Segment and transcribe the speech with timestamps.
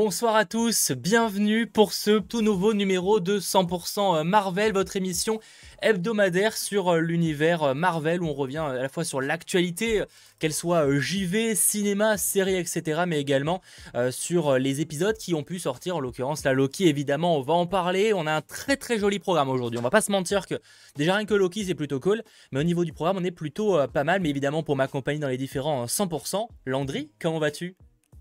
[0.00, 5.40] Bonsoir à tous, bienvenue pour ce tout nouveau numéro de 100% Marvel, votre émission
[5.82, 10.04] hebdomadaire sur euh, l'univers euh, Marvel où on revient à la fois sur l'actualité,
[10.38, 13.02] qu'elle soit euh, JV, cinéma, série, etc.
[13.08, 13.60] mais également
[14.10, 17.66] sur les épisodes qui ont pu sortir, en l'occurrence la Loki évidemment, on va en
[17.66, 20.60] parler, on a un très très joli programme aujourd'hui, on va pas se mentir que
[20.94, 22.22] déjà rien que Loki c'est plutôt cool,
[22.52, 25.26] mais au niveau du programme on est plutôt pas mal, mais évidemment pour m'accompagner dans
[25.26, 27.74] les différents 100%, Landry, comment vas-tu?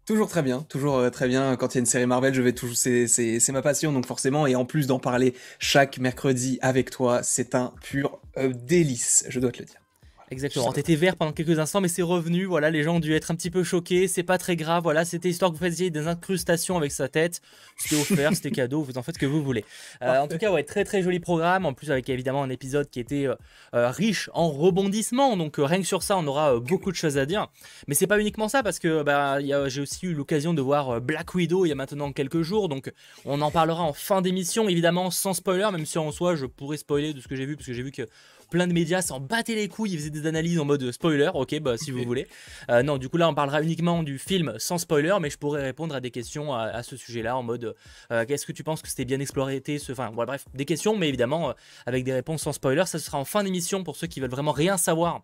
[0.07, 1.57] Toujours très bien, toujours euh, très bien.
[1.57, 4.47] Quand il y a une série Marvel, je vais toujours, c'est, ma passion, donc forcément,
[4.47, 9.41] et en plus d'en parler chaque mercredi avec toi, c'est un pur euh, délice, je
[9.41, 9.81] dois te le dire.
[10.29, 10.73] Exactement.
[10.73, 12.45] T'étais vert pendant quelques instants, mais c'est revenu.
[12.45, 14.09] Voilà, les gens ont dû être un petit peu choqués.
[14.09, 14.83] C'est pas très grave.
[14.83, 17.41] Voilà, c'était histoire que vous fassiez des incrustations avec sa tête.
[17.77, 18.81] C'était offert, c'était cadeau.
[18.81, 19.63] Vous en faites ce que vous voulez.
[20.01, 21.65] Euh, en tout cas, ouais, très très joli programme.
[21.65, 23.35] En plus, avec évidemment un épisode qui était euh,
[23.73, 25.37] euh, riche en rebondissements.
[25.37, 27.47] Donc rien que sur ça, on aura beaucoup de choses à dire.
[27.87, 31.35] Mais c'est pas uniquement ça, parce que bah, j'ai aussi eu l'occasion de voir Black
[31.35, 32.67] Widow il y a maintenant quelques jours.
[32.67, 32.91] Donc
[33.23, 36.77] on en parlera en fin d'émission, évidemment sans spoiler, même si en soi je pourrais
[36.77, 38.03] spoiler de ce que j'ai vu, parce que j'ai vu que
[38.49, 41.59] plein de médias s'en battaient les couilles, ils faisaient des analyses en mode spoiler, ok,
[41.59, 42.27] bah si vous voulez.
[42.69, 45.61] Euh, non, du coup là on parlera uniquement du film sans spoiler, mais je pourrais
[45.63, 47.75] répondre à des questions à, ce sujet-là en mode
[48.11, 49.91] euh, qu'est-ce que tu penses que c'était bien exploité, ce...
[49.91, 51.53] enfin bref, des questions, mais évidemment euh,
[51.85, 54.51] avec des réponses sans spoiler, ça sera en fin d'émission pour ceux qui veulent vraiment
[54.51, 55.23] rien savoir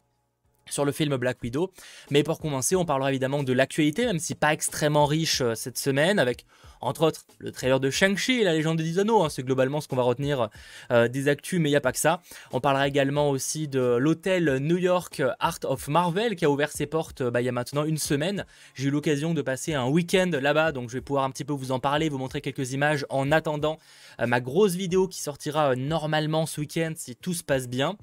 [0.69, 1.71] sur le film Black Widow.
[2.09, 6.19] Mais pour commencer, on parlera évidemment de l'actualité, même si pas extrêmement riche cette semaine,
[6.19, 6.45] avec
[6.83, 9.81] entre autres, le trailer de Shang-Chi et la légende des 10 anneaux, hein, c'est globalement
[9.81, 10.49] ce qu'on va retenir
[10.91, 12.21] euh, des actus, mais il n'y a pas que ça.
[12.51, 16.85] On parlera également aussi de l'hôtel New York Art of Marvel qui a ouvert ses
[16.85, 18.45] portes bah, il y a maintenant une semaine.
[18.75, 21.53] J'ai eu l'occasion de passer un week-end là-bas, donc je vais pouvoir un petit peu
[21.53, 23.79] vous en parler, vous montrer quelques images en attendant
[24.19, 27.97] euh, ma grosse vidéo qui sortira euh, normalement ce week-end si tout se passe bien.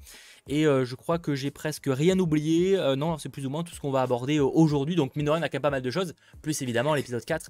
[0.47, 2.77] Et euh, je crois que j'ai presque rien oublié.
[2.77, 4.95] Euh, non, c'est plus ou moins tout ce qu'on va aborder euh, aujourd'hui.
[4.95, 6.13] Donc, mine de rien, quand pas mal de choses.
[6.41, 7.49] Plus évidemment l'épisode 4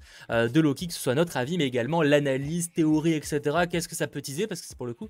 [0.50, 3.40] de Loki, que ce soit notre avis, mais également l'analyse, théorie, etc.
[3.70, 4.48] Qu'est-ce que ça peut teaser?
[4.48, 5.09] Parce que c'est pour le coup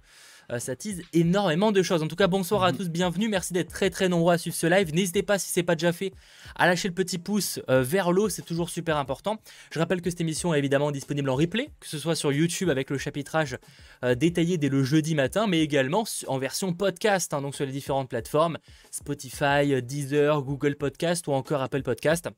[0.52, 2.04] euh, ça tease énormément de choses.
[2.04, 2.78] En tout cas, bonsoir à mhm.
[2.78, 3.30] tous, bienvenue.
[3.30, 4.94] Merci d'être très très nombreux à suivre ce live.
[4.94, 6.12] N'hésitez pas, si c'est pas déjà fait,
[6.56, 9.38] à lâcher le petit pouce euh, vers l'eau, c'est toujours super important.
[9.72, 12.70] Je rappelle que cette émission est évidemment disponible en replay, que ce soit sur YouTube
[12.70, 13.58] avec le chapitrage
[14.04, 17.72] euh, détaillé dès le jeudi matin, mais également en version podcast, hein, donc sur les
[17.72, 18.58] différentes plateformes
[18.92, 22.30] Spotify, Deezer, Google Podcast ou encore Apple Podcast.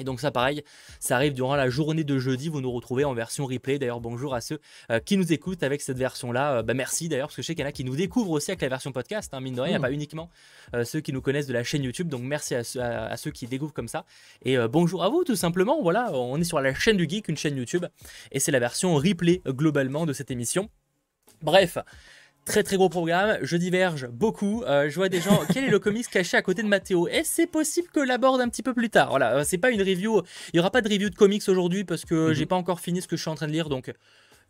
[0.00, 0.64] Et donc ça pareil,
[0.98, 3.78] ça arrive durant la journée de jeudi, vous nous retrouvez en version replay.
[3.78, 4.58] D'ailleurs bonjour à ceux
[4.90, 6.58] euh, qui nous écoutent avec cette version-là.
[6.58, 8.30] Euh, bah, merci d'ailleurs parce que je sais qu'il y en a qui nous découvrent
[8.30, 9.32] aussi avec la version podcast.
[9.34, 9.82] Hein, mine de rien, il n'y a hmm.
[9.82, 10.30] pas uniquement
[10.74, 12.08] euh, ceux qui nous connaissent de la chaîne YouTube.
[12.08, 14.06] Donc merci à, ceux qui découvrent comme ça.
[14.42, 15.82] Et bonjour à vous tout simplement.
[15.82, 17.84] Voilà, on est sur la chaîne du geek, une chaîne YouTube.
[18.32, 20.70] Et c'est la version replay globalement de cette émission.
[21.42, 21.78] Bref,
[22.46, 24.64] Très très gros programme, je diverge beaucoup.
[24.64, 25.40] Euh, je vois des gens.
[25.52, 28.48] Quel est le comics caché à côté de Mathéo Et c'est possible que l'aborde un
[28.48, 29.10] petit peu plus tard.
[29.10, 30.22] Voilà, euh, c'est pas une review.
[30.52, 32.32] Il y aura pas de review de comics aujourd'hui parce que mhm.
[32.32, 33.68] j'ai pas encore fini ce que je suis en train de lire.
[33.68, 33.92] Donc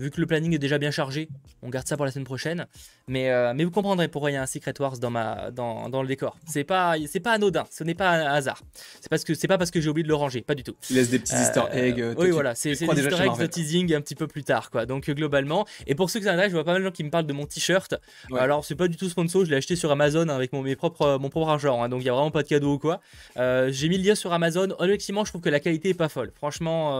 [0.00, 1.28] vu que le planning est déjà bien chargé,
[1.62, 2.66] on garde ça pour la semaine prochaine.
[3.06, 5.88] Mais, euh, mais vous comprendrez pourquoi il y a un Secret Wars dans, ma, dans,
[5.90, 6.38] dans le décor.
[6.46, 8.62] C'est pas, c'est pas anodin, ce n'est pas un hasard.
[9.00, 10.74] C'est parce que c'est pas parce que j'ai oublié de le ranger, pas du tout.
[10.88, 12.00] Il laisse des petits easter euh, eggs.
[12.00, 14.86] Euh, oui, voilà, c'est des easter eggs de teasing un petit peu plus tard, quoi.
[14.86, 17.10] Donc globalement, et pour ceux qui s'intéressent, je vois pas mal de gens qui me
[17.10, 17.94] parlent de mon t-shirt.
[18.36, 21.18] Alors c'est pas du tout sponsor, je l'ai acheté sur Amazon avec mon, mes propres,
[21.20, 21.88] mon propre argent, hein.
[21.88, 23.00] donc il y a vraiment pas de cadeau ou quoi.
[23.36, 24.68] j'ai mis le lien sur Amazon.
[24.78, 26.32] Honnêtement, je trouve que la qualité est pas folle.
[26.34, 26.92] Franchement,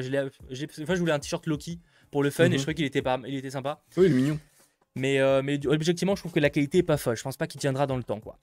[0.00, 0.28] je,
[0.82, 1.80] enfin, je voulais un t-shirt Loki
[2.14, 2.58] pour le fun et je mhm.
[2.58, 3.82] trouvais qu'il était, pas, il était sympa.
[3.96, 4.38] Oui, il est mignon.
[4.94, 7.16] Mais, euh, mais objectivement, je trouve que la qualité est pas folle.
[7.16, 8.38] Je pense pas qu'il tiendra dans le temps, quoi.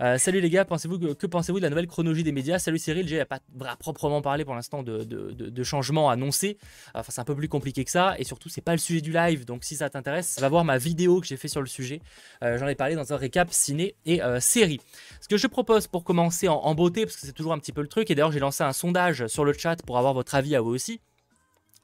[0.00, 2.58] Euh, salut les gars, pensez-vous que, pensez-vous de la nouvelle chronologie des médias?
[2.58, 3.40] Salut Cyril, j'ai pas
[3.78, 6.56] proprement parlé pour l'instant de, de, de, changements annoncés.
[6.94, 9.12] Enfin, c'est un peu plus compliqué que ça, et surtout, c'est pas le sujet du
[9.12, 9.44] live.
[9.44, 12.00] Donc, si ça t'intéresse, va voir ma vidéo que j'ai fait sur le sujet.
[12.42, 14.80] Euh, j'en ai parlé dans un récap ciné et série.
[15.20, 17.72] Ce que je propose pour commencer en, en beauté, parce que c'est toujours un petit
[17.72, 20.34] peu le truc, et d'ailleurs, j'ai lancé un sondage sur le chat pour avoir votre
[20.34, 21.02] avis à vous aussi.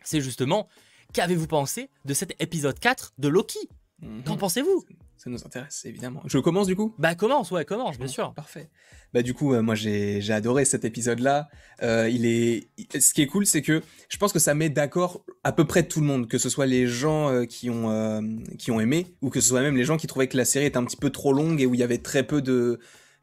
[0.03, 0.67] C'est justement
[1.13, 3.59] Qu'avez-vous pensé de cet épisode 4 de Loki?
[4.03, 4.23] Mhm.
[4.25, 4.85] Qu'en pensez-vous?
[5.17, 6.23] Ça nous intéresse évidemment.
[6.25, 6.95] Je commence du coup?
[6.99, 8.33] Bah commence, ouais, commence, bien sûr.
[8.33, 8.71] Parfait.
[9.13, 11.51] Bah du coup, euh, moi j'ai adoré cet épisode-là.
[11.83, 12.69] Euh, il est,
[12.99, 15.83] ce qui est cool, c'est que je pense que ça met d'accord à peu près
[15.83, 19.29] tout le monde, que ce soit les gens euh, qui ont qui ont aimé ou
[19.29, 21.11] que ce soit même les gens qui trouvaient que la série était un petit peu
[21.11, 22.81] trop longue et où il y avait très peu de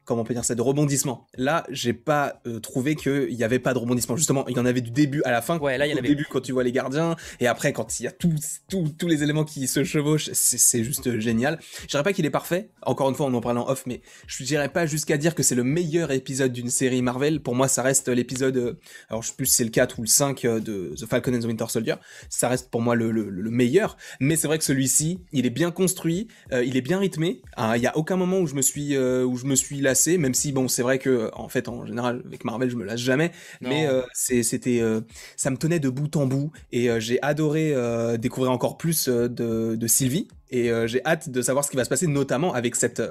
[0.08, 1.26] comment on peut dire ça, de rebondissement.
[1.36, 4.16] Là, j'ai pas euh, trouvé qu'il y avait pas de rebondissement.
[4.16, 5.58] Justement, il y en avait du début à la fin.
[5.58, 6.08] Ouais, là, il y en avait.
[6.08, 9.06] Au début, quand tu vois les gardiens, et après, quand il y a tous, tous,
[9.06, 11.58] les éléments qui se chevauchent, c'est juste génial.
[11.82, 12.70] Je dirais pas qu'il est parfait.
[12.82, 15.42] Encore une fois, on en parle en off, mais je dirais pas jusqu'à dire que
[15.42, 17.40] c'est le meilleur épisode d'une série Marvel.
[17.40, 18.78] Pour moi, ça reste l'épisode, euh,
[19.10, 21.34] alors je sais plus si c'est le 4 ou le 5 euh, de The Falcon
[21.34, 21.96] and the Winter Soldier.
[22.30, 23.98] Ça reste pour moi le, le, meilleur.
[24.20, 27.42] Mais c'est vrai que celui-ci, il est bien construit, il est bien rythmé.
[27.56, 29.97] Ah, il y a aucun moment où je me suis, où je me suis lassé
[29.98, 32.84] lasser, même si bon, c'est vrai que en fait, en général, avec Marvel, je me
[32.84, 35.00] lasse jamais, mais euh, c'était, euh,
[35.36, 37.74] ça me tenait de bout en bout, et euh, j'ai adoré
[38.18, 41.90] découvrir encore plus de, de Sylvie, et j'ai hâte de savoir ce qui va se
[41.90, 43.02] passer, notamment avec cette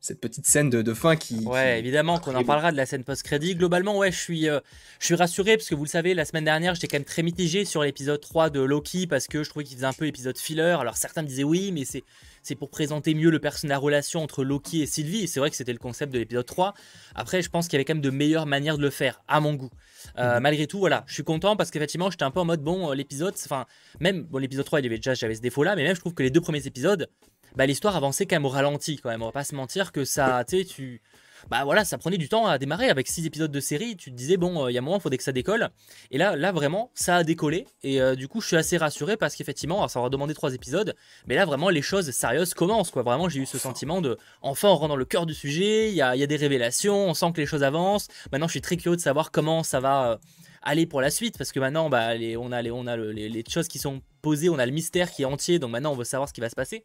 [0.00, 1.40] cette petite scène de, fin qui.
[1.46, 3.56] Ouais, évidemment qu'on en parlera de la scène post-crédit.
[3.56, 4.60] Globalement, ouais, je suis, je
[5.04, 7.64] suis rassuré parce que vous le savez, la semaine dernière, j'étais quand même très mitigé
[7.64, 10.76] sur l'épisode 3 de Loki parce que je trouvais qu'il faisait un peu épisode filler.
[10.78, 12.04] Alors certains me disaient oui, mais c'est
[12.48, 15.28] c'est pour présenter mieux le personnage, la relation entre Loki et Sylvie.
[15.28, 16.72] C'est vrai que c'était le concept de l'épisode 3.
[17.14, 19.40] Après, je pense qu'il y avait quand même de meilleures manières de le faire, à
[19.40, 19.70] mon goût.
[20.18, 20.42] Euh, mhm.
[20.42, 22.94] Malgré tout, voilà, je suis content parce qu'effectivement, j'étais un peu en mode bon, euh,
[22.94, 23.66] l'épisode, enfin,
[24.00, 26.22] même bon, l'épisode 3, il avait déjà, j'avais ce défaut-là, mais même je trouve que
[26.22, 27.08] les deux premiers épisodes,
[27.56, 29.22] bah, l'histoire avançait quand même au ralenti, quand même.
[29.22, 31.02] On va pas se mentir que ça, tu tu
[31.50, 32.88] bah voilà, ça prenait du temps à démarrer.
[32.88, 34.96] Avec six épisodes de série, tu te disais, bon, euh, il y a un moment,
[34.96, 35.70] il faudrait que ça décolle.
[36.10, 37.66] Et là, là vraiment, ça a décollé.
[37.82, 40.94] Et euh, du coup, je suis assez rassuré parce qu'effectivement, ça aura demandé trois épisodes.
[41.26, 42.90] Mais là, vraiment, les choses sérieuses commencent.
[42.90, 43.02] Quoi.
[43.02, 45.90] Vraiment, j'ai eu ce sentiment de, enfin, on rentre dans le cœur du sujet.
[45.90, 48.08] Il y a, y a, des révélations, on sent que les choses avancent.
[48.32, 50.12] Maintenant, je suis très curieux de savoir comment ça va.
[50.12, 50.16] Euh,
[50.60, 53.68] aller pour la suite parce que maintenant bah, on a, les, on a les choses
[53.68, 56.28] qui sont posées, on a le mystère qui est entier donc maintenant on veut savoir
[56.28, 56.84] ce qui va se passer.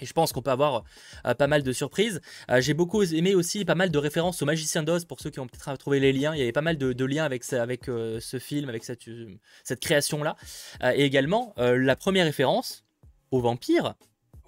[0.00, 0.84] Et je pense qu'on peut avoir
[1.26, 2.20] euh, pas mal de surprises.
[2.50, 5.38] Euh, j'ai beaucoup aimé aussi pas mal de références au Magicien d'Oz pour ceux qui
[5.38, 6.34] ont peut-être trouvé les liens.
[6.34, 9.02] Il y avait pas mal de, liens avec, avec euh, ce film, avec cette,
[9.64, 10.36] cette création-là.
[10.94, 12.84] et également la première référence
[13.30, 13.94] au vampire.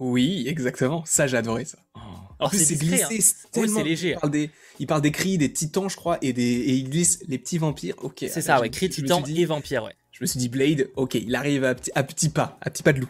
[0.01, 1.05] Oui, exactement.
[1.07, 1.79] Ça, j'ai adoré ça.
[1.95, 2.01] Oh.
[2.41, 3.47] Alors c'est glissé, hein.
[3.53, 4.11] c'est léger.
[4.11, 4.51] Il parle, des,
[4.81, 7.59] il parle, des, cris, des titans, je crois, et, des, et il glisse les petits
[7.59, 7.95] vampires.
[8.03, 8.19] Ok.
[8.29, 8.71] C'est ça, ouais.
[8.71, 9.95] Cris, titans et vampires, ouais.
[10.11, 12.93] Je me suis dit Blade, ok, il arrive à, à petits pas, à petits pas
[12.93, 13.09] de loup.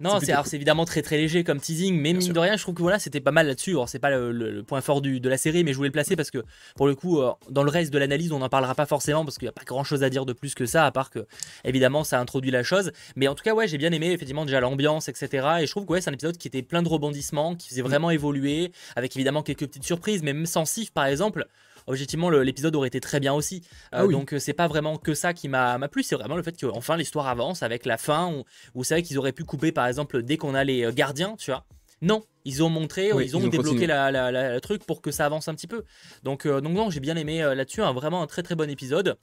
[0.00, 2.82] Non, c'est évidemment très très léger comme teasing, mais mine de rien, je trouve que
[2.82, 3.72] voilà, c'était pas mal là-dessus.
[3.72, 6.16] Alors c'est pas le, point fort du, de la série, mais je voulais le placer
[6.16, 6.42] parce que
[6.76, 9.36] pour le coup, euh, dans le reste de l'analyse, on n'en parlera pas forcément parce
[9.36, 11.26] qu'il n'y a pas grand-chose à dire de plus que ça, à part que
[11.64, 12.92] évidemment ça introduit la chose.
[13.16, 15.46] Mais en tout cas, ouais, j'ai bien aimé effectivement déjà l'ambiance, etc.
[15.60, 17.82] Et je trouve que ouais, c'est un épisode qui était plein de rebondissements, qui faisait
[17.82, 17.86] mm.
[17.86, 21.46] vraiment évoluer, avec évidemment quelques petites surprises, mais même sans Sif par exemple
[21.90, 23.62] objectivement l'épisode aurait été très bien aussi.
[23.94, 26.42] Euh, ah donc euh, c'est pas vraiment que ça qui m'a plu, c'est vraiment le
[26.42, 28.44] fait que enfin l'histoire avance avec la fin où,
[28.74, 31.50] vous savez qu'ils auraient pu couper par exemple dès qu'on a les euh, gardiens, tu
[31.50, 31.64] vois.
[32.02, 35.66] Non, ils ont montré, ils, ont débloqué la, truc pour que ça avance un petit
[35.66, 35.84] peu.
[36.22, 39.18] Donc, donc non, j'ai bien aimé là-dessus, vraiment un très très bon épisode.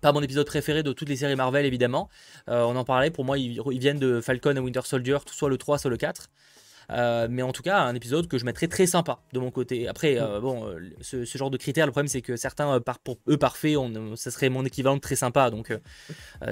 [0.00, 2.08] Pas mon épisode préféré de toutes les séries Marvel évidemment.
[2.48, 5.58] on en parlait, pour moi ils, ils, viennent de Falcon et Winter Soldier, soit le
[5.58, 6.28] 3, soit le 4.
[6.92, 9.88] Euh, mais en tout cas, un épisode que je mettrais très sympa de mon côté.
[9.88, 13.36] Après, euh, bon, euh, ce, genre de critères, le problème c'est que certains, pour eux
[13.36, 15.50] parfaits, on, ça serait mon équivalent de très sympa.
[15.50, 15.76] Donc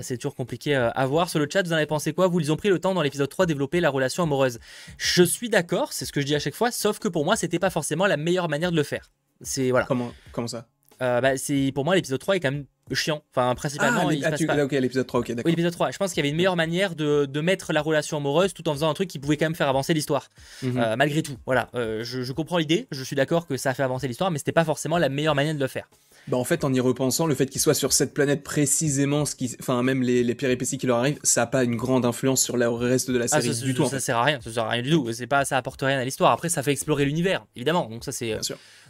[0.01, 1.29] c'est toujours compliqué à voir.
[1.29, 2.29] Sur le chat, vous en avez pensé quoi?
[2.29, 4.59] Vous, ils ont pris le temps dans l'épisode 3 de développer la relation amoureuse.
[4.99, 7.37] Je suis d'accord, c'est ce que je dis à chaque fois, sauf que pour moi,
[7.37, 9.11] c'était pas forcément la meilleure manière de le faire.
[9.41, 9.87] C'est voilà.
[9.87, 10.67] Comment, comment ça?
[11.01, 13.23] Bah, c'est pour moi l'épisode 3 est quand même chiant.
[13.35, 14.81] Enfin, principalement, ah, il ah, pas...
[14.81, 15.43] l'épisode 3, ok, d'accord.
[15.45, 15.91] Oui, l'épisode 3.
[15.91, 18.69] Je pense qu'il y avait une meilleure manière de, de, mettre la relation amoureuse tout
[18.69, 20.29] en faisant un truc qui pouvait quand même faire avancer l'histoire.
[20.63, 20.79] Mhm.
[20.79, 21.69] Euh, malgré tout, voilà.
[21.75, 24.39] Euh, je, je, comprends l'idée, je suis d'accord que ça a fait avancer l'histoire, mais
[24.39, 25.89] c'était pas forcément la meilleure manière de le faire.
[26.31, 29.35] Bah en fait, en y repensant, le fait qu'il soit sur cette planète précisément, ce
[29.35, 32.43] qui, enfin même les, les péripéties qui leur arrivent, ça a pas une grande influence
[32.43, 33.87] sur le reste de la ah, série ça, du tout.
[33.87, 35.13] Ça sert à rien, ça sert à rien du tout.
[35.13, 36.31] C'est pas, ça apporte rien à l'histoire.
[36.31, 37.89] Après, ça fait explorer l'univers, évidemment.
[37.91, 38.39] Donc ça c'est.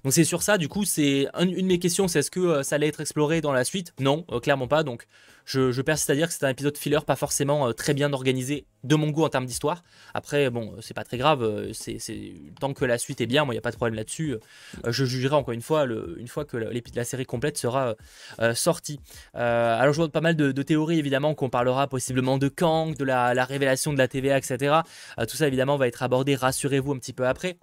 [0.05, 2.63] Donc c'est sur ça, du coup, c'est une de mes questions, c'est est-ce que euh,
[2.63, 3.93] ça allait être exploré dans la suite?
[4.01, 4.83] Non, euh, clairement pas.
[4.83, 5.07] Donc
[5.45, 8.67] je, persiste à dire que c'est un épisode filler pas forcément euh, très bien organisé
[8.85, 9.83] de mon goût en termes d'histoire.
[10.15, 11.71] Après, bon, c'est pas très grave.
[11.73, 11.99] C'est,
[12.59, 14.37] tant que la suite est bien, moi, il n'y a pas de problème là-dessus.
[14.87, 17.95] je jugerai encore une fois, une fois que la série complète sera
[18.55, 19.01] sortie.
[19.35, 23.35] alors, je vois pas mal de, théories, évidemment, qu'on parlera possiblement de Kang, de la,
[23.35, 24.77] la révélation de la TVA, etc.
[25.29, 27.59] tout ça, évidemment, va être abordé, rassurez-vous, un petit peu après.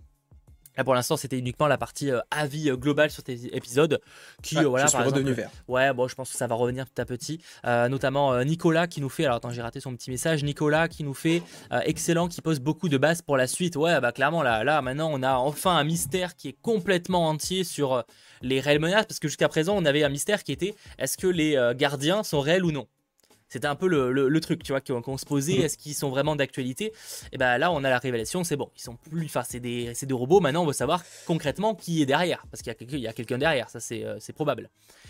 [0.78, 4.00] Là, pour l'instant, c'était uniquement la partie euh, avis euh, global sur tes épisodes.
[4.44, 5.50] Qui, euh, voilà, par exemple, vert.
[5.68, 7.42] Ouais, bon, je pense que ça va revenir petit à petit.
[7.64, 9.26] notamment Nicolas qui nous fait.
[9.26, 10.44] Alors, attends, j'ai raté son petit message.
[10.44, 11.42] Nicolas qui nous fait
[11.86, 13.76] excellent, qui pose beaucoup de bases pour la suite.
[13.76, 17.64] Ouais, bah, clairement, là, là, maintenant, on a enfin un mystère qui est complètement entier
[17.64, 18.04] sur
[18.42, 19.06] les réelles menaces.
[19.06, 22.40] Parce que jusqu'à présent, on avait un mystère qui était est-ce que les gardiens sont
[22.40, 22.88] réels ou non?
[23.50, 25.58] C'était un peu le, truc, tu vois, qu'on se posait.
[25.58, 26.94] Est-ce qu'ils sont vraiment d'actualité?
[27.32, 28.44] Et ben là, on a la révélation.
[28.44, 29.26] C'est bon, ils sont plus.
[29.26, 30.40] Enfin, c'est des, des, robots.
[30.40, 33.70] Maintenant, on veut savoir concrètement qui est derrière, parce qu'il y a quelqu'un derrière.
[33.70, 34.70] Ça, c'est euh, probable.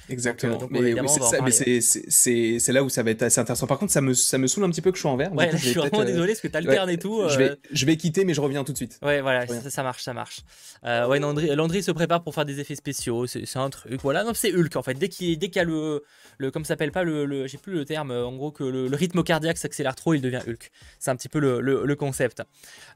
[0.09, 0.57] Exactement.
[0.69, 3.67] mais, c'est là où ça va être assez intéressant.
[3.67, 5.33] Par contre, ça me, ça me saoule un petit peu que je sois en vert.
[5.33, 7.27] Ouais, je suis vraiment désolé parce que tu alternes et tout.
[7.27, 7.55] Je, vais, euh.
[7.71, 8.99] je vais quitter, mais je reviens tout de suite.
[9.01, 10.41] Ouais, voilà, ça, marche, ça marche.
[10.85, 13.25] Euh, ouais, Landry, se prépare pour faire des effets spéciaux.
[13.27, 13.99] C'est un truc.
[14.01, 14.93] Voilà, non, c'est Hulk en fait.
[14.93, 16.03] Dès qu'il qu y a le,
[16.37, 16.51] le.
[16.51, 17.25] Comme ça s'appelle pas le.
[17.25, 18.11] le J'ai plus le terme.
[18.27, 20.71] En gros, que le, rythme cardiaque s'accélère trop, il devient Hulk.
[20.99, 22.43] C'est un petit peu le, le concept.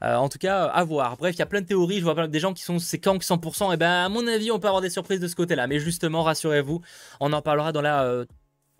[0.02, 1.16] Euh, en tout cas, à voir.
[1.16, 1.98] Bref, il y a plein de théories.
[1.98, 3.74] Je vois des gens qui sont c'est Kang 100%.
[3.74, 5.66] Et ben, à mon avis, on peut avoir des surprises de ce côté-là.
[5.66, 6.80] Mais justement, rassurez-vous,
[7.20, 8.24] on en parlera dans la euh,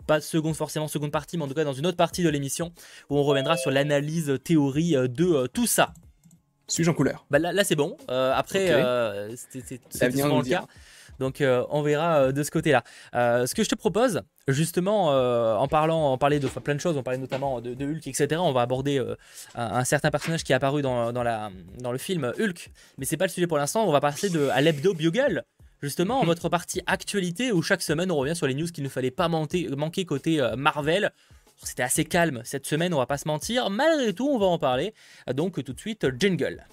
[0.07, 2.73] pas seconde forcément seconde partie, mais en tout cas dans une autre partie de l'émission
[3.09, 5.93] où on reviendra sur l'analyse théorie euh, de euh, tout ça.
[6.67, 7.25] Suis-je en couleur?
[7.29, 7.97] Bah Là, c'est bon.
[8.07, 8.67] après,
[9.35, 9.79] c'était
[10.17, 10.65] souvent le cas.
[11.19, 12.83] Donc on verra de ce côté-là.
[13.13, 15.09] ce que je te propose, justement,
[15.59, 18.39] en parlant, en parler de plein de choses, on parlait notamment de, Hulk, etc.
[18.39, 19.03] On va aborder
[19.55, 23.25] un, certain personnage qui est apparu dans, la, dans le film Hulk, mais c'est pas
[23.25, 23.85] le sujet pour l'instant.
[23.87, 25.43] On va passer de, à l'hebdo Bugle.
[25.81, 28.89] Justement, en votre partie actualité, où chaque semaine on revient sur les news qu'il ne
[28.89, 31.11] fallait pas manquer côté Marvel.
[31.61, 33.69] C'était assez calme cette semaine, on va pas se mentir.
[33.69, 34.93] Malgré tout, on va en parler.
[35.33, 36.65] Donc tout de suite, jingle.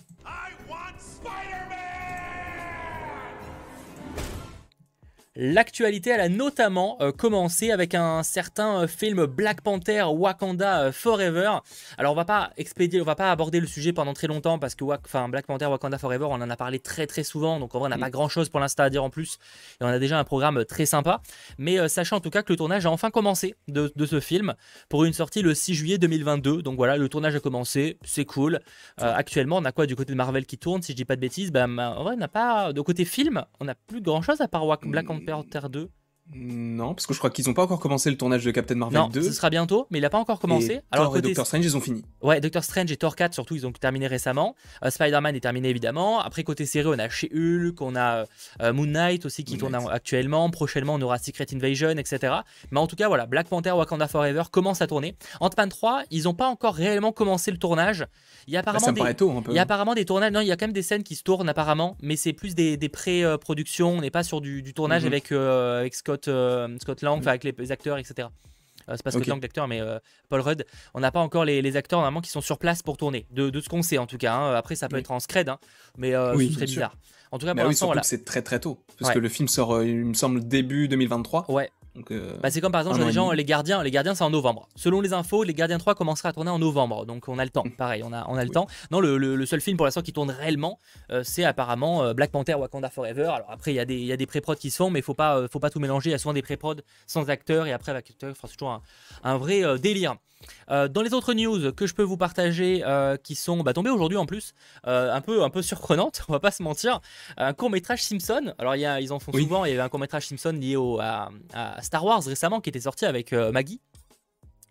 [5.37, 10.93] L'actualité, elle a notamment euh, commencé avec un certain euh, film Black Panther Wakanda euh,
[10.93, 11.59] Forever.
[11.99, 14.75] Alors on va pas expédier, on va pas aborder le sujet pendant très longtemps parce
[14.75, 17.79] que enfin, Black Panther Wakanda Forever, on en a parlé très très souvent, donc en
[17.79, 18.01] vrai on n'a mm.
[18.01, 19.39] pas grand chose pour l'instant à dire en plus
[19.81, 21.23] et on a déjà un programme très sympa.
[21.59, 24.55] Mais sachant en tout cas que le tournage a enfin commencé de, ce film
[24.89, 26.63] pour une sortie le 6 juillet 2022.
[26.63, 28.59] Donc voilà, le tournage a commencé, c'est cool.
[28.97, 31.21] actuellement, on a quoi du côté de Marvel qui tourne, si je dis pas de
[31.21, 34.41] bêtises, ben en vrai on n'a pas de côté film, on n'a plus grand chose
[34.41, 35.20] à part Black Panther
[35.51, 35.89] Terre 2
[36.33, 38.99] non, parce que je crois qu'ils n'ont pas encore commencé le tournage de Captain Marvel
[38.99, 39.23] non, 2.
[39.23, 40.75] ce sera bientôt, mais il n'a pas encore commencé.
[40.75, 42.05] Et Alors, Thor et Doctor Strange, ils ont fini.
[42.23, 44.55] Ouais, Doctor Strange et Thor 4, surtout, ils ont terminé récemment.
[44.85, 46.21] Euh, Spider-Man est terminé, évidemment.
[46.21, 48.27] Après, côté série, on a chez Hulk, on a
[48.63, 50.49] euh, Moon Knight aussi qui tourne actuellement.
[50.51, 52.35] Prochainement, on aura Secret Invasion, etc.
[52.71, 55.17] Mais en tout cas, voilà, Black Panther Wakanda Forever commence à tourner.
[55.41, 58.07] Ant-Man 3, ils n'ont pas encore réellement commencé le tournage.
[58.47, 59.15] Il y a bah, apparemment, des...
[59.15, 59.51] tôt, un peu.
[59.51, 60.33] Il y a apparemment des tournages.
[60.33, 62.55] Non, il y a quand même des scènes qui se tournent apparemment, mais c'est plus
[62.55, 63.91] des, pré-productions.
[63.95, 65.09] On n'est pas sur du, tournage mhm.
[65.09, 68.29] avec, euh, avec Scott, Scott Lang, avec les acteurs, etc.
[68.91, 69.99] Euh, c'est pas Scott Lang l'acteur, mais euh,
[70.29, 70.65] Paul Rudd.
[70.95, 73.69] On n'a pas encore les, acteurs normalement qui sont sur place pour tourner, de, ce
[73.69, 74.35] qu'on sait en tout cas.
[74.35, 74.55] Hein.
[74.55, 75.59] Après, ça peut être en scred, hein.
[75.97, 76.97] mais euh, ce serait bizarre.
[77.33, 80.05] En tout cas, pour l'instant, c'est très très tôt, parce que le film sort, il
[80.07, 81.51] me semble, début 2023.
[81.51, 81.71] Ouais.
[82.11, 84.69] Euh, bah, c'est comme par exemple, les gens, les gardiens, les gardiens c'est en novembre.
[84.77, 87.51] Selon les infos, les gardiens 3 commencera à tourner en novembre, donc on a le
[87.51, 87.65] temps.
[87.65, 87.71] Mm.
[87.73, 88.67] Pareil, on a, on a le temps.
[88.91, 90.79] Non, le, seul film pour l'instant qui tourne réellement,
[91.11, 93.27] euh, c'est apparemment euh, Black Panther Wakanda Forever.
[93.35, 95.03] Alors après, il y a des, il y a des pré-prod qui se font, mais
[95.03, 96.11] faut pas, faut pas tout mélanger.
[96.11, 98.83] Il y a souvent des pré-prod sans acteurs et après avec acteurs, c'est toujours un,
[99.25, 100.17] un vrai délire.
[100.71, 103.91] Euh, dans les autres news que je peux vous partager, euh, qui sont bah, tombées
[103.91, 104.53] aujourd'hui en plus,
[104.87, 107.01] euh, un, peu, un peu surprenantes, on va pas se mentir,
[107.37, 108.55] un court métrage Simpson.
[108.59, 110.77] Alors y a, ils en font souvent, il y avait un court métrage Simpson lié
[110.77, 111.31] au, à,
[111.83, 113.81] Star Wars récemment qui était sorti avec Maggie.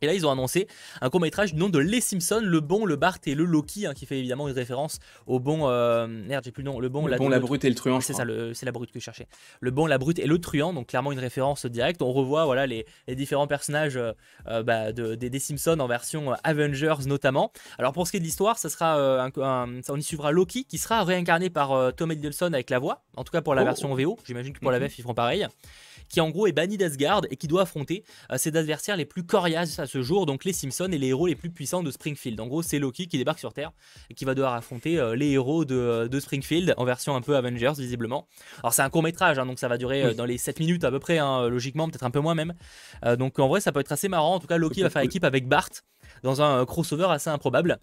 [0.01, 0.67] Et là, ils ont annoncé
[1.01, 3.85] un court métrage du nom de Les Simpsons, le bon, le Bart et le Loki,
[3.85, 5.67] hein, qui fait évidemment une référence au bon.
[5.67, 6.79] Euh, merde, j'ai plus le nom.
[6.79, 8.01] Le bon, la, brute et le truand.
[8.01, 9.27] C'est ça, c'est la brute que je cherchais.
[9.59, 12.01] Le bon, la brute et le truand, donc clairement une référence directe.
[12.01, 14.13] On revoit voilà les, différents personnages euh,
[14.47, 17.51] euh, bah, des, Simpsons en version Avengers notamment.
[17.77, 19.31] Alors pour ce qui est de l'histoire, ça sera un,
[19.89, 23.03] on y suivra Loki qui sera réincarné par Tom Hiddleston avec la voix.
[23.15, 23.65] En tout cas pour la oh.
[23.65, 24.17] version VO.
[24.25, 24.85] J'imagine que pour la mhm.
[24.85, 25.47] VF ils feront pareil
[26.09, 29.23] qui en gros est banni d'Asgard et qui doit affronter euh, ses adversaires les plus
[29.23, 32.39] coriaces à ce jour, donc les Simpsons et les héros les plus puissants de Springfield.
[32.41, 33.71] En gros, c'est Loki qui débarque sur Terre
[34.09, 37.73] et qui va devoir affronter euh, les héros de, Springfield en version un peu Avengers
[37.77, 38.27] visiblement.
[38.61, 40.83] Alors c'est un court métrage, hein, donc ça va durer euh, dans les 7 minutes
[40.83, 42.53] à peu près, hein, logiquement, peut-être un peu moins même.
[43.17, 44.35] donc en vrai, ça peut être assez marrant.
[44.35, 45.69] En tout cas, Loki va faire équipe avec Bart
[46.23, 47.79] dans un crossover assez improbable.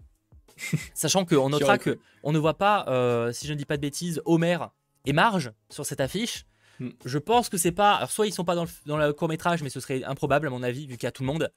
[0.95, 4.21] Sachant qu'on notera que on ne voit pas, si je ne dis pas de bêtises,
[4.25, 4.59] Homer
[5.05, 6.45] et Marge sur cette affiche.
[6.81, 6.91] Hmm.
[7.05, 7.95] Je pense que c'est pas.
[7.95, 10.47] Alors, soit ils sont pas dans le, dans le court métrage, mais ce serait improbable
[10.47, 11.51] à mon avis, vu qu'il y a tout le monde.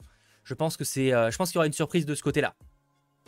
[0.43, 1.13] Je pense que c'est.
[1.13, 2.55] Euh, je pense qu'il y aura une surprise de ce côté-là.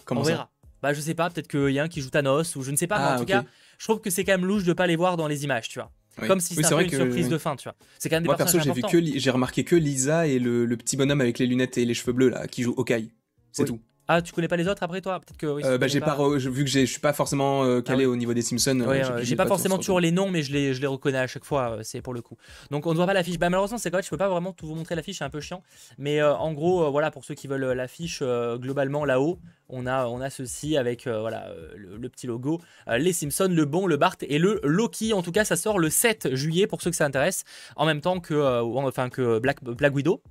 [0.05, 0.49] Comment On verra.
[0.81, 2.75] Bah, je sais pas, peut-être qu'il y a un qui joue Thanos, ou je ne
[2.75, 3.45] sais pas, mais en ah, tout cas,
[3.77, 5.79] je trouve que c'est quand même louche de pas les voir dans les images, tu
[5.79, 5.91] vois.
[6.27, 7.75] Comme si c'était une surprise de fin, tu vois.
[7.99, 10.65] C'est quand même des Moi, perso, j'ai vu que j'ai remarqué que Lisa et le,
[10.65, 13.11] le, petit bonhomme avec les lunettes et les cheveux bleus là, qui joue Hawkeye.
[13.51, 13.79] C'est tout.
[14.13, 15.21] Ah, tu connais pas les autres après toi?
[15.21, 18.03] Peut-être que oui, euh, bah, j'ai pas, vu que je suis pas forcément euh, calé
[18.03, 18.81] ah au niveau des Simpsons.
[18.81, 21.45] Euh, j'ai pas, forcément toujours les noms, mais je les, je les reconnais à chaque
[21.45, 21.77] fois.
[21.83, 22.35] c'est pour le coup.
[22.71, 23.39] Donc on ne voit pas l'affiche.
[23.39, 24.03] Bah malheureusement c'est correct.
[24.03, 25.63] Je peux pas vraiment tout vous montrer l'affiche, c'est un peu chiant.
[25.97, 28.21] Mais en gros, voilà pour ceux qui veulent l'affiche
[28.57, 29.39] globalement là-haut,
[29.69, 32.59] on a, on a ceci avec voilà le, petit logo.
[32.89, 35.13] les Simpsons, le bon, le Bart et le Loki.
[35.13, 37.45] En tout cas, ça sort le 7 juillet pour ceux que ça intéresse,
[37.77, 40.21] en même temps que, enfin que Black, Black Widow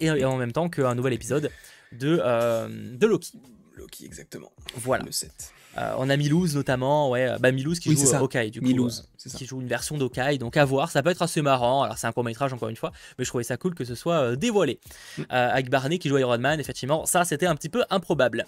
[0.00, 1.52] et en même temps qu'un nouvel épisode
[1.98, 3.32] de, de Loki.
[3.76, 4.52] Loki, exactement.
[4.76, 5.04] Voilà.
[5.04, 5.52] Le 7.
[5.78, 9.30] Euh, on a Milouz notamment, ouais, bah Milouz qui joue Hawkeye du coup, Milouz, euh,
[9.36, 11.82] qui joue une version d'Hawkeye, donc à voir, ça peut être assez marrant.
[11.82, 13.94] Alors c'est un court métrage encore une fois, mais je trouvais ça cool que ce
[13.94, 14.80] soit euh, dévoilé.
[15.16, 15.22] Mm.
[15.30, 18.46] avec Barney qui joue Iron Man, effectivement, ça c'était un petit peu improbable.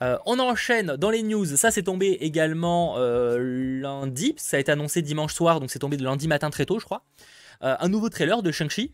[0.00, 5.34] on enchaîne dans les news, ça c'est tombé également lundi, ça a été annoncé dimanche
[5.34, 7.04] soir, donc c'est tombé de lundi matin très tôt je crois.
[7.60, 8.92] un nouveau trailer de Shang-Chi,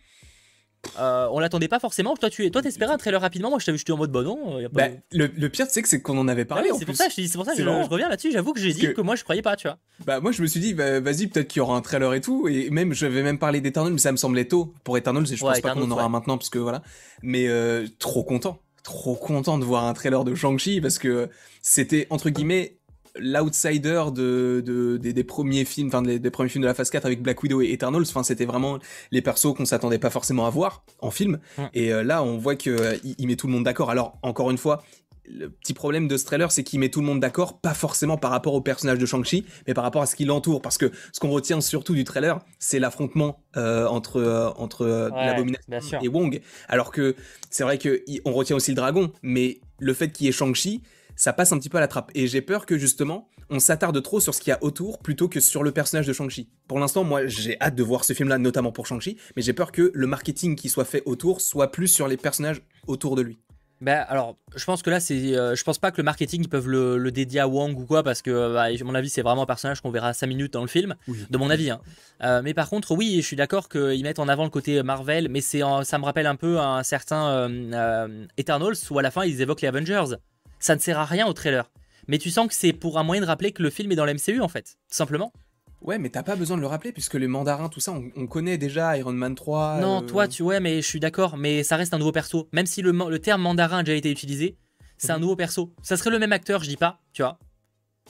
[0.98, 2.16] euh, on l'attendait pas forcément.
[2.16, 3.50] Toi, tu toi, t'espérais un trailer rapidement.
[3.50, 4.68] Moi, je t'avais en mode bon non.
[4.72, 6.70] Bah, le, pire, c'est que c'est qu'on en avait parlé.
[6.78, 8.32] c'est pour ça, c'est pour ça que je, reviens là-dessus.
[8.32, 9.00] J'avoue que j'ai dit que...
[9.00, 9.78] moi, je croyais pas, tu vois.
[10.04, 12.20] Bah, moi, je me suis dit, bah, vas-y, peut-être qu'il y aura un trailer et
[12.20, 12.48] tout.
[12.48, 15.26] Et même, je vais même parler d'Eternal, mais ça me semblait tôt pour Eternal.
[15.26, 16.82] Je pense pas qu'on en aura maintenant, parce que voilà.
[17.22, 22.06] Mais euh, trop content, trop content de voir un trailer de Shang-Chi parce que c'était
[22.10, 22.78] entre guillemets
[23.16, 27.42] l'outsider de, des, premiers films, enfin des, premiers films de la phase 4 avec Black
[27.42, 28.04] Widow et Eternals.
[28.08, 28.78] Enfin, c'était vraiment
[29.10, 31.38] les persos qu'on s'attendait pas forcément à voir en film.
[31.74, 33.90] Et là, on voit que il met tout le monde d'accord.
[33.90, 34.82] Alors, encore une fois,
[35.24, 38.16] le petit problème de ce trailer, c'est qu'il met tout le monde d'accord, pas forcément
[38.16, 40.62] par rapport au personnage de Shang-Chi, mais par rapport à ce qui l'entoure.
[40.62, 45.10] Parce que ce qu'on retient surtout du trailer, c'est l'affrontement euh, entre euh, entre euh,
[45.10, 46.40] l'abomination et Wong.
[46.68, 47.14] Alors que
[47.50, 50.82] c'est vrai que on retient aussi le dragon, mais le fait qu'il y ait Shang-Chi,
[51.16, 52.10] ça passe un petit peu à la trappe.
[52.14, 55.28] Et j'ai peur que justement, on s'attarde trop sur ce qu'il y a autour plutôt
[55.28, 56.48] que sur le personnage de Shang-Chi.
[56.68, 59.72] Pour l'instant, moi, j'ai hâte de voir ce film-là, notamment pour Shang-Chi, mais j'ai peur
[59.72, 63.38] que le marketing qui soit fait autour soit plus sur les personnages autour de lui.
[63.82, 66.48] Bah, alors, je pense que là, c'est, euh, je pense pas que le marketing ils
[66.48, 69.42] peuvent le, dédier à Wang ou quoi, parce que, bah, à mon avis, c'est vraiment
[69.42, 71.70] un personnage qu'on verra 5 minutes dans le film, de mon avis.
[71.70, 71.80] Hein.
[72.22, 75.28] Euh, mais par contre, oui, je suis d'accord qu'ils mettent en avant le côté Marvel,
[75.28, 79.24] mais c'est, ça me rappelle un peu un certain euh, Eternals où à la fin
[79.24, 80.14] ils évoquent les Avengers.
[80.62, 81.68] Ça ne sert à rien au trailer.
[82.06, 84.04] Mais tu sens que c'est pour un moyen de rappeler que le film est dans
[84.04, 85.32] l'MCU en fait, tout simplement.
[85.80, 88.58] Ouais, mais t'as pas besoin de le rappeler puisque les mandarins, tout ça, on, connaît
[88.58, 89.80] déjà Iron Man 3.
[89.80, 92.48] Non, euh, toi, tu ouais, mais je suis d'accord, mais ça reste un nouveau perso.
[92.52, 94.56] Même si le, le terme mandarin a déjà été utilisé,
[94.98, 95.22] c'est un mhm.
[95.22, 95.74] nouveau perso.
[95.82, 97.40] Ça serait le même acteur, je dis pas, tu vois.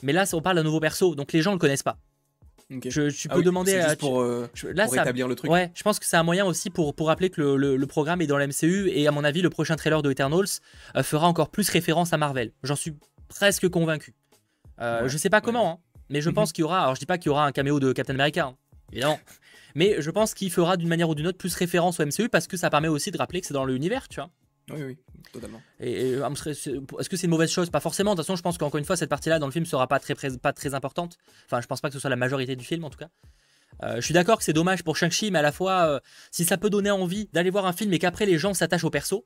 [0.03, 1.97] Mais là, on parle d'un nouveau perso, donc les gens le connaissent pas.
[2.69, 5.51] Je, tu ah peux demander à, pour, euh, là, pour établir le truc.
[5.51, 8.21] Ouais, je pense que c'est un moyen aussi pour, pour rappeler que le, le, programme
[8.21, 10.45] est dans la MCU et à mon avis, le prochain trailer de Eternals
[10.95, 12.51] euh, fera encore plus référence à Marvel.
[12.63, 12.95] J'en suis
[13.27, 14.13] presque convaincu.
[14.79, 15.77] Je sais pas comment, hein.
[16.09, 16.35] Mais je mhm.
[16.35, 18.13] pense qu'il y aura, alors je dis pas qu'il y aura un caméo de Captain
[18.13, 18.55] America, hein,
[18.91, 19.19] évidemment.
[19.75, 22.47] Mais je pense qu'il fera d'une manière ou d'une autre plus référence au MCU parce
[22.47, 24.29] que ça permet aussi de rappeler que c'est dans l'univers, tu vois.
[24.71, 24.97] Oui, oui,
[25.31, 25.61] totalement.
[25.79, 27.69] Et, est-ce que c'est une mauvaise chose?
[27.69, 28.11] Pas forcément.
[28.11, 29.99] De toute façon, je pense qu'encore une fois, cette partie-là dans le film sera pas
[29.99, 31.17] très, pas très importante.
[31.45, 33.09] Enfin, je pense pas que ce soit la majorité du film en tout cas.
[33.83, 35.99] Euh, je suis d'accord que c'est dommage pour Shang-Chi, mais à la fois, euh,
[36.31, 38.89] si ça peut donner envie d'aller voir un film et qu'après les gens s'attachent au
[38.89, 39.25] perso,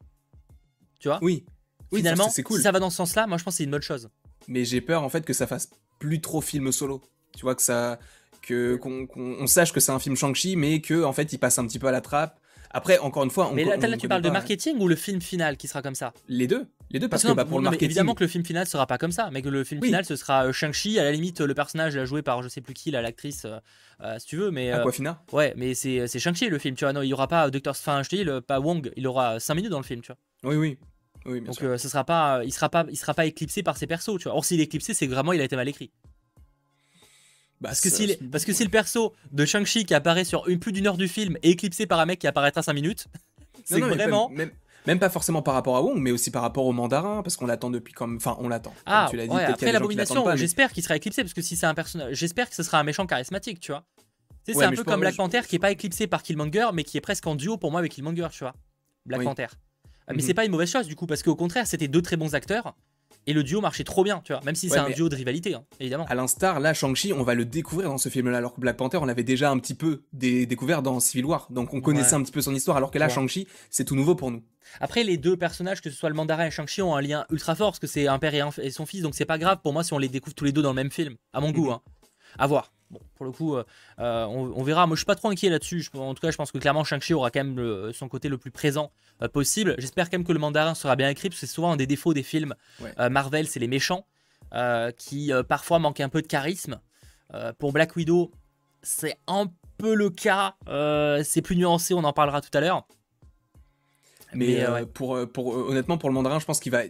[1.00, 1.20] tu vois?
[1.22, 1.46] Oui.
[1.94, 2.58] Finalement, c'est cool.
[2.58, 4.10] si ça va dans ce sens-là, moi je pense que c'est une bonne chose.
[4.48, 7.02] Mais j'ai peur en fait que ça fasse plus trop film solo.
[7.36, 8.00] Tu vois que ça,
[8.42, 11.68] que qu'on sache que c'est un film Shang-Chi, mais que en fait il passe un
[11.68, 12.40] petit peu à la trappe.
[12.72, 15.58] Après, encore une fois, on, mais là, tu parles de marketing ou le film final
[15.58, 16.14] qui sera comme ça?
[16.28, 17.86] Les deux, les deux, parce, que, bah, pour le marketing.
[17.86, 20.16] Évidemment que le film final sera pas comme ça, mais que le film final ce
[20.16, 21.00] sera euh, Shang-Chi.
[21.00, 23.58] À la limite, le personnage joué par je sais plus qui, l'actrice, euh,
[24.02, 24.72] euh, si tu veux, mais.
[24.72, 25.22] Aquafina.
[25.32, 26.94] ouais, mais c'est Shang-Chi le film, tu vois.
[26.94, 29.86] Non, il y aura pas Doctor, le, pas Wong, il aura 5 minutes dans le
[29.86, 30.52] film, tu vois.
[30.52, 30.78] Oui, oui.
[31.26, 33.88] Oui, bien Donc ce sera pas, il sera pas, il sera pas éclipsé par ses
[33.88, 34.36] persos, tu vois.
[34.36, 35.92] Or s'il est éclipsé, c'est vraiment il a été mal écrit.
[37.60, 40.60] Bah, parce, que si parce que si le perso de Shang-Chi qui apparaît sur une,
[40.60, 43.08] plus d'une heure du film est éclipsé par un mec qui apparaîtra 5 minutes,
[43.66, 44.30] c'est vraiment.
[44.86, 47.46] Même, pas forcément par rapport à Wong, mais aussi par rapport au mandarin, parce qu'on
[47.46, 48.18] l'attend depuis comme.
[48.18, 48.74] Enfin, on l'attend.
[48.86, 51.74] Ah, tu l'as dit, après l'abomination, j'espère qu'il sera éclipsé, parce que si c'est un
[51.74, 52.14] personnage.
[52.14, 53.84] J'espère que ce sera un méchant charismatique, tu vois.
[54.46, 57.02] c'est un peu comme Black Panther qui est pas éclipsé par Killmonger, mais qui est
[57.02, 58.54] presque en duo pour moi avec Killmonger, tu vois.
[59.06, 59.48] Black Panther.
[60.10, 60.22] Mais mhm.
[60.22, 62.76] c'est pas une mauvaise chose du coup, parce qu'au contraire, c'était deux très bons acteurs
[63.28, 65.54] et le duo marchait trop bien, tu vois, même si c'est un duo de rivalité,
[65.54, 66.06] hein, évidemment.
[66.06, 68.98] À l'instar, là, Shang-Chi, on va le découvrir dans ce film-là, alors que Black Panther,
[68.98, 72.32] on l'avait déjà un petit peu découvert dans Civil War, donc on connaissait un petit
[72.32, 74.42] peu son histoire, alors que là, Shang-Chi, c'est tout nouveau pour nous.
[74.80, 77.56] Après, les deux personnages, que ce soit le mandarin et Shang-Chi, ont un lien ultra
[77.56, 79.84] fort, parce que c'est un père et, son fils, donc c'est pas grave pour moi
[79.84, 81.66] si on les découvre tous les deux dans le même film, à mon goût.
[81.66, 81.72] Mhm.
[81.72, 81.82] Hein.
[82.40, 82.72] À voir.
[82.90, 83.64] Bon, pour le coup, euh,
[84.00, 84.88] euh, on, verra.
[84.88, 85.90] Moi, je suis pas trop inquiet là-dessus.
[85.94, 88.52] En tout cas, je pense que clairement, Shang-Chi aura quand même son côté le plus
[88.52, 89.76] présent euh, possible.
[89.78, 91.88] J'espère quand même que le mandarin sera bien écrit, parce que c'est souvent un des
[91.88, 92.56] défauts des films
[92.98, 94.06] Marvel, c'est les méchants
[94.98, 96.80] qui parfois manquent un peu de charisme.
[97.60, 98.32] pour Black Widow,
[98.82, 100.56] c'est un peu le cas.
[101.24, 102.88] c'est plus nuancé, on en parlera tout à l'heure.
[104.34, 106.84] Mais, pour, pour, honnêtement, pour le mandarin, je pense qu'il va,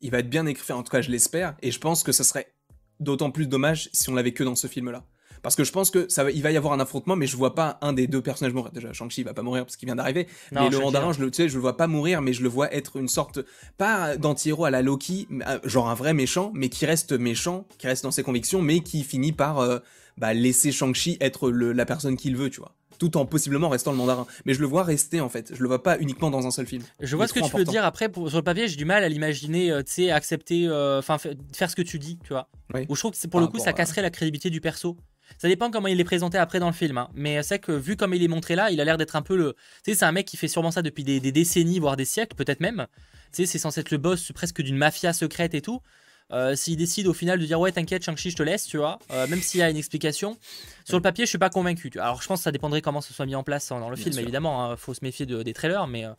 [0.00, 0.72] il va être bien écrit.
[0.72, 1.56] En tout cas, je l'espère.
[1.62, 2.52] Et je pense que ce serait
[3.00, 5.04] d'autant plus dommage si on l'avait que dans ce film-là.
[5.42, 7.36] Parce que je pense que ça va, il va y avoir un affrontement, mais je
[7.36, 8.72] vois pas un des deux personnages mourir.
[8.72, 10.26] Déjà, Shang-Chi va pas mourir parce qu'il vient d'arriver.
[10.52, 12.48] Mais le mandarin, je le, tu sais, je le vois pas mourir, mais je le
[12.48, 13.40] vois être une sorte,
[13.78, 17.86] pas d'anti-héros à la Loki, euh, genre un vrai méchant, mais qui reste méchant, qui
[17.86, 19.78] reste dans ses convictions, mais qui finit par euh,
[20.18, 23.96] bah, laisser Shang-Chi être la personne qu'il veut, tu vois tout en possiblement restant le
[23.96, 24.26] mandarin.
[24.44, 25.54] Mais je le vois rester en fait.
[25.54, 26.82] Je le vois pas uniquement dans un seul film.
[27.00, 27.82] Je vois ce que tu veux dire.
[27.82, 31.70] Après, sur le papier, j'ai du mal à l'imaginer, euh, tu sais, accepter, enfin, faire
[31.70, 32.50] ce que tu dis, tu vois.
[32.90, 34.98] Ou je trouve que pour le coup, ça casserait la crédibilité du perso.
[35.38, 36.98] Ça dépend comment il est présenté après dans le film.
[36.98, 37.08] Hein.
[37.14, 39.36] Mais c'est que vu comme il est montré là, il a l'air d'être un peu
[39.36, 39.54] le.
[39.84, 42.36] Tu sais, c'est un mec qui fait sûrement ça depuis des, décennies, voire des siècles,
[42.36, 42.86] peut-être même.
[43.32, 45.80] Tu sais, c'est censé être le boss presque d'une mafia secrète et tout.
[46.32, 49.00] Euh, s'il décide au final de dire ouais t'inquiète Shang-Chi je te laisse tu vois
[49.10, 50.38] euh, même s'il y a une explication
[50.84, 53.12] sur le papier je suis pas convaincu alors je pense que ça dépendrait comment ce
[53.12, 54.76] soit mis en place dans le film évidemment hein.
[54.76, 56.12] faut se méfier des trailers mais euh,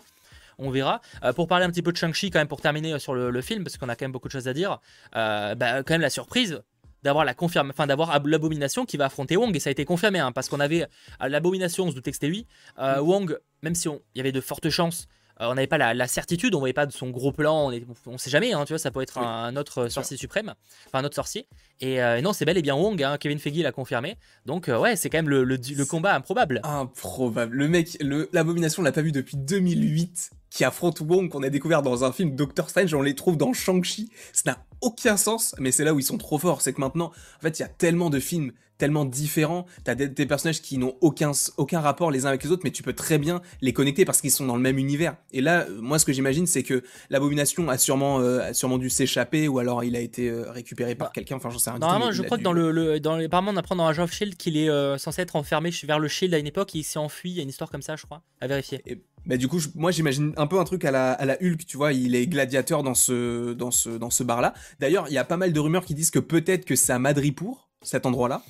[0.58, 1.02] on verra.
[1.36, 3.78] pour parler un petit peu de Shang-Chi, quand même, pour terminer sur le, film, parce
[3.78, 4.80] qu'on a quand même beaucoup de choses à dire,
[5.12, 6.62] bah, quand même la surprise,
[7.04, 10.20] d'avoir la confirme, enfin d'avoir l'abomination qui va affronter Wong et ça a été confirmé
[10.20, 10.86] hein, parce qu'on avait
[11.20, 12.46] l'abomination, on se doutait que c'était lui.
[12.80, 13.08] Euh, mm.
[13.08, 15.08] Wong, même si il y avait de fortes chances
[15.50, 17.72] on n'avait pas la, certitude, on voyait pas de son gros plan,
[18.06, 20.54] on, ne sait jamais, hein, tu vois, ça peut être un, autre sorcier suprême,
[20.88, 21.48] enfin un autre sorcier.
[21.80, 24.18] Et, non, c'est bel et bien Wong, hein, Kevin Feige l'a confirmé.
[24.46, 26.62] Donc ouais, c'est quand même le, le, combat improbable.
[26.64, 27.56] Improbable.
[27.56, 27.98] Le mec,
[28.34, 32.12] l'abomination, on l'a pas vu depuis 2008 qui affronte Wong qu'on a découvert dans un
[32.12, 34.12] film Doctor Strange, on les trouve dans Shang-Chi.
[34.34, 36.62] Ça n'a aucun sens, mais c'est là où ils sont trop forts.
[36.62, 38.52] C'est que maintenant, en fait, il y a tellement de films
[38.82, 39.68] tellement différents.
[39.84, 42.72] T'as des, des personnages qui n'ont aucun, aucun rapport les uns avec les autres, mais
[42.72, 45.18] tu peux très bien les connecter parce qu'ils sont dans le même univers.
[45.34, 48.80] Et là, euh, moi, ce que j'imagine, c'est que l'abomination a sûrement, euh, a sûrement
[48.80, 51.36] dû s'échapper ou alors il a été euh, récupéré par bah, quelqu'un.
[51.36, 51.78] Enfin, j'en sais rien.
[51.78, 54.36] Normalement, je crois que dans le, dans les, apparemment, on apprend dans Age of Shield
[54.36, 56.74] qu'il est censé être enfermé vers le Shield à une époque.
[56.76, 57.30] Et il s'est enfui.
[57.30, 58.82] Il y a une histoire comme ça, je crois, à vérifier.
[58.88, 61.68] Et, bah, du coup, moi, j'imagine un peu un truc à la, à la Hulk.
[61.68, 64.56] Tu vois, il est gladiateur dans ce, dans ce, dans ce bar-là.
[64.80, 66.98] D'ailleurs, il y a pas mal de rumeurs qui disent que peut-être que c'est à
[66.98, 68.42] Madripour, cet endroit-là.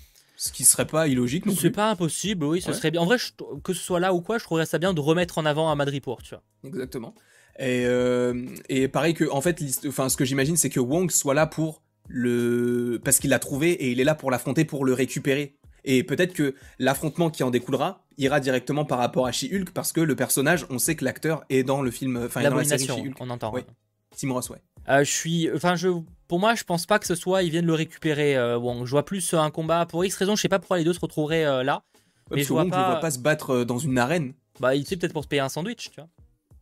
[0.41, 3.01] Ce qui serait pas illogique non C'est pas impossible, oui, ce serait bien.
[3.01, 3.17] En vrai,
[3.63, 5.75] que ce soit là ou quoi, je trouverais ça bien de remettre en avant à
[5.75, 6.41] Madripour, tu vois.
[6.63, 7.13] Exactement.
[7.59, 11.35] Et, euh, et pareil que, en fait, enfin, ce que j'imagine, c'est que Wong soit
[11.35, 12.99] là pour le.
[13.03, 15.59] Parce qu'il l'a trouvé et il est là pour l'affronter, pour le récupérer.
[15.85, 20.01] Et peut-être que l'affrontement qui en découlera ira directement par rapport à She-Hulk, parce que
[20.01, 22.17] le personnage, on sait que l'acteur est dans le film.
[22.17, 23.17] Enfin, dans la série She-Hulk.
[23.19, 23.53] On entend.
[23.53, 23.61] Oui.
[24.17, 24.61] Tim Ross, ouais.
[24.89, 25.51] Euh, je suis.
[25.53, 25.89] Enfin, je
[26.31, 28.37] pour moi, je pense pas que ce soit ils viennent le récupérer.
[28.37, 28.85] Euh, Wong.
[28.85, 30.37] Je vois plus un combat pour X raison.
[30.37, 31.83] Je sais pas pourquoi les deux se retrouveraient euh, là.
[32.33, 32.91] mais je vois, pas...
[32.91, 34.31] vois pas se battre euh, dans une arène.
[34.61, 36.07] Bah, il sait peut-être pour se payer un sandwich, tu vois.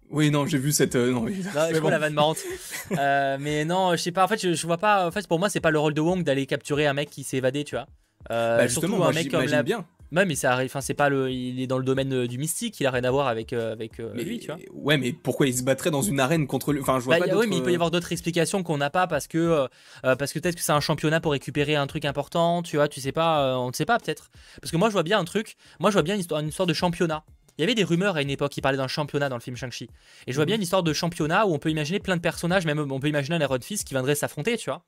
[0.09, 0.95] Oui, non, j'ai vu cette.
[0.95, 1.43] non, oui.
[1.43, 2.39] je vois la vanne marrante.
[2.89, 4.25] mais non, je sais pas.
[4.25, 5.07] En fait, je, vois pas.
[5.07, 7.23] En fait, pour moi, c'est pas le rôle de Wong d'aller capturer un mec qui
[7.23, 7.85] s'est évadé, tu vois.
[8.27, 9.61] bah, justement, un mec comme la...
[9.61, 9.85] bien.
[10.11, 10.69] Mais ça arrive.
[10.69, 11.31] Enfin, c'est pas le.
[11.31, 12.79] Il est dans le domaine euh, du mystique.
[12.79, 14.57] Il a rien à voir avec euh, avec euh, lui, tu vois.
[14.73, 17.27] Ouais, mais pourquoi il se battrait dans une arène contre lui Enfin, je vois bah,
[17.27, 17.35] pas.
[17.35, 19.67] Oui, mais il peut y avoir d'autres explications qu'on n'a pas parce que
[20.01, 22.63] parce que peut-être que c'est un championnat pour récupérer un truc important.
[22.63, 23.59] Tu vois, tu sais pas.
[23.59, 24.29] on ne sait pas peut-être.
[24.61, 25.55] Parce que moi, je vois bien un truc.
[25.79, 27.23] Moi, je vois bien une histoire, une histoire de championnat.
[27.57, 29.57] Il y avait des rumeurs à une époque qui parlaient d'un championnat dans le film
[29.57, 29.89] Shang-Chi.
[30.27, 30.47] Et je vois mhm.
[30.47, 33.09] bien une histoire de championnat où on peut imaginer plein de personnages, même on peut
[33.09, 34.85] imaginer un Iron Fist qui viendrait s'affronter, tu vois.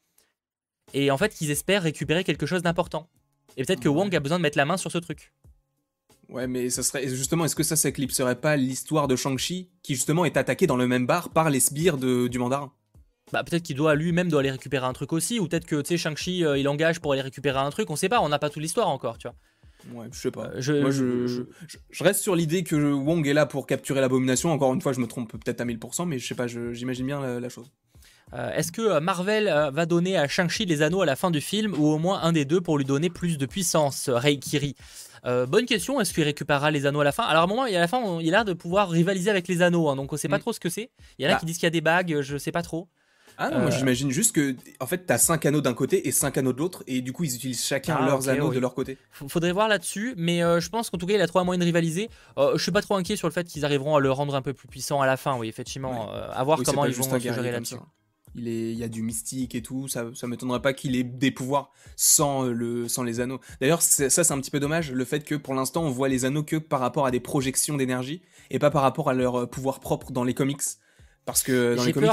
[0.93, 3.09] Et en fait, qu'ils espèrent récupérer quelque chose d'important.
[3.57, 5.33] Et peut-être que Wong a besoin de mettre la main sur ce truc.
[6.29, 10.23] Ouais, mais ça serait justement, est-ce que ça s'éclipserait pas l'histoire de Shang-Chi qui justement
[10.23, 12.71] est attaqué dans le même bar par les sbires du mandarin?
[13.33, 15.89] Bah peut-être qu'il doit lui-même doit aller récupérer un truc aussi ou peut-être que tu
[15.89, 18.39] sais Shang-Chi euh, il engage pour aller récupérer un truc, on sait pas, on n'a
[18.39, 19.35] pas toute l'histoire encore, tu vois.
[19.93, 20.47] Ouais, je sais pas.
[20.47, 21.45] Euh, je, Moi, je,
[21.89, 24.51] je, reste sur l'idée que Wong est là pour capturer l'abomination.
[24.51, 27.39] Encore une fois, je me trompe peut-être à 1000%, mais je sais pas, j'imagine bien
[27.39, 27.71] la, chose.
[28.33, 31.73] Euh, est-ce que Marvel va donner à Shang-Chi les anneaux à la fin du film
[31.77, 34.75] ou au moins un des deux pour lui donner plus de puissance Reikiri
[35.25, 37.23] euh, bonne question, est-ce qu'il récupérera les anneaux à la fin?
[37.23, 39.47] Alors à un moment, il, à la fin, il a l'air de pouvoir rivaliser avec
[39.47, 40.41] les anneaux, hein, donc on sait pas mm.
[40.41, 40.89] trop ce que c'est.
[41.19, 41.39] Il y en a bah.
[41.39, 42.87] qui disent qu'il y a des bagues, je sais pas trop.
[43.37, 43.71] Ah non, moi euh.
[43.71, 46.83] j'imagine juste que en fait t'as 5 anneaux d'un côté et 5 anneaux de l'autre
[46.85, 48.97] et du coup ils utilisent chacun ah, leurs anneaux de leur côté.
[49.11, 51.57] Faudrait voir là-dessus, mais euh, je pense qu'en tout cas il a trop un moyen
[51.57, 52.09] de rivaliser.
[52.37, 54.53] je suis pas trop inquiet sur le fait qu'ils arriveront à le rendre un peu
[54.53, 57.75] plus puissant à la fin, oui effectivement, à voir comment ils vont se gérer là-dessus.
[58.35, 61.03] Il, est, il y a du mystique et tout, ça, ça m'étonnerait pas qu'il ait
[61.03, 63.41] des pouvoirs sans, euh, le, sans les anneaux.
[63.59, 66.23] D'ailleurs, ça c'est un petit peu dommage, le fait que pour l'instant on voit les
[66.23, 69.45] anneaux que par rapport à des projections d'énergie et pas par rapport à leur euh,
[69.45, 70.61] pouvoir propre dans les comics.
[71.25, 72.11] Parce que dans les comics,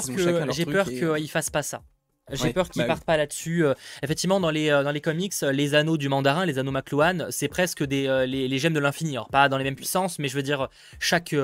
[0.51, 1.83] J'ai peur qu'ils fassent pas ça.
[2.31, 3.65] J'ai peur qu'ils bah partent pas là-dessus.
[3.65, 7.49] Euh, effectivement, dans les, dans les comics, les anneaux du mandarin, les anneaux McLuhan, c'est
[7.49, 9.13] presque des, les, les, gemmes de l'infini.
[9.13, 10.69] Alors, pas dans les mêmes puissances, mais je veux dire,
[11.01, 11.35] chaque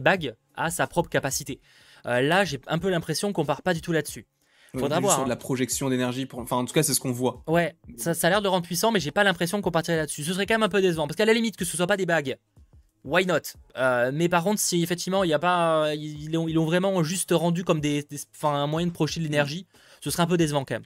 [0.00, 1.60] bague a sa propre capacité.
[2.06, 4.26] Euh, là, j'ai un peu l'impression qu'on part pas du tout là-dessus.
[4.78, 5.14] Faudra voir.
[5.16, 5.36] Sur de la hein.
[5.36, 6.40] projection d'énergie, pour...
[6.40, 7.42] enfin en tout cas c'est ce qu'on voit.
[7.46, 10.24] Ouais, ça, ça a l'air de rendre puissant, mais j'ai pas l'impression qu'on partirait là-dessus.
[10.24, 11.98] Ce serait quand même un peu décevant, parce qu'à la limite que ce soit pas
[11.98, 12.38] des bagues,
[13.04, 13.40] why not?
[13.76, 17.64] Euh, Mais par contre, si effectivement il y a pas, ils l'ont vraiment juste rendu
[17.64, 19.66] comme des, enfin un moyen de projeter de l'énergie,
[20.00, 20.84] ce serait un peu décevant quand même.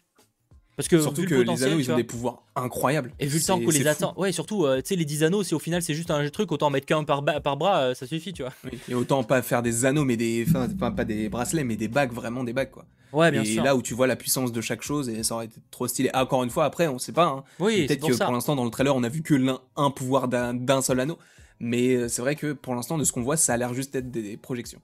[0.77, 3.12] Parce que surtout que les anneaux, ils ont des pouvoirs incroyables.
[3.19, 5.43] Et vu le temps qu'on les attend, ouais, surtout, euh, tu sais, les 10 anneaux,
[5.43, 8.07] si au final c'est juste un truc, autant mettre qu'un par, par bras, euh, ça
[8.07, 8.53] suffit, tu vois.
[8.89, 12.12] Et autant pas faire des anneaux, mais des, enfin, pas des bracelets, mais des bagues,
[12.12, 12.85] vraiment des bagues, quoi.
[13.12, 13.62] Ouais, bien sûr.
[13.62, 15.89] Et là où tu vois la puissance de chaque chose, et ça aurait été trop
[15.89, 16.11] stylé.
[16.12, 17.27] Ah, encore une fois, après, on sait pas.
[17.27, 17.45] Hein.
[17.59, 20.29] Oui, peut-être que pour l'instant, dans le trailer, on a vu que l'un, un pouvoir
[20.29, 21.19] d'un seul anneau.
[21.59, 23.95] Mais euh, c'est vrai que pour l'instant, de ce qu'on voit, ça a l'air juste
[23.95, 24.83] d'être des projections.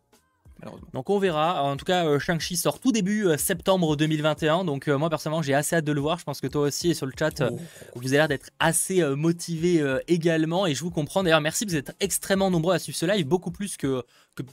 [0.92, 1.62] Donc on verra.
[1.64, 4.64] En tout cas, euh, Shang-Chi sort tout début euh, septembre 2021.
[4.64, 6.18] Donc euh, moi personnellement, j'ai assez hâte de le voir.
[6.18, 7.58] Je pense que toi aussi et sur le chat, oh.
[7.94, 10.66] vous avez l'air d'être assez motivé également.
[10.66, 11.22] Et je vous comprends.
[11.22, 14.04] D'ailleurs, merci, vous êtes extrêmement nombreux à suivre ce live, beaucoup plus que,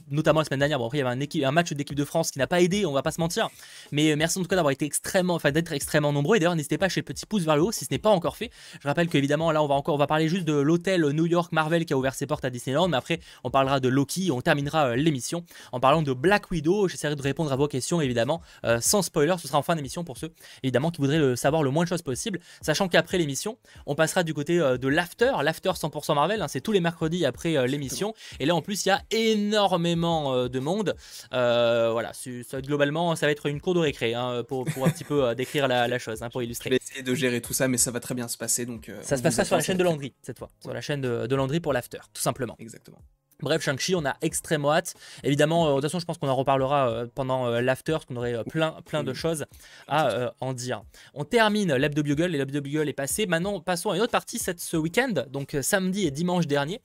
[0.10, 0.80] notamment la semaine dernière.
[0.80, 2.86] Bon après, il y avait un, match d'équipe de France qui n'a pas aidé.
[2.86, 3.50] On va pas se mentir.
[3.92, 6.38] Mais merci en tout cas d'avoir été extrêmement, enfin d'être extrêmement nombreux.
[6.38, 8.00] Et d'ailleurs, n'hésitez pas à chez le petit pouce vers le haut si ce n'est
[8.00, 8.52] pas encore fait.
[8.82, 11.52] Je rappelle qu'évidemment là, on va encore, on va parler juste de l'hôtel New York
[11.52, 12.88] Marvel qui a ouvert ses portes à Disneyland.
[12.88, 14.32] Mais après, on parlera de Loki.
[14.32, 18.42] On terminera l'émission en parlant de Black Widow J'essaierai de répondre à vos questions, évidemment,
[18.66, 19.36] euh, sans spoiler.
[19.40, 20.32] Ce sera en fin d'émission pour ceux,
[20.64, 22.40] évidemment, qui voudraient le savoir le moins de choses possible.
[22.62, 25.32] Sachant qu'après l'émission, on passera du côté euh, de l'after.
[25.44, 28.14] L'after 100% Marvel, hein, c'est tous les mercredis après euh, l'émission.
[28.40, 30.96] Et là, en plus, il y a énormément énormément de monde.
[31.32, 32.12] voilà,
[32.54, 36.00] globalement, ça va être une cour de récré hein, pour, un petit peu décrire la,
[36.00, 36.70] chose, hein, pour illustrer.
[36.70, 38.66] Je vais essayer de gérer tout ça, mais ça va très bien se passer.
[38.66, 41.28] Donc, ça se passera sur la chaîne de Landry cette fois, sur la chaîne de,
[41.28, 42.56] de Landry pour l'after, tout simplement.
[42.60, 43.00] Exactement.
[43.42, 44.96] Bref, Shang-Chi, on a extrêmement hâte.
[45.24, 48.06] Évidemment, euh, de toute façon, je pense qu'on en reparlera euh, pendant euh, l'after, parce
[48.06, 49.46] qu'on aurait plein, plein de choses
[49.88, 50.82] à en dire.
[51.14, 53.28] On termine l'Hebdo Bugle, et l'Hebdo Bugle est passé.
[53.28, 56.82] Maintenant, passons à une autre partie cette, ce week-end, donc samedi et dimanche dernier.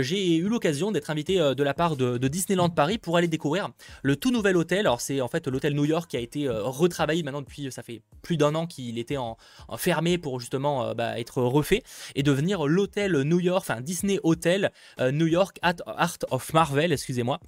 [0.00, 3.70] J'ai eu l'occasion d'être invité de la part de, Disneyland Paris pour aller découvrir
[4.02, 4.80] le tout nouvel hôtel.
[4.80, 8.02] Alors, c'est en fait l'hôtel New York qui a été retravaillé maintenant depuis, ça fait
[8.22, 9.36] plus d'un an qu'il était en,
[9.76, 11.82] fermé pour justement bah, être refait
[12.14, 17.40] et devenir l'hôtel New York, enfin Disney Hotel New York at Art of Marvel, excusez-moi.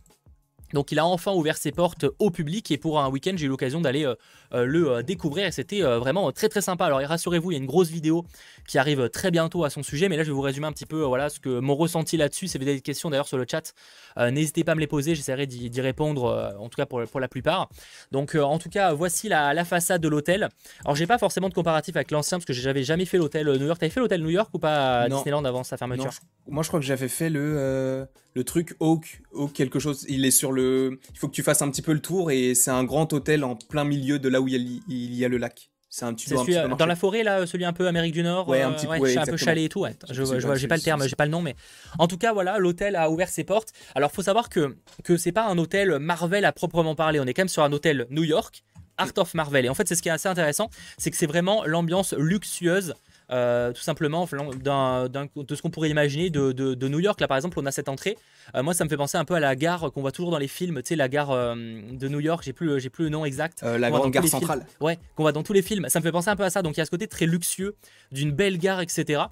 [0.72, 3.48] Donc il a enfin ouvert ses portes au public et pour un week-end j'ai eu
[3.48, 4.16] l'occasion d'aller euh,
[4.62, 6.86] le euh, découvrir et c'était vraiment très très sympa.
[6.86, 8.24] Alors rassurez-vous, il y a une grosse vidéo
[8.66, 10.86] qui arrive très bientôt à son sujet, mais là je vais vous résumer un petit
[10.86, 12.48] peu voilà ce que mon ressenti là-dessus.
[12.48, 13.74] Si vous avez des questions d'ailleurs sur le chat,
[14.16, 17.28] n'hésitez pas à me les poser, j'essaierai d'y répondre en tout cas pour, pour la
[17.28, 17.68] plupart.
[18.12, 20.48] Donc en tout cas voici la, façade de l'hôtel.
[20.84, 23.66] Alors j'ai pas forcément de comparatif avec l'ancien parce que j'avais jamais fait l'hôtel New
[23.66, 23.80] York.
[23.80, 26.10] T'avais fait l'hôtel New York ou pas à Disneyland avant sa fermeture?
[26.48, 30.04] Moi je crois que j'avais fait le, le truc Oak, Oak quelque chose.
[30.08, 32.54] Il est sur le il faut que tu fasses un petit peu le tour et
[32.54, 35.70] c'est un grand hôtel en plein milieu de là où il y a, le lac.
[35.88, 38.62] C'est un, petit peu dans la forêt là, celui un peu Amérique du Nord, ouais,
[38.62, 39.86] un petit peu, un peu chalet et tout.
[40.10, 41.54] je, vois, j'ai pas le terme, j'ai pas le nom, mais
[42.00, 43.68] en tout cas voilà, l'hôtel a ouvert ses portes.
[43.94, 47.20] Alors faut savoir que que c'est pas un hôtel Marvel à proprement parler.
[47.20, 48.64] On est quand même sur un hôtel New York,
[48.96, 49.64] Art of Marvel.
[49.66, 52.94] Et en fait, c'est ce qui est assez intéressant, c'est que c'est vraiment l'ambiance luxueuse
[53.30, 57.20] euh, tout simplement de ce qu'on pourrait imaginer de, New York.
[57.20, 58.16] Là, par exemple, on a cette entrée.
[58.54, 60.38] Euh, moi, ça me fait penser un peu à la gare qu'on voit toujours dans
[60.38, 60.76] les films.
[60.82, 62.42] Tu sais, la gare euh, de New York.
[62.44, 63.62] J'ai plus, j'ai plus le nom exact.
[63.62, 64.66] la grande gare centrale.
[64.80, 65.88] Ouais, qu'on voit dans tous les films.
[65.88, 66.62] Ça me fait penser un peu à ça.
[66.62, 67.74] Donc, il y a ce côté très luxueux
[68.12, 69.22] d'une belle gare, etc.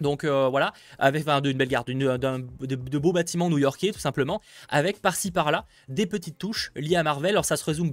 [0.00, 5.30] Donc euh, voilà, avec d'une belle gare, de, beaux bâtiments new-yorkais tout simplement, avec par-ci
[5.30, 7.30] par-là des petites touches liées à Marvel.
[7.30, 7.90] Alors ça se résume,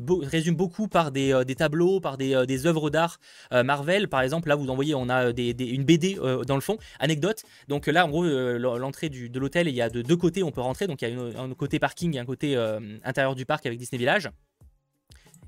[0.56, 3.20] beaucoup par des, euh, tableaux, par des, euh, des œuvres d'art
[3.52, 4.10] Marvel.
[4.10, 6.78] Par exemple, là vous en voyez, on a une BD dans le fond.
[7.00, 7.44] Anecdote.
[7.68, 10.62] Donc là, en gros, l'entrée de l'hôtel, il y a de deux côtés, on peut
[10.62, 10.88] rentrer.
[10.88, 12.56] Donc il y a un côté parking et un côté
[13.04, 14.30] intérieur du parc avec Disney Village.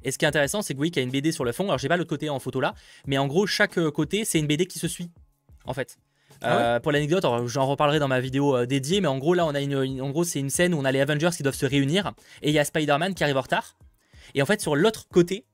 [0.03, 1.51] Et ce qui est intéressant, c'est que voyez qu'il y a une BD sur le
[1.51, 1.65] fond.
[1.65, 2.75] Alors j'ai pas l'autre côté en photo là,
[3.07, 5.09] mais en gros chaque côté c'est une BD qui se suit
[5.65, 5.97] en fait.
[6.41, 9.45] Ah euh, pour l'anecdote, j'en reparlerai dans ma vidéo euh, dédiée, mais en gros là
[9.45, 11.55] on a une, en gros c'est une scène où on a les Avengers qui doivent
[11.55, 13.77] se réunir et il y a Spider-Man qui arrive en retard.
[14.33, 15.45] Et en fait sur l'autre côté,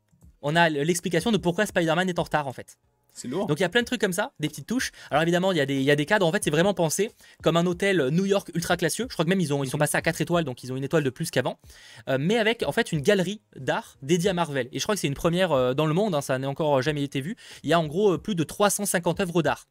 [0.42, 2.78] on a l'explication de pourquoi Spider-Man est en retard en fait.
[3.14, 3.46] C'est lourd.
[3.46, 4.92] Donc il y a plein de trucs comme ça, des petites touches.
[5.10, 6.74] Alors évidemment, il y, a des, il y a des cadres, en fait, c'est vraiment
[6.74, 7.12] pensé
[7.44, 9.06] comme un hôtel New York ultra classieux.
[9.10, 10.78] Je crois que même ils, ont, ils sont passés à 4 étoiles, donc ils ont
[10.78, 11.60] une étoile de plus qu'avant.
[12.08, 14.70] Euh, mais avec en fait une galerie d'art dédiée à Marvel.
[14.72, 17.04] Et je crois que c'est une première dans le monde, hein, ça n'a encore jamais
[17.04, 17.36] été vu.
[17.64, 19.68] Il y a en gros plus de 350 œuvres d'art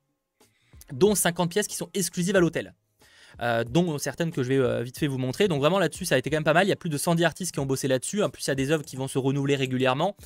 [0.92, 2.74] dont 50 pièces qui sont exclusives à l'hôtel.
[3.42, 5.48] Euh, dont certaines que je vais euh, vite fait vous montrer.
[5.48, 6.66] Donc vraiment là-dessus, ça a été quand même pas mal.
[6.66, 8.22] Il y a plus de 110 artistes qui ont bossé là-dessus.
[8.22, 10.16] En plus, il y a des œuvres qui vont se renouveler régulièrement.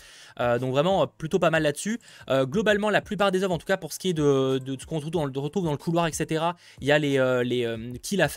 [0.40, 2.00] Euh, donc vraiment plutôt pas mal là-dessus.
[2.28, 4.96] globalement, la plupart des œuvres, en tout cas pour ce qui est de, ce qu'on
[4.96, 6.44] retrouve dans, le couloir, etc.,
[6.80, 8.28] il y a les, les qui l'a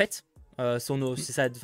[0.60, 0.80] euh,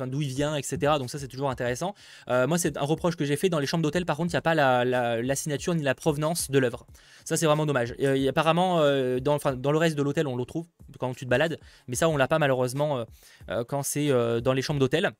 [0.06, 0.94] d'où il vient, etc.
[0.98, 1.94] Donc ça c'est toujours intéressant.
[2.28, 4.04] Euh, moi c'est un reproche que j'ai fait dans les chambres d'hôtel.
[4.04, 6.86] Par contre, il n'y a pas la, signature ni la provenance de l'œuvre.
[7.24, 7.94] Ça c'est vraiment dommage.
[8.00, 8.78] Euh, apparemment
[9.20, 10.66] dans, dans, le reste de l'hôtel on le trouve
[10.98, 13.04] quand tu te balades, mais ça on l'a pas malheureusement
[13.68, 14.08] quand c'est
[14.40, 15.12] dans les chambres d'hôtel.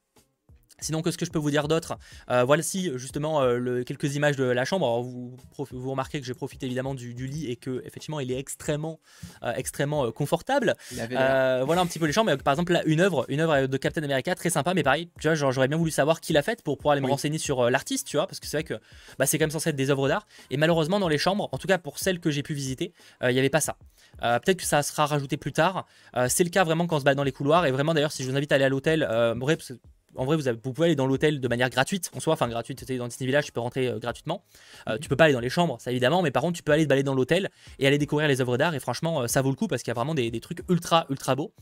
[0.85, 1.97] Sinon, que ce que je peux vous dire d'autre
[2.31, 5.01] euh, Voici justement euh, quelques images de la chambre.
[5.01, 9.01] vous, vous, remarquez que j'ai profité évidemment du, lit et que effectivement il est extrêmement,
[9.43, 10.75] euh, extrêmement confortable.
[10.93, 12.37] voilà un petit peu les chambres.
[12.37, 15.29] Par exemple, là, une œuvre, une œuvre de Captain America très sympa, mais pareil, tu
[15.29, 18.07] vois, j'aurais bien voulu savoir qui l'a faite pour pouvoir aller me renseigner sur l'artiste,
[18.07, 18.75] tu vois, parce que c'est vrai que
[19.19, 20.27] bah, c'est quand même censé être des œuvres d'art.
[20.51, 22.93] Et malheureusement, dans les chambres, en tout cas pour celles que j'ai pu visiter,
[23.23, 23.77] il n'y avait pas ça.
[24.21, 25.87] Peut-être que ça sera rajouté plus tard.
[26.29, 27.65] c'est le cas vraiment quand on se bat dans les couloirs.
[27.65, 29.73] Et vraiment, d'ailleurs, si je vous invite à aller à l'hôtel, bref,
[30.17, 33.09] en vrai, vous, pouvez aller dans l'hôtel de manière gratuite, en soi, enfin gratuite, dans
[33.09, 34.45] Disney Village, tu peux rentrer euh, gratuitement.
[34.89, 34.99] Euh, mhm.
[35.01, 36.85] tu peux pas aller dans les chambres, ça évidemment, mais par contre, tu peux aller
[36.85, 38.75] te balader dans l'hôtel et aller découvrir les œuvres d'art.
[38.75, 41.07] Et franchement, euh, ça vaut le coup parce qu'il y a vraiment des, trucs ultra,
[41.11, 41.53] ultra beaux.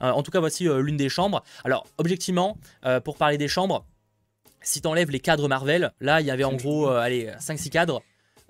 [0.00, 1.42] en tout cas, voici l'une des chambres.
[1.64, 2.56] Alors, objectivement,
[3.04, 3.84] pour parler des chambres,
[4.62, 8.02] si tu enlèves les cadres Marvel, là, il y avait en gros, allez, 5-6 cadres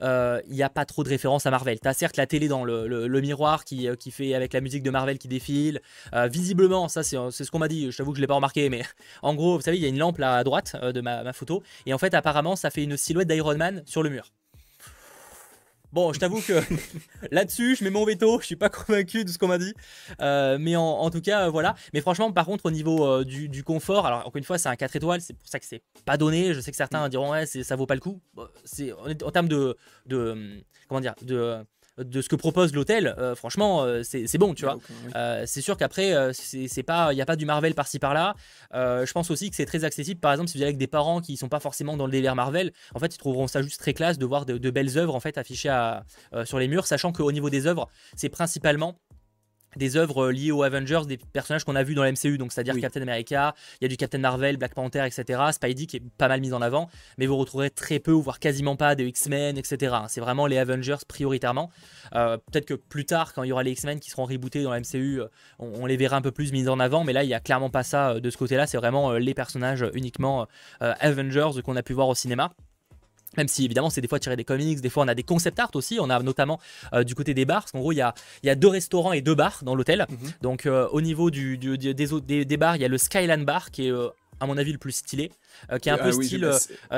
[0.03, 1.79] il euh, n'y a pas trop de références à Marvel.
[1.79, 4.83] Tu as certes la télé dans le, miroir qui, euh, qui, fait avec la musique
[4.83, 5.81] de Marvel qui défile.
[6.13, 8.35] Euh, visiblement, ça c'est ce qu'on m'a dit, je t'avoue que je ne l'ai pas
[8.35, 8.83] remarqué, mais
[9.23, 11.63] en gros, vous savez, il y a une lampe là à droite de ma, photo.
[11.87, 14.33] Et en fait, apparemment, ça fait une silhouette d'Iron Man sur le mur.
[15.93, 16.61] Bon, je t'avoue que
[17.31, 18.41] là-dessus, je mets mon veto.
[18.41, 19.75] Je suis pas convaincu de ce qu'on m'a dit.
[20.21, 21.75] Euh, mais en, tout cas, voilà.
[21.93, 24.77] Mais franchement, par contre, au niveau euh, du, confort, alors encore une fois, c'est un
[24.77, 25.21] 4 étoiles.
[25.21, 26.55] C'est pour ça que c'est pas donné.
[26.55, 28.21] Je sais que certains diront, ouais, ça vaut pas le coup.
[28.65, 29.77] C'est en, termes de,
[30.07, 31.63] de, comment dire, de
[31.99, 34.79] de ce que propose l'hôtel, franchement, c'est bon, tu vois.
[35.47, 38.35] c'est sûr qu'après, c'est pas, il n'y a pas du Marvel par-ci par-là.
[38.73, 40.21] je pense aussi que c'est très accessible.
[40.21, 42.35] Par exemple, si vous allez avec des parents qui sont pas forcément dans le délire
[42.35, 45.21] Marvel, en fait, ils trouveront ça juste très classe de voir de, belles œuvres en
[45.21, 45.75] fait affichées
[46.45, 48.99] sur les murs, sachant qu'au niveau des œuvres, c'est principalement
[49.77, 52.53] des œuvres euh, liées aux Avengers, des personnages qu'on a vus dans la MCU, donc
[52.53, 55.41] c'est-à-dire Captain America, il y a du Captain Marvel, Black Panther, etc.
[55.53, 58.77] Spidey qui est pas mal mis en avant, mais vous retrouverez très peu, voire quasiment
[58.77, 59.97] pas des X-Men, etc.
[60.09, 61.71] C'est vraiment les Avengers prioritairement.
[62.15, 64.71] Euh, peut-être que plus tard, quand il y aura les X-Men qui seront rebootés dans
[64.71, 67.29] la MCU, euh, on, les verra un peu plus mis en avant, mais là il
[67.29, 68.67] y a clairement pas ça de ce côté-là.
[68.67, 70.47] C'est vraiment les personnages uniquement
[70.81, 72.53] Avengers qu'on a pu voir au cinéma.
[73.37, 75.59] Même si évidemment c'est des fois tiré des comics, des fois on a des concept
[75.59, 76.61] art aussi, on a notamment
[76.93, 79.13] euh, du côté des bars, parce qu'en gros il y a, y a, deux restaurants
[79.13, 80.07] et deux bars dans l'hôtel.
[80.09, 80.17] Mhm.
[80.43, 83.87] Donc euh, au niveau du, des, des, bars, il y a le Skyline Bar qui
[83.87, 84.09] est euh,
[84.41, 85.31] à mon avis le plus stylé,
[85.81, 86.51] qui est un peu ah style,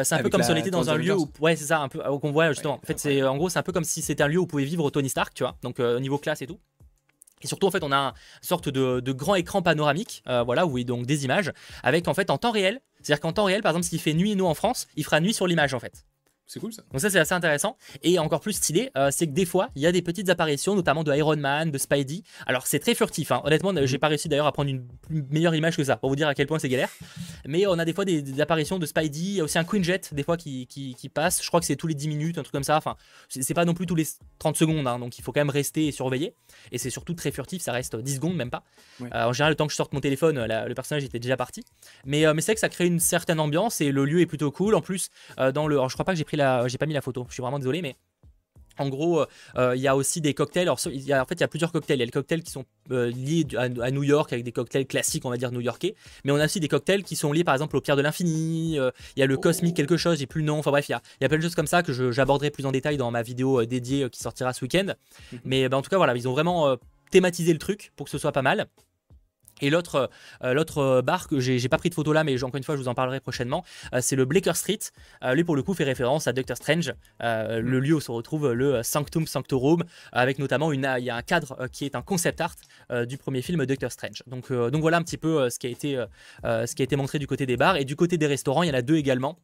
[0.03, 1.89] c'est un peu comme si on était dans un lieu où, ouais c'est ça, un
[1.89, 2.81] peu qu'on voit justement.
[2.83, 4.65] en fait c'est en gros c'est un peu comme si c'était un lieu où pouvez
[4.65, 5.55] vivre Tony Stark, tu vois.
[5.63, 6.59] Donc au niveau classe et tout.
[7.43, 10.79] Et surtout, en fait, on a une sorte de, de grand écran panoramique, voilà, où
[10.79, 12.81] il donc des images, avec en fait en temps réel.
[13.03, 15.35] C'est-à-dire qu'en temps réel, par exemple, s'il fait nuit, nous en France, il fera nuit
[15.35, 16.07] sur l'image en fait.
[16.47, 16.83] C'est cool ça.
[16.93, 17.77] Donc ça c'est assez intéressant.
[18.03, 20.75] Et encore plus stylé, euh, c'est que des fois, il y a des petites apparitions,
[20.75, 22.23] notamment de Iron Man, de Spidey.
[22.47, 23.41] Alors c'est très furtif, hein.
[23.45, 23.87] honnêtement, mhm.
[23.87, 24.87] j'ai pas réussi d'ailleurs à prendre une,
[25.31, 26.91] meilleure image que ça, pour vous dire à quel point c'est galère.
[27.47, 29.83] Mais on a des fois des, apparitions de Spidey, il y a aussi un Queen
[29.83, 32.43] Jet des fois qui, qui, passe, je crois que c'est tous les 10 minutes, un
[32.43, 32.77] truc comme ça.
[32.77, 32.97] Enfin,
[33.29, 34.07] c'est pas non plus tous les
[34.39, 34.99] 30 secondes, hein.
[34.99, 36.35] donc il faut quand même rester et surveiller.
[36.73, 38.65] Et c'est surtout très furtif, ça reste 10 secondes même pas.
[39.01, 41.65] Euh, en général, le temps que je sorte mon téléphone, le personnage était déjà parti.
[42.05, 44.27] Mais, euh, mais c'est vrai que ça crée une certaine ambiance et le lieu est
[44.27, 44.75] plutôt cool.
[44.75, 45.11] En plus,
[45.55, 47.25] dans le, alors, je crois pas que j'ai pris la, j'ai pas mis la photo
[47.29, 47.97] je suis vraiment désolé, mais
[48.77, 50.65] en gros, euh, euh, il y a aussi des cocktails.
[50.65, 51.97] Alors, il y a, en fait, il y a plusieurs cocktails.
[51.97, 54.85] Il y a les cocktails qui sont euh, liés à, New York avec des cocktails
[54.85, 55.95] classiques, on va dire new-yorkais.
[56.25, 58.75] Mais on a aussi des cocktails qui sont liés, par exemple, aux pierres de l'infini.
[58.75, 60.59] il y a le cosmique quelque chose, j'ai plus le nom.
[60.59, 62.51] Enfin bref, il y a, il y a plein de choses comme ça que j'aborderai
[62.51, 64.95] plus en détail dans ma vidéo dédiée qui sortira ce week-end.
[65.33, 65.39] Mhm.
[65.45, 66.77] Mais ben, en tout cas, voilà, ils ont vraiment
[67.13, 68.67] thématisé le truc pour que ce soit pas mal.
[69.65, 70.11] Et l'autre
[70.43, 72.81] euh, l'autre bar que j'ai pas pris de photo là, mais encore une fois, je
[72.81, 74.79] vous en parlerai prochainement, euh, c'est le Blaker Street.
[75.23, 77.79] Euh, lui, pour le coup, fait référence à Doctor Strange, le mm.
[77.79, 81.67] lieu où se retrouve le Sanctum Sanctorum, avec notamment une, il y a un cadre
[81.73, 82.57] qui est un concept art
[83.07, 84.23] du premier film Doctor Strange.
[84.27, 86.05] Donc, donc voilà un petit peu ce, qui a été,
[86.45, 87.77] ce qui a été montré du côté des bars.
[87.77, 89.39] Et du côté des restaurants, il y en a deux également.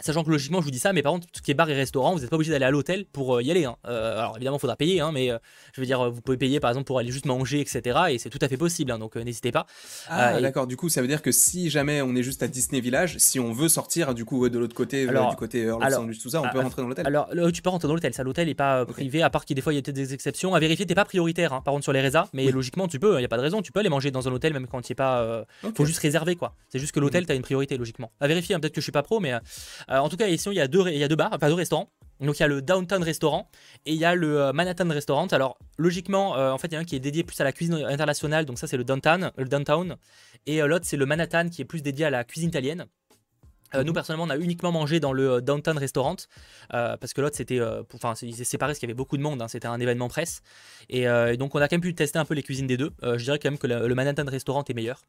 [0.00, 1.68] Sachant que logiquement, je vous dis ça, mais par contre, tout ce qui est bar
[1.68, 3.66] et restaurant, vous n'êtes pas obligé d'aller à l'hôtel pour euh, y aller.
[3.66, 3.76] Hein.
[3.86, 5.38] Euh, alors évidemment, il faudra payer, hein, mais euh,
[5.74, 7.98] je veux dire, vous pouvez payer par exemple pour aller juste manger, etc.
[8.10, 9.66] Et c'est tout à fait possible, hein, donc n'hésitez pas.
[10.08, 10.66] Ah, d'accord.
[10.66, 13.38] Du coup, ça veut dire que si jamais on est juste à Disney Village, si
[13.38, 16.60] on veut sortir du coup de l'autre côté, du côté alors, tout ça, on peut
[16.60, 17.06] rentrer dans l'hôtel.
[17.06, 18.14] Alors, tu peux rentrer dans l'hôtel.
[18.14, 20.54] Ça, l'hôtel n'est pas privé, à part qu'il des fois il y a des exceptions.
[20.54, 23.16] À vérifier, t'es pas prioritaire, par contre sur les résas, mais logiquement, tu peux.
[23.16, 23.60] Il n'y a pas de raison.
[23.60, 25.44] Tu peux aller manger dans un hôtel même quand tu es pas.
[25.62, 26.54] Il Faut juste réserver quoi.
[26.68, 27.26] C'est juste que l'hôtel, mhm.
[27.26, 28.10] tu as une priorité logiquement.
[28.20, 28.56] À vérifier.
[28.58, 29.32] Peut-être que je suis pas pro, mais
[29.90, 31.90] en tout cas, ici il y a il y a deux bars, enfin deux restaurants.
[32.20, 33.48] Donc il y a le Downtown Restaurant
[33.86, 35.26] et il y a le euh, Manhattan Restaurant.
[35.28, 37.52] Alors logiquement, euh, en fait, il y a un qui est dédié plus à la
[37.52, 39.96] cuisine internationale, donc ça c'est le Downtown.
[40.46, 42.86] Et euh, l'autre c'est le Manhattan qui est plus dédié à la cuisine italienne.
[43.74, 46.16] nous personnellement, on a uniquement mangé dans le Downtown Restaurant
[46.70, 47.60] parce que l'autre c'était,
[47.94, 49.40] enfin, c'est séparé parce qu'il y avait beaucoup de monde.
[49.40, 50.42] Hein, c'était un événement presse
[50.88, 51.06] et,
[51.38, 52.90] donc on a quand même pu tester un peu les cuisines des deux.
[53.02, 55.02] je dirais quand même que le Manhattan Restaurant est meilleur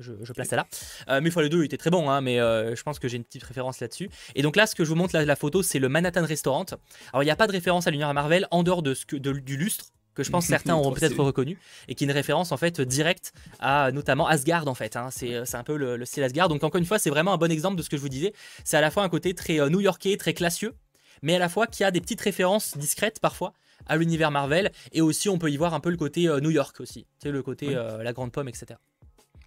[0.00, 0.66] je, place ça là.
[1.08, 3.16] Euh, mais fois les deux était très bon, hein, mais euh, je pense que j'ai
[3.16, 4.10] une petite référence là-dessus.
[4.34, 6.66] Et donc là, ce que je vous montre la, la photo, c'est le Manhattan Restaurant.
[7.12, 9.16] Alors il n'y a pas de référence à l'univers Marvel en dehors de ce que,
[9.16, 12.56] du lustre que je pense certains auront peut-être reconnu et qui est une référence en
[12.56, 14.96] fait directe à notamment Asgard en fait.
[14.96, 15.10] Hein.
[15.22, 16.48] Euh, c'est un peu le, style Asgard.
[16.48, 18.32] Donc encore une fois, c'est vraiment un bon exemple de ce que je vous disais.
[18.64, 20.74] C'est à la fois un côté très new-yorkais, très classieux,
[21.22, 23.52] mais à la fois qui a des petites références discrètes parfois
[23.86, 26.80] à l'univers Marvel et aussi on peut y voir un peu le côté New York
[26.80, 28.78] aussi, tu sais le côté la grande pomme etc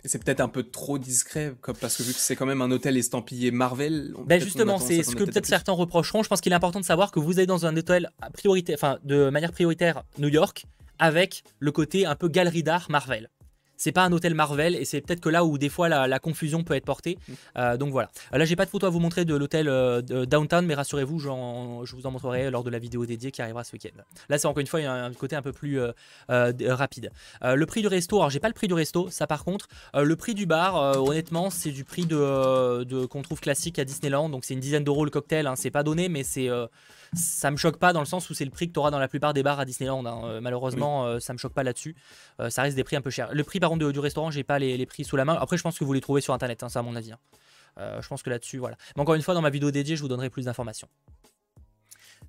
[0.06, 2.98] c'est peut-être un peu trop discret, parce que vu que c'est quand même un hôtel
[2.98, 4.14] estampillé Marvel.
[4.26, 6.24] Ben justement, c'est ce que peut-être certains reprocheront.
[6.24, 8.12] Je pense qu'il est important de savoir que vous êtes dans un hôtel
[8.74, 10.66] enfin de manière prioritaire New York,
[11.00, 13.30] avec le côté un peu galerie d'art Marvel
[13.78, 16.64] c'est pas un hôtel Marvel et c'est peut-être que là où des fois la, confusion
[16.64, 17.18] peut être portée.
[17.28, 17.34] Mm.
[17.58, 18.10] Euh, donc voilà.
[18.32, 21.96] Là, j'ai pas de photo à vous montrer de l'hôtel euh, Downtown, mais rassurez-vous, je
[21.96, 24.02] vous en montrerai lors de la vidéo dédiée qui arrivera ce week-end.
[24.30, 25.94] Là, c'est encore une fois un, côté un peu plus euh,
[26.68, 27.12] rapide.
[27.44, 29.68] le prix du resto, alors j'ai pas le prix du resto, ça par contre.
[29.94, 34.44] le prix du bar, honnêtement, c'est du prix de, qu'on trouve classique à Disneyland, donc
[34.44, 35.48] c'est une dizaine d'euros le cocktail.
[35.48, 35.56] Hein.
[35.56, 36.50] c'est pas donné, mais c'est
[37.14, 39.00] ça me choque pas dans le sens où c'est le prix que tu auras dans
[39.00, 40.06] la plupart des bars à Disneyland.
[40.06, 40.22] Hein.
[40.26, 41.96] Euh, malheureusement, euh, ça me choque pas là-dessus.
[42.40, 43.34] Euh, ça reste des prix un peu chers.
[43.34, 45.38] Le prix par contre du restaurant, j'ai pas les, prix sous la main.
[45.40, 47.12] Après, je pense que vous les trouvez sur internet, hein, ça à mon avis.
[47.12, 47.20] Hein.
[48.02, 48.78] je pense que là-dessus, voilà.
[48.96, 50.88] Mais encore une fois, dans ma vidéo dédiée, je vous donnerai plus d'informations.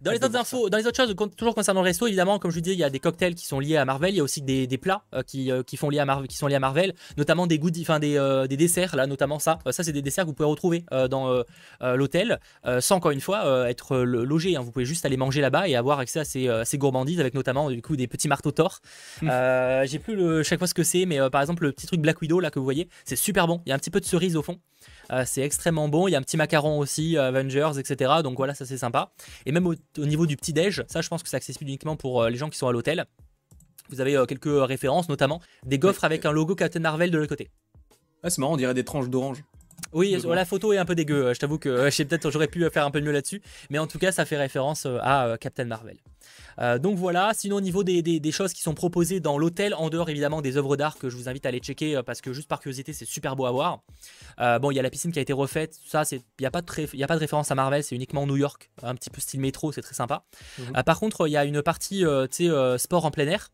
[0.00, 2.56] Dans les autres infos, dans les autres choses, toujours concernant le resto, évidemment, comme je
[2.56, 4.14] vous disais, il y a des cocktails qui sont liés à Marvel.
[4.14, 6.36] Il y a aussi des, plats euh, qui, euh, qui, font liés à Marvel, qui
[6.36, 9.58] sont liés à Marvel, notamment des goodies, enfin des, euh, des, desserts là, notamment ça.
[9.70, 11.42] ça, c'est des desserts que vous pouvez retrouver dans
[11.80, 12.38] l'hôtel,
[12.80, 14.56] sans encore une fois être logé.
[14.56, 14.60] Hein.
[14.60, 17.70] Vous pouvez juste aller manger là-bas et avoir accès à ces, ces, gourmandises avec notamment
[17.70, 18.80] du coup des petits marteaux Thor.
[19.22, 19.30] Mmh.
[19.84, 22.20] J'ai plus le, chaque fois ce que c'est, mais par exemple le petit truc Black
[22.20, 23.60] Widow là que vous voyez, c'est super bon.
[23.66, 24.58] Il y a un petit peu de cerise au fond.
[25.12, 26.08] Euh, c'est extrêmement bon.
[26.08, 28.12] Il y a un petit macaron aussi, euh, Avengers, etc.
[28.22, 29.12] Donc voilà, ça c'est sympa.
[29.46, 32.22] Et même au, niveau du petit déj, ça je pense que c'est accessible uniquement pour
[32.22, 33.06] euh, les gens qui sont à l'hôtel.
[33.90, 37.48] Vous avez quelques références, notamment des gaufres avec un logo Captain Marvel de l'autre côté.
[38.22, 39.42] Ah, c'est marrant, on dirait des tranches d'orange.
[39.92, 41.32] Oui, la photo est un peu dégueu.
[41.34, 44.12] Je t'avoue que peut-être j'aurais pu faire un peu mieux là-dessus, mais en tout cas,
[44.12, 45.96] ça fait référence à Captain Marvel.
[46.60, 50.10] Euh, donc voilà, sinon au niveau des, choses qui sont proposées dans l'hôtel, en dehors
[50.10, 52.48] évidemment des œuvres d'art que je vous invite à aller checker euh, parce que juste
[52.48, 53.80] par curiosité c'est super beau à voir.
[54.40, 56.50] Euh, bon, il y a la piscine qui a été refaite, ça il n'y a,
[56.50, 59.20] pas de a pas de référence à Marvel, c'est uniquement New York, un petit peu
[59.20, 60.24] style métro, c'est très sympa.
[60.58, 60.82] Mhm.
[60.84, 62.04] par contre, il y a une partie
[62.76, 63.50] sport en plein air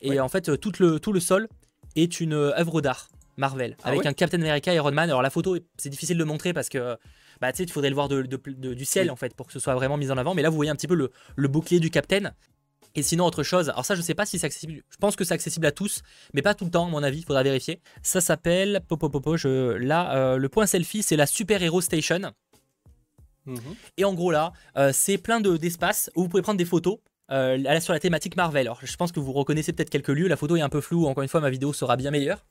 [0.00, 1.48] et en fait tout le, tout le sol
[1.96, 3.08] est une œuvre d'art.
[3.36, 5.08] Marvel, ah avec un Captain America Iron Man.
[5.10, 6.96] Alors la photo, c'est difficile de montrer parce que
[7.40, 9.58] bah, tu sais, il faudrait le voir de, du ciel en fait pour que ce
[9.58, 10.34] soit vraiment mis en avant.
[10.34, 12.32] Mais là, vous voyez un petit peu le, le bouclier du Captain.
[12.94, 14.82] Et sinon, autre chose, alors ça, je sais pas si c'est accessible.
[14.88, 16.00] Je pense que c'est accessible à tous,
[16.32, 17.18] mais pas tout le temps, à mon avis.
[17.18, 17.82] Il faudra vérifier.
[18.02, 18.80] Ça s'appelle.
[18.88, 19.74] Popo, popo, je...
[19.74, 22.32] Là, euh, le point selfie, c'est la Super Hero Station.
[23.44, 23.60] Mhm.
[23.98, 26.96] Et en gros, là, euh, c'est plein d'espaces où vous pouvez prendre des photos.
[27.32, 28.66] Euh, sur la thématique Marvel.
[28.66, 30.28] Alors, je pense que vous reconnaissez peut-être quelques lieux.
[30.28, 31.06] La photo est un peu floue.
[31.06, 32.44] Encore une fois, ma vidéo sera bien meilleure.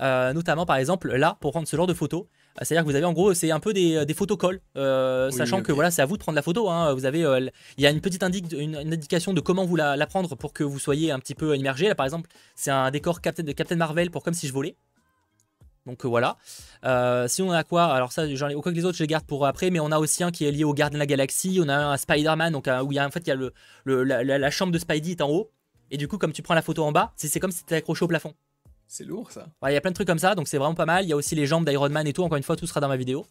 [0.00, 2.96] Euh, notamment, par exemple, là, pour prendre ce genre de photos, euh, c'est-à-dire que vous
[2.96, 6.06] avez en gros, c'est un peu des, euh, des photocolls, sachant que voilà, c'est à
[6.06, 6.70] vous de prendre la photo.
[6.70, 6.94] Hein.
[6.94, 10.52] Vous avez, il y a une petite une, indication de comment vous la, prendre pour
[10.52, 11.88] que vous soyez un petit peu immergé.
[11.88, 14.76] Là, par exemple, c'est un décor Captain, de Captain Marvel pour comme si je volais.
[15.86, 16.36] Donc voilà.
[17.28, 19.26] si on a quoi Alors ça, j'en ai, quoi que les autres, je les garde
[19.26, 19.70] pour après.
[19.70, 21.60] Mais on a aussi un qui est lié au Gardien de la Galaxie.
[21.62, 23.52] On a un Spider-Man, donc où il y a en fait il y a le,
[24.04, 25.50] la, chambre de Spidey est en haut.
[25.90, 28.04] Et du coup, comme tu prends la photo en bas, c'est comme si c'était accroché
[28.04, 28.34] au plafond.
[28.86, 29.46] C'est lourd ça.
[29.66, 31.04] Il y a plein de trucs comme ça, donc c'est vraiment pas mal.
[31.04, 32.22] Il y a aussi les jambes d'Iron Man et tout.
[32.22, 33.26] Encore une fois, tout sera dans ma vidéo.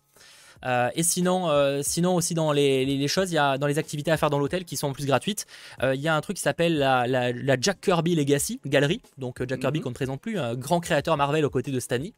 [0.65, 4.11] Euh, et sinon, euh, sinon aussi dans les, choses, il y a dans les activités
[4.11, 5.45] à faire dans l'hôtel qui sont en plus gratuites,
[5.81, 9.01] euh, il y a un truc qui s'appelle la, Jack Kirby Legacy Galerie.
[9.17, 9.83] Donc Jack Kirby mhm.
[9.83, 12.13] qu'on ne présente plus, un grand créateur Marvel aux côtés de Stanley.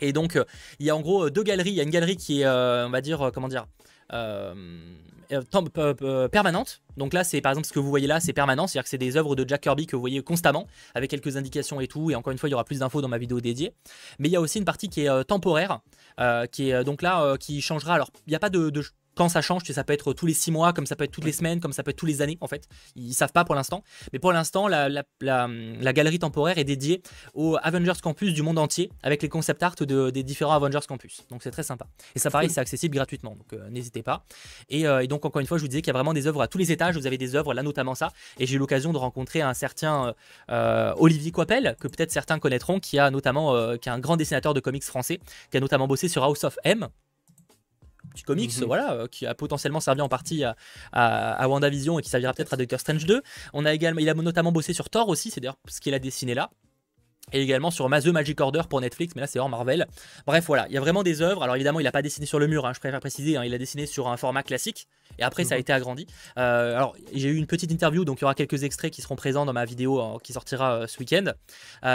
[0.00, 0.38] Et donc
[0.78, 1.70] il y a en gros deux galeries.
[1.70, 3.66] Il y a une galerie qui est, on va dire, comment dire,
[6.30, 8.88] permanente donc là, c'est par exemple ce que vous voyez là, c'est permanent, c'est-à-dire que
[8.88, 12.10] c'est des œuvres de Jack Kirby que vous voyez constamment, avec quelques indications et tout.
[12.10, 13.74] Et encore une fois, il y aura plus d'infos dans ma vidéo dédiée.
[14.18, 15.80] Mais il y a aussi une partie qui est euh, temporaire,
[16.20, 17.94] euh, qui est euh, donc là, qui changera.
[17.94, 18.72] Alors, il n'y a pas de,
[19.16, 21.24] quand ça change, ça peut être tous les 6 mois, comme ça peut être toutes
[21.24, 22.68] les semaines, comme ça peut être tous les années en fait.
[22.94, 23.82] Ils savent pas pour l'instant.
[24.12, 24.88] Mais pour l'instant, la,
[25.92, 27.02] galerie temporaire est dédiée
[27.34, 31.22] au Avengers Campus du monde entier avec les concept art des différents Avengers Campus.
[31.30, 31.86] Donc c'est très sympa.
[32.14, 33.36] Et ça pareil, c'est accessible gratuitement.
[33.36, 34.24] Donc n'hésitez pas.
[34.68, 36.42] Et, et, donc encore une fois, je vous disais qu'il y a vraiment des œuvres
[36.42, 38.12] à tous les étages vous avez des œuvres, là notamment ça.
[38.38, 40.14] Et j'ai eu l'occasion de rencontrer un certain
[40.50, 44.16] euh, Olivier Coipel, que peut-être certains connaîtront, qui a notamment, euh, qui est un grand
[44.16, 46.88] dessinateur de comics français, qui a notamment bossé sur House of M,
[48.22, 48.64] comics, mhm.
[48.64, 50.56] voilà, euh, qui a potentiellement servi en partie à,
[50.92, 53.22] à, WandaVision et qui servira peut-être à Doctor Strange 2.
[53.52, 55.98] On a également, il a notamment bossé sur Thor aussi, c'est d'ailleurs ce qu'il a
[55.98, 56.50] dessiné là
[57.32, 59.86] et également sur The Magic Order pour Netflix, mais là c'est hors Marvel.
[60.28, 61.42] Bref, voilà, il y a vraiment des œuvres.
[61.42, 63.52] Alors évidemment, il n'a pas dessiné sur le mur, hein, je préfère préciser, hein, il
[63.52, 64.86] a dessiné sur un format classique,
[65.18, 65.62] et après ça a mhm.
[65.62, 66.06] été agrandi.
[66.38, 69.16] Euh, alors j'ai eu une petite interview, donc il y aura quelques extraits qui seront
[69.16, 71.32] présents dans ma vidéo euh, qui sortira euh, ce week-end.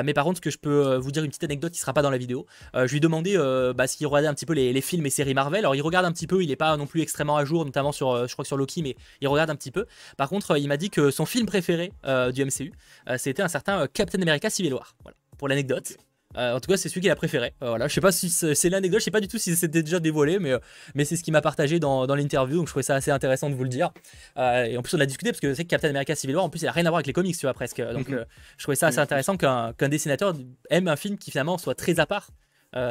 [0.04, 2.02] mais par contre, ce que je peux vous dire, une petite anecdote qui sera pas
[2.02, 3.38] dans la vidéo, je lui ai demandé
[3.74, 5.60] bah, s'il regardait un petit peu les, films et séries Marvel.
[5.60, 7.94] Alors il regarde un petit peu, il n'est pas non plus extrêmement à jour, notamment
[7.94, 9.86] sur, je crois que sur Loki, mais il regarde un petit peu.
[10.18, 11.94] Par contre, il m'a dit que son film préféré
[12.34, 12.74] du MCU,
[13.18, 14.96] c'était un certain Captain America Civil War.
[15.04, 15.98] Voilà pour l'anecdote.
[16.38, 17.56] Euh, en tout cas, c'est celui qu'il a préféré.
[17.64, 19.82] Euh, voilà, je sais pas si c'est l'anecdote, je sais pas du tout si c'était
[19.82, 20.60] déjà dévoilé, mais, euh,
[20.94, 23.56] mais c'est ce qu'il m'a partagé dans, l'interview, donc je trouvais ça assez intéressant de
[23.56, 23.92] vous le dire.
[24.38, 26.50] et en plus, on a discuté parce que c'est que Captain America Civil War, en
[26.50, 27.82] plus, il a rien à voir avec les comics, tu vois, presque.
[27.82, 28.24] Donc, mhm.
[28.58, 30.36] je trouvais ça assez intéressant qu'un dessinateur
[30.70, 32.30] aime un film qui finalement soit très à part.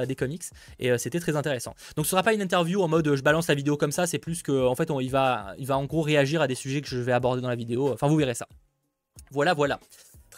[0.09, 0.43] des comics
[0.79, 1.75] et c'était très intéressant.
[1.97, 4.19] Donc ce sera pas une interview en mode je balance la vidéo comme ça, c'est
[4.19, 6.83] plus que en fait on, il va il va en gros réagir à des sujets
[6.83, 7.91] que je vais aborder dans la vidéo.
[7.91, 8.47] Enfin vous verrez ça.
[9.31, 9.81] Voilà voilà.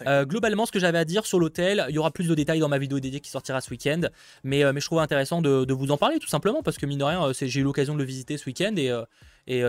[0.06, 2.60] Euh, globalement, ce que j'avais à dire sur l'hôtel, il y aura plus de détails
[2.60, 4.02] dans ma vidéo dédiée qui sortira ce week-end.
[4.44, 7.04] Mais, euh, je trouve intéressant de, vous en parler tout simplement parce que mine de
[7.04, 8.92] rien, euh, j'ai eu l'occasion de le visiter ce week-end et,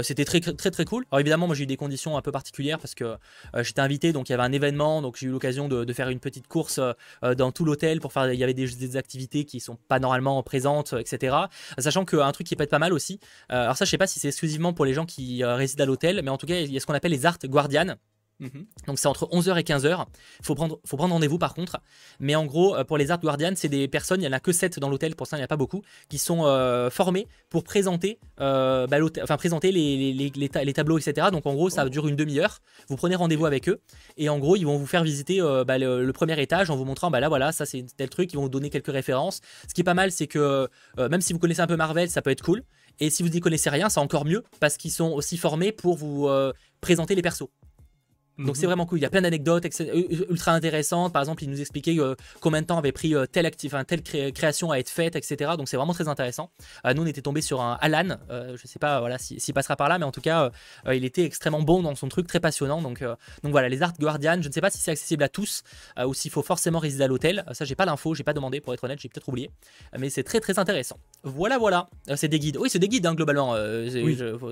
[0.03, 1.03] c'était très, très très cool.
[1.11, 3.15] Alors évidemment, moi j'ai eu des conditions un peu particulières parce que
[3.61, 6.19] j'étais invité, donc il y avait un événement, donc j'ai eu l'occasion de, faire une
[6.19, 6.79] petite course
[7.23, 8.31] dans tout l'hôtel pour faire.
[8.31, 11.36] Il y avait des, activités qui sont pas normalement présentes, etc.
[11.79, 13.19] Sachant qu'un truc qui peut être pas mal aussi.
[13.49, 16.21] alors ça, je sais pas si c'est exclusivement pour les gens qui résident à l'hôtel,
[16.23, 17.95] mais en tout cas, il y a ce qu'on appelle les art guardians.
[18.43, 18.65] Mhm.
[18.87, 20.05] Donc c'est entre 11h et 15h.
[20.39, 21.79] Il faut prendre, faut prendre rendez-vous par contre.
[22.19, 24.39] Mais en gros, euh, pour les Art Guardians, c'est des personnes, il n'y en a
[24.39, 27.27] que 7 dans l'hôtel, pour ça il n'y a pas beaucoup, qui sont euh, formés
[27.49, 31.27] pour présenter, euh, bah, enfin, présenter les, tableaux, etc.
[31.31, 32.59] Donc en gros, ça dure une demi-heure.
[32.89, 33.79] Vous prenez rendez-vous avec eux.
[34.17, 37.09] Et en gros, ils vont vous faire visiter bah, le, premier étage en vous montrant,
[37.09, 39.41] bah là voilà, ça c'est tel truc, ils vont vous donner quelques références.
[39.67, 40.67] Ce qui est pas mal, c'est que
[40.97, 42.63] même si vous connaissez un peu Marvel, ça peut être cool.
[42.99, 45.95] Et si vous n'y connaissez rien, c'est encore mieux parce qu'ils sont aussi formés pour
[45.95, 46.29] vous
[46.81, 47.49] présenter les persos.
[48.39, 48.67] Donc c'est mhm.
[48.67, 48.99] vraiment cool.
[48.99, 49.65] Il y a plein d'anecdotes
[50.29, 51.13] ultra intéressantes.
[51.13, 54.01] Par exemple, il nous expliquait euh, combien de temps avait pris euh, telle, actif, telle
[54.34, 55.51] création à être faite, etc.
[55.57, 56.49] Donc c'est vraiment très intéressant.
[56.86, 58.17] Euh, nous, on était tombé sur un Alan.
[58.29, 60.51] je sais pas voilà, s'il passera par là, mais en tout cas,
[60.91, 62.81] il était extrêmement bon dans son truc, très passionnant.
[62.81, 65.63] Donc, donc voilà, les Art Guardian, je ne sais pas si c'est accessible à tous
[66.05, 67.43] ou s'il faut forcément résider à l'hôtel.
[67.51, 69.51] ça, j'ai pas l'info, j'ai pas demandé pour être honnête, j'ai peut-être oublié.
[69.97, 70.97] Mais c'est très très intéressant.
[71.24, 71.89] Voilà, voilà.
[72.15, 72.57] c'est des guides.
[72.57, 73.55] Oui, c'est des guides hein, globalement.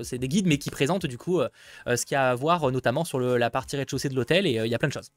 [0.02, 1.40] c'est des guides, mais qui présentent du coup
[1.86, 4.58] ce qu'il y a à voir, notamment sur le, la partie rez-de-chaussée de l'hôtel et
[4.58, 5.10] euh, il y a plein de choses.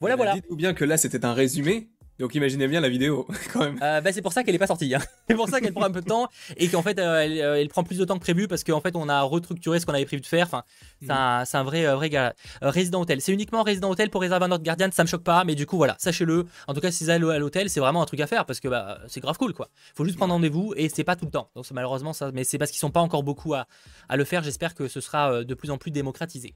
[0.00, 0.34] Voilà, voilà.
[0.34, 1.88] Dites-vous bien que là, c'était un résumé.
[2.18, 3.78] Donc imaginez bien la vidéo quand même.
[3.82, 4.94] Euh, bah, c'est pour ça qu'elle est pas sortie.
[4.94, 5.00] Hein.
[5.28, 7.84] C'est pour ça qu'elle prend un peu de temps et qu'en fait euh, elle, prend
[7.84, 10.22] plus de temps que prévu parce qu'en fait on a restructuré ce qu'on avait prévu
[10.22, 10.46] de faire.
[10.46, 10.64] Enfin,
[11.02, 12.34] c'est un, un, vrai vrai gars.
[12.62, 13.20] résident hôtel.
[13.20, 14.90] C'est uniquement résident hôtel pour réserver un autre gardien.
[14.90, 16.46] Ça me choque pas, mais du coup voilà, sachez-le.
[16.66, 18.60] En tout cas, si vous allez à l'hôtel, c'est vraiment un truc à faire parce
[18.60, 19.68] que bah, c'est grave cool quoi.
[19.94, 21.50] Faut juste prendre rendez-vous et c'est pas tout le temps.
[21.54, 23.66] Donc malheureusement ça, mais c'est parce qu'ils sont pas encore beaucoup à,
[24.08, 24.42] à le faire.
[24.42, 26.54] J'espère que ce sera de plus en plus démocratisé.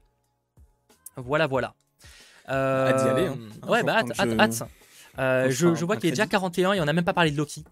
[1.15, 1.75] Voilà voilà.
[2.49, 3.27] Euh, hâte d'y aller.
[3.27, 3.37] Hein.
[3.67, 4.63] Ouais, bah hâte, hâte,
[5.19, 7.37] euh, je, je vois qu'il est déjà 41 et on n'a même pas parlé de
[7.37, 7.63] Loki.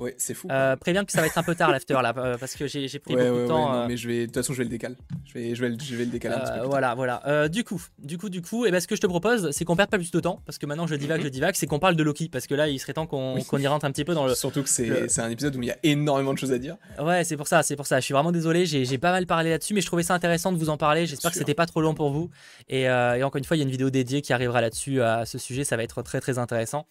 [0.00, 0.48] Ouais, c'est fou.
[0.50, 2.88] Euh, préviens que ça va être un peu tard l'after là, euh, parce que j'ai
[2.98, 3.74] pris beaucoup de temps.
[3.74, 3.86] Euh.
[3.86, 4.94] mais je vais, de toute façon, je vais le décaler.
[5.26, 6.66] Je vais, je vais, je vais le décaler un petit peu.
[6.66, 7.48] Voilà, voilà.
[7.48, 9.66] du coup, du coup, du coup, et eh ben, ce que je te propose, c'est
[9.66, 11.24] qu'on perde pas plus de temps, parce que maintenant je divague, mm-hmm.
[11.24, 13.66] je divague, c'est qu'on parle de Loki, parce que là, il serait temps qu'on y
[13.66, 14.34] rentre un petit peu dans le.
[14.34, 16.78] Surtout que c'est un épisode où il y a énormément de choses à dire.
[16.98, 18.00] Ouais, c'est pour ça, c'est pour ça.
[18.00, 20.56] Je suis vraiment désolé, j'ai pas mal parlé là-dessus, mais je trouvais ça intéressant de
[20.56, 21.04] vous en parler.
[21.04, 22.30] J'espère que c'était pas trop long pour vous.
[22.70, 25.26] Et, et, encore une fois, il y a une vidéo dédiée qui arrivera là-dessus à
[25.26, 26.86] ce sujet, ça va être très très intéressant.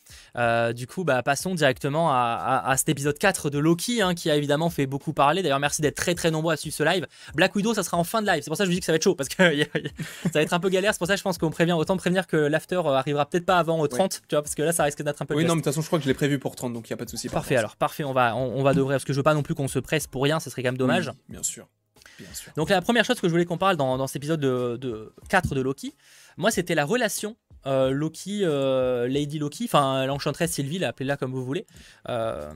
[0.75, 4.29] du coup, bah, passons directement à, à, à cet épisode 4 de Loki Hein, qui
[4.29, 5.41] a évidemment fait beaucoup parler.
[5.41, 7.07] D'ailleurs, merci d'être très très nombreux à suivre ce live.
[7.35, 8.41] Black Widow, ça sera en fin de live.
[8.43, 9.35] C'est pour ça que je vous dis que ça va être chaud parce que
[10.23, 10.93] ça va être un peu galère.
[10.93, 13.45] C'est pour ça que je pense qu'on prévient autant prévenir que l'after euh, arrivera peut-être
[13.45, 15.35] pas avant 30, tu vois, parce que là, ça risque d'être un peu.
[15.35, 16.87] Oui, non, mais de toute façon, je crois que je l'ai prévu pour 30, donc
[16.87, 17.29] il y a pas de souci.
[17.29, 18.03] Parfait, alors parfait.
[18.03, 20.07] On va on, va devrait parce que je veux pas non plus qu'on se presse
[20.07, 20.39] pour rien.
[20.39, 21.11] Ce serait quand même dommage.
[21.27, 21.67] bien sûr.
[22.19, 22.51] Bien sûr.
[22.55, 25.13] Donc la première chose que je voulais qu'on parle dans, dans cet épisode de, de
[25.29, 25.95] 4 de Loki,
[26.37, 31.43] moi c'était la relation euh, Loki, euh, Lady Loki, enfin l'enchanteresse Sylvie, appelez-la comme vous
[31.43, 31.65] voulez.
[32.07, 32.53] Euh,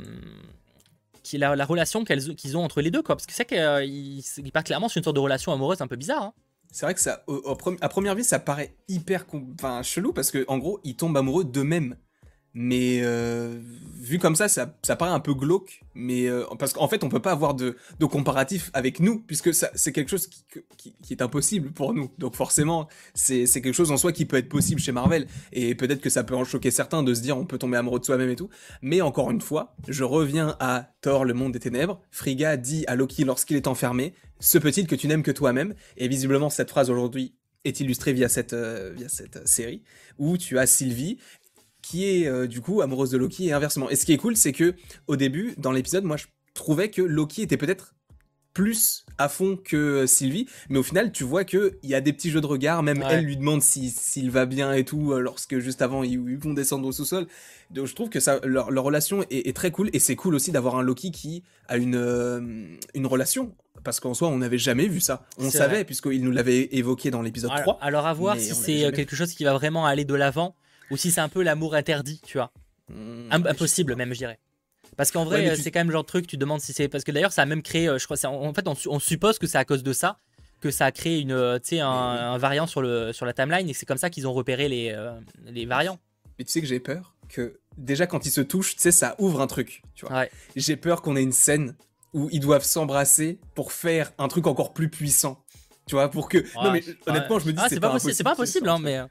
[1.24, 3.16] qui la, la relation qu'ils ont entre les deux, quoi.
[3.16, 6.22] Parce que c'est qu'il pas clairement sur une sorte de relation amoureuse un peu bizarre.
[6.22, 6.34] Hein.
[6.72, 7.24] C'est vrai que ça,
[7.82, 11.45] à première vue, ça paraît hyper enfin, chelou parce que en gros, ils tombent amoureux
[11.45, 11.95] d'eux-mêmes.
[12.56, 13.60] Mais euh,
[13.95, 15.82] vu comme ça, ça, ça, paraît un peu glauque.
[15.95, 19.54] Mais euh, parce qu'en fait, on peut pas avoir de, de comparatif avec nous, puisque
[19.54, 20.43] c'est quelque chose qui,
[20.78, 22.12] qui, est impossible pour nous.
[22.20, 25.28] Donc forcément, c'est quelque chose en soi qui peut être possible chez Marvel.
[25.51, 27.99] Et peut-être que ça peut en choquer certains de se dire on peut tomber amoureux
[27.99, 28.49] de soi-même et tout.
[28.82, 32.01] Mais encore une fois, je reviens à Thor, le monde des ténèbres.
[32.12, 36.08] Frigga dit à Loki lorsqu'il est enfermé, ce peut-il que tu n'aimes que toi-même Et
[36.08, 37.34] visiblement, cette phrase aujourd'hui
[37.64, 39.84] est illustrée via cette, euh, via cette série,
[40.18, 41.18] où tu as Sylvie,
[41.84, 43.90] qui est euh, du coup amoureuse de Loki et inversement.
[43.92, 44.74] Et ce qui est cool, c'est que
[45.06, 46.26] au début, dans l'épisode, moi je
[46.56, 47.94] trouvais que Loki était peut-être
[48.54, 52.14] plus à fond que Sylvie, mais au final, tu vois que il y a des
[52.14, 52.84] petits jeux de regard.
[52.84, 56.54] Même elle lui demande s'il va bien et tout, euh, lorsque juste avant ils, vont
[56.54, 57.28] descendre au sous-sol.
[57.72, 60.76] Donc je trouve que ça, leur, relation est, très cool et c'est cool aussi d'avoir
[60.76, 62.42] un Loki qui a une euh,
[62.94, 63.56] une relation.
[63.84, 65.26] Parce qu'en soi, on n'avait jamais vu ça.
[65.38, 67.80] On savait, puisqu'il nous l'avait évoqué dans l'épisode 3.
[67.82, 70.56] Alors à voir si c'est quelque chose qui va vraiment aller de l'avant
[70.92, 72.52] ou si c'est un peu l'amour interdit, tu vois.
[72.90, 74.40] Hmm, impossible même, je dirais.
[74.98, 76.88] Parce qu'en vrai, c'est quand même le genre de truc, tu demandes si c'est.
[76.88, 79.48] Parce que d'ailleurs, ça a même créé, euh, je crois, en fait, on, suppose que
[79.48, 80.20] c'est à cause de ça
[80.62, 83.74] que ça a créé une, euh, un, un, variant sur, le, sur la timeline et
[83.74, 85.12] c'est comme ça qu'ils ont repéré les, euh,
[85.46, 86.00] les variants.
[86.40, 89.16] Mais tu sais que j'ai peur que déjà quand ils se touchent, tu sais, ça
[89.20, 89.82] ouvre un truc.
[89.94, 90.26] Tu vois.
[90.56, 91.76] J'ai peur qu'on ait une scène
[92.14, 95.44] où ils doivent s'embrasser pour faire un truc encore plus puissant.
[95.86, 96.38] Tu vois, pour que.
[96.64, 98.14] non, mais honnêtement, je me dis, ah, c'est pas, possible.
[98.14, 99.02] C'est pas possible, hein, mais.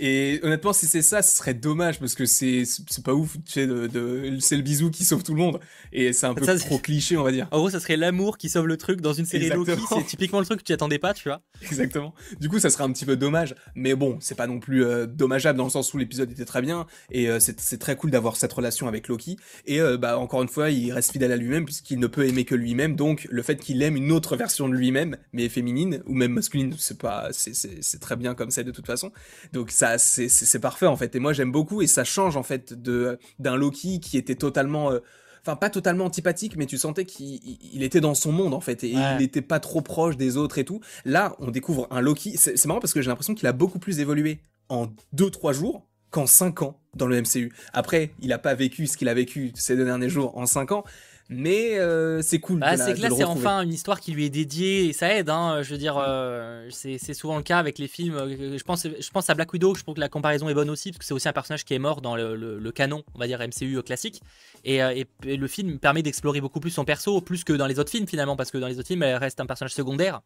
[0.00, 3.52] Et honnêtement, si c'est ça, ce serait dommage parce que c'est c'est pas ouf, tu
[3.52, 5.60] sais, de, c'est le bisou qui sauve tout le monde
[5.92, 7.48] et c'est un peu trop cliché, on va dire.
[7.50, 10.40] En gros, ça serait l'amour qui sauve le truc dans une série Loki, c'est typiquement
[10.40, 11.42] le truc que tu attendais pas, tu vois.
[11.62, 12.14] Exactement.
[12.40, 15.06] Du coup, ça serait un petit peu dommage, mais bon, c'est pas non plus euh,
[15.06, 18.36] dommageable dans le sens où l'épisode était très bien et euh, c'est très cool d'avoir
[18.36, 19.36] cette relation avec Loki
[19.66, 22.44] et euh, bah encore une fois, il reste fidèle à lui-même puisqu'il ne peut aimer
[22.44, 26.14] que lui-même, donc le fait qu'il aime une autre version de lui-même, mais féminine ou
[26.14, 29.12] même masculine, c'est pas c'est très bien comme ça de toute façon.
[29.52, 31.14] Donc ça c'est parfait en fait.
[31.16, 34.92] Et moi j'aime beaucoup et ça change en fait de d'un Loki qui était totalement
[34.92, 34.98] euh,
[35.40, 38.90] enfin pas totalement antipathique, mais tu sentais qu'il était dans son monde en fait et
[38.90, 40.80] il n'était pas trop proche des autres et tout.
[41.04, 42.36] Là, on découvre un Loki.
[42.36, 46.26] C'est marrant parce que j'ai l'impression qu'il a beaucoup plus évolué en 2-3 jours qu'en
[46.26, 47.52] 5 ans dans le MCU.
[47.72, 50.72] Après, il n'a pas vécu ce qu'il a vécu ces deux derniers jours en 5
[50.72, 50.84] ans,
[51.30, 52.60] mais euh, c'est cool.
[52.60, 55.28] Bah, c'est que là, c'est enfin une histoire qui lui est dédiée et ça aide.
[55.28, 58.14] Hein, je veux dire, euh, c'est souvent le cas avec les films.
[58.14, 59.74] Euh, je pense, je pense à Black Widow.
[59.74, 61.74] Je trouve que la comparaison est bonne aussi parce que c'est aussi un personnage qui
[61.74, 64.22] est mort dans le, canon, on va dire MCU classique.
[64.64, 64.80] Et,
[65.22, 68.36] le film permet d'explorer beaucoup plus son perso, plus que dans les autres films finalement,
[68.36, 70.22] parce que dans les autres films, elle reste un personnage secondaire.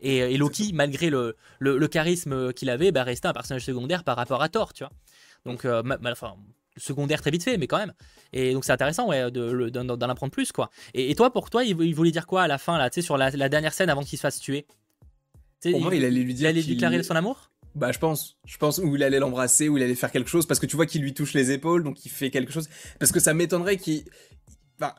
[0.00, 1.36] Et, Loki, malgré le,
[1.88, 4.92] charisme qu'il avait, bah, restait un personnage secondaire par rapport à Thor, tu vois.
[5.44, 6.34] Donc, enfin,
[6.76, 7.92] secondaire très vite fait, mais quand même.
[8.32, 10.52] Et donc c'est intéressant ouais, d'en apprendre plus.
[10.52, 10.70] quoi.
[10.94, 13.16] Et, toi, pour toi, il, voulait dire quoi à la fin, là, tu sais, sur
[13.16, 14.66] la, dernière scène avant qu'il se fasse tuer?
[15.62, 16.50] Pour moi, il allait lui dire.
[16.50, 17.50] Il allait déclarer son amour?
[17.74, 20.46] Bah je pense, je pense où il allait l'embrasser, où il allait faire quelque chose,
[20.46, 22.70] parce que tu vois qu'il lui touche les épaules, donc il fait quelque chose.
[22.98, 24.04] Parce que ça m'étonnerait qu'il,
[24.80, 24.94] enfin,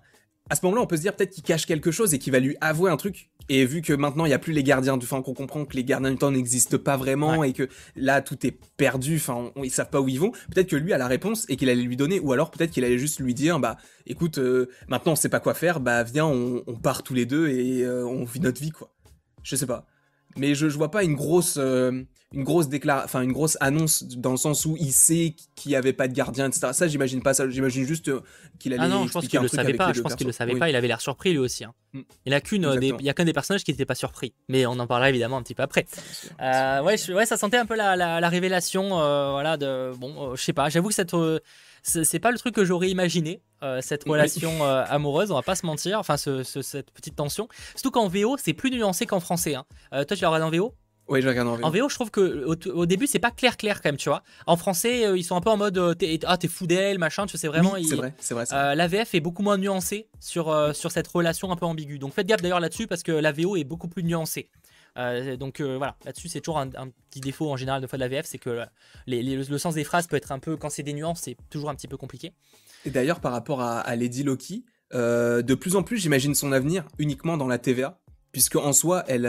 [0.49, 2.39] à ce moment-là, on peut se dire peut-être qu'il cache quelque chose et qu'il va
[2.39, 3.29] lui avouer un truc.
[3.49, 5.75] Et vu que maintenant il n'y a plus les gardiens du temps, qu'on comprend que
[5.75, 9.71] les gardiens du temps n'existent pas vraiment et que là tout est perdu, enfin ils
[9.71, 11.95] savent pas où ils vont, peut-être que lui a la réponse et qu'il allait lui
[11.95, 15.29] donner, ou alors peut-être qu'il allait juste lui dire bah écoute, euh, maintenant on sait
[15.29, 18.61] pas quoi faire, bah viens on, part tous les deux et euh, on vit notre
[18.61, 18.93] vie quoi.
[19.43, 19.85] Je sais pas.
[20.35, 24.03] Mais je, je vois pas une grosse, euh, une grosse déclaration, enfin une grosse annonce
[24.03, 26.69] dans le sens où il sait qu'il n'y avait pas de gardien, etc.
[26.73, 27.49] Ça, j'imagine pas ça.
[27.49, 28.21] J'imagine juste euh,
[28.59, 28.83] qu'il allait.
[28.83, 29.93] Ah non, je pense qu'il le savait pas.
[29.93, 30.69] Je pense qu'il le savait pas.
[30.69, 31.63] Il avait l'air surpris lui aussi.
[31.63, 31.73] Hein.
[31.93, 32.01] Mm.
[32.25, 34.33] Il a qu'une, euh, il y a qu'un des personnages qui n'était pas surpris.
[34.49, 35.85] Mais on en parlera évidemment un petit peu après.
[36.41, 40.53] Euh, ouais, ouais, ça sentait un peu la, la, révélation, voilà, de bon, je sais
[40.53, 40.69] pas.
[40.69, 41.15] J'avoue que cette
[41.83, 43.41] c'est pas le truc que j'aurais imaginé,
[43.79, 47.47] cette relation amoureuse, on va pas se mentir, enfin cette petite tension.
[47.75, 49.55] Surtout qu'en VO, c'est plus nuancé qu'en français.
[49.55, 49.65] Hein.
[49.91, 50.75] toi, tu regardé en VO
[51.09, 51.63] oui, je regarde en VO.
[51.63, 54.23] En VO, je trouve que au, début, c'est pas clair, clair quand même, tu vois.
[54.45, 55.95] En français, euh, ils sont un peu en mode euh,
[56.25, 57.75] ah, t'es fou d'elle, machin, tu sais, vraiment.
[57.87, 58.45] c'est vrai, c'est vrai.
[58.51, 61.99] Euh, la VF est beaucoup moins nuancée sur, sur cette relation un peu ambiguë.
[61.99, 64.49] Donc faites gaffe d'ailleurs là-dessus parce que la VO est beaucoup plus nuancée.
[65.39, 66.69] donc voilà, là-dessus, c'est toujours un,
[67.09, 68.65] petit défaut en général de fois de la VF, c'est que
[69.07, 71.75] le sens des phrases peut être un peu, quand c'est des nuances, c'est toujours un
[71.75, 72.33] petit peu compliqué.
[72.85, 76.85] Et d'ailleurs, par rapport à, à Lady Loki, de plus en plus, j'imagine son avenir
[76.97, 77.99] uniquement dans la TVA,
[78.33, 79.25] puisque en soi, elle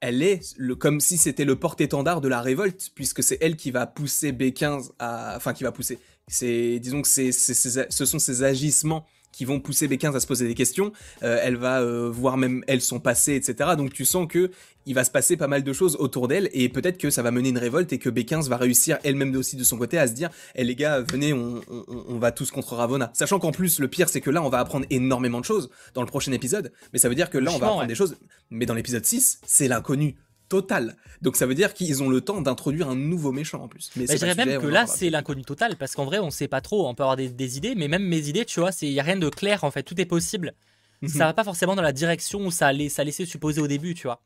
[0.00, 3.70] elle est le, comme si c'était le porte-étendard de la révolte, puisque c'est elle qui
[3.70, 5.98] va pousser B15 à, enfin qui va pousser.
[6.28, 10.46] C'est, disons que c'est, ce sont ses agissements qui vont pousser B15 à se poser
[10.46, 10.92] des questions.
[11.22, 13.70] Euh, elle va euh, voir même elle son passé, etc.
[13.76, 14.50] Donc tu sens que
[14.86, 17.30] il va se passer pas mal de choses autour d'elle et peut-être que ça va
[17.30, 20.14] mener une révolte et que B15 va réussir elle-même aussi de son côté à se
[20.14, 24.08] dire "Eh les gars, venez, on, va tous contre Ravonna." Sachant qu'en plus le pire
[24.08, 27.10] c'est que là on va apprendre énormément de choses dans le prochain épisode, mais ça
[27.10, 28.16] veut dire que là on va apprendre des choses.
[28.50, 30.16] Mais dans l'épisode 6, c'est l'inconnu
[30.48, 30.96] total.
[31.22, 33.90] Donc ça veut dire qu'ils ont le temps d'introduire un nouveau méchant en plus.
[33.96, 36.48] Mais bah, je dirais même que là c'est l'inconnu total parce qu'en vrai on sait
[36.48, 39.00] pas trop, on peut avoir des, idées, mais même mes idées, tu vois, il y
[39.00, 40.54] a rien de clair en fait, tout est possible.
[41.00, 41.08] Mhm.
[41.08, 44.08] ça va pas forcément dans la direction où ça, ça laissait supposer au début, tu
[44.08, 44.20] vois.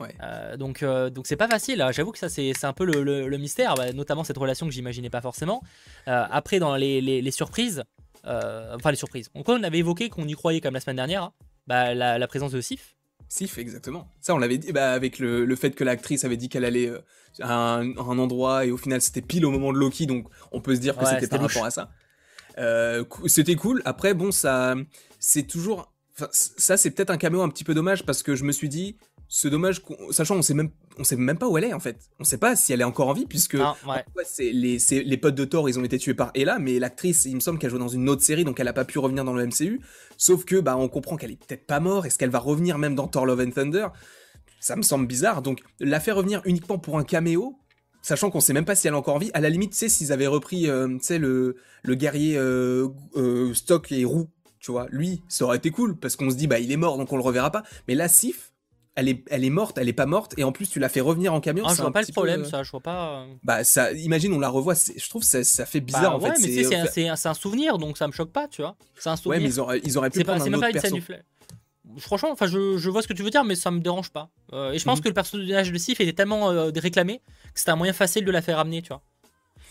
[0.00, 0.14] Ouais.
[0.22, 1.84] Euh, donc euh, donc c'est pas facile.
[1.92, 5.20] J'avoue que ça c'est un peu le, mystère, bah, notamment cette relation que j'imaginais pas
[5.20, 5.62] forcément.
[6.08, 7.82] Euh, après dans les, surprises,
[8.24, 9.30] enfin les surprises.
[9.34, 11.32] Donc on avait évoqué qu'on y croyait comme la semaine dernière, hein.
[11.66, 12.94] bah, la, la, présence de Sif.
[13.32, 14.10] Sif, exactement.
[14.20, 16.98] Ça, on l'avait dit, bah, avec le, fait que l'actrice avait dit qu'elle allait euh,
[17.40, 20.74] à, un, endroit et au final c'était pile au moment de Loki, donc on peut
[20.74, 21.88] se dire que c'était par rapport à ça.
[22.58, 23.80] Euh, c'était cool.
[23.86, 24.74] Après, bon, ça,
[25.18, 25.90] c'est toujours.
[26.30, 28.98] Ça, c'est peut-être un caméo un petit peu dommage parce que je me suis dit,
[29.34, 29.80] c'est dommage,
[30.10, 30.68] sachant on sait même,
[30.98, 32.10] on sait même pas où elle est en fait.
[32.20, 33.56] On sait pas si elle est encore en vie puisque
[34.26, 37.36] c'est les, les, potes de Thor, ils ont été tués par Ella, mais l'actrice, il
[37.36, 39.32] me semble qu'elle joue dans une autre série, donc elle a pas pu revenir dans
[39.32, 39.80] le MCU.
[40.18, 42.04] Sauf que bah on comprend qu'elle est peut-être pas morte.
[42.04, 43.86] Est-ce qu'elle va revenir même dans Thor Love and Thunder?
[44.60, 45.40] Ça me semble bizarre.
[45.40, 47.56] Donc la faire revenir uniquement pour un caméo,
[48.02, 49.30] sachant qu'on sait même pas si elle est encore en vie.
[49.32, 54.04] À la limite, tu sais, s'ils avaient repris, euh, le guerrier euh, euh, Stock et
[54.04, 54.28] Roux,
[54.60, 56.98] tu vois, lui, ça aurait été cool parce qu'on se dit bah il est mort
[56.98, 57.62] donc on le reverra pas.
[57.88, 58.51] Mais là, Sif
[58.94, 61.00] elle est, elle est morte, elle est pas morte, et en plus tu la fais
[61.00, 61.64] revenir en camion.
[61.66, 63.22] Ah, je vois pas le problème, ça, je vois pas.
[63.22, 63.34] Euh.
[63.42, 66.42] Bah, ça, imagine, on la revoit, je trouve ça, ça fait bizarre bah, en fait.
[66.42, 68.76] mais c'est un, un, souvenir, donc ça me choque pas, tu vois.
[68.96, 69.40] C'est un souvenir.
[69.40, 70.98] Ouais, mais ils auraient, ils auraient pu prendre pas, un autre même pas perso.
[71.98, 74.30] Franchement, enfin, je, je, vois ce que tu veux dire, mais ça me dérange pas.
[74.52, 75.04] Euh, et je pense mhm.
[75.04, 77.18] que le personnage de Sif était tellement euh, réclamé
[77.52, 79.02] que c'était un moyen facile de la faire ramener, tu vois.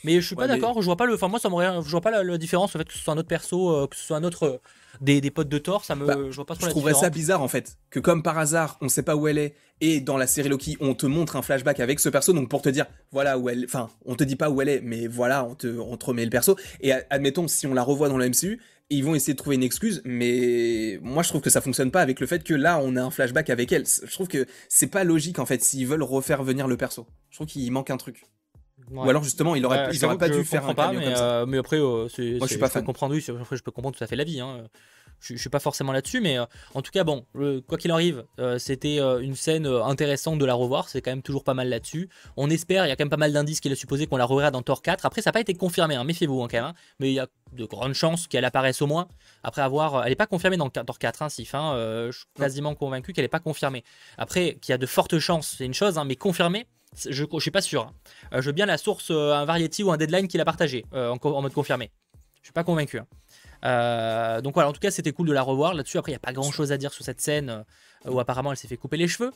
[0.03, 1.15] Mais je suis pas d'accord, je vois pas le.
[1.15, 3.27] Enfin, moi, ça je vois pas la, différence, en fait, que ce soit un autre
[3.27, 4.59] perso, que ce soit un autre
[4.99, 7.09] des, des potes de Thor, ça me, bah, je vois pas trop Je trouverais ça
[7.09, 10.17] bizarre en fait, que comme par hasard, on sait pas où elle est, et dans
[10.17, 12.85] la série Loki, on te montre un flashback avec ce perso, donc pour te dire,
[13.11, 15.67] voilà où elle, enfin, on te dit pas où elle est, mais voilà, on te,
[15.67, 19.03] on te remet le perso, et admettons, si on la revoit dans le MCU, ils
[19.05, 22.19] vont essayer de trouver une excuse, mais moi je trouve que ça fonctionne pas avec
[22.19, 23.85] le fait que là on a un flashback avec elle.
[23.85, 27.07] Je trouve que c'est pas logique en fait s'ils veulent refaire venir le perso.
[27.29, 28.25] Je trouve qu'il manque un truc.
[28.91, 31.45] Ou alors justement, il aurait, ils pas dû faire un pas, mais, comme ça.
[31.47, 31.77] mais après,
[32.09, 32.83] c'est, Moi, je suis pas fan.
[32.83, 34.39] Comprendre, oui, après, je peux comprendre tout à fait la vie.
[34.39, 34.63] Hein
[35.21, 37.25] je, suis pas forcément là-dessus, mais euh, en tout cas, bon,
[37.67, 40.89] quoi qu'il arrive, euh, c'était euh, une scène intéressante de la revoir.
[40.89, 42.09] C'est quand même toujours pas mal là-dessus.
[42.37, 44.25] On espère, il y a quand même pas mal d'indices qu'il a supposé qu'on la
[44.25, 45.05] reverra dans Thor 4.
[45.05, 46.65] Après, ça n'a pas été confirmé, hein, méfiez-vous hein, quand même.
[46.65, 46.73] Hein.
[46.99, 49.07] mais il y a de grandes chances qu'elle apparaisse au moins.
[49.43, 50.03] Après avoir.
[50.03, 51.51] Elle n'est pas confirmée dans Thor 4, hein, Sif.
[51.53, 53.83] je suis quasiment convaincu qu'elle n'est pas confirmée.
[54.17, 56.65] Après, qu'il y a de fortes chances, c'est une chose, mais confirmée.
[56.97, 57.93] Je, je suis pas sûr.
[58.33, 61.41] je veux bien la source, un Variety ou un Deadline qu'il a partagé en, en,
[61.41, 61.91] mode confirmé.
[62.41, 62.99] Je suis pas convaincu.
[63.63, 65.97] Euh, donc voilà, en tout cas, c'était cool de la revoir là-dessus.
[65.97, 67.63] Après, il n'y a pas grand chose à dire sur cette scène
[68.05, 69.31] euh, où apparemment elle s'est fait couper les cheveux.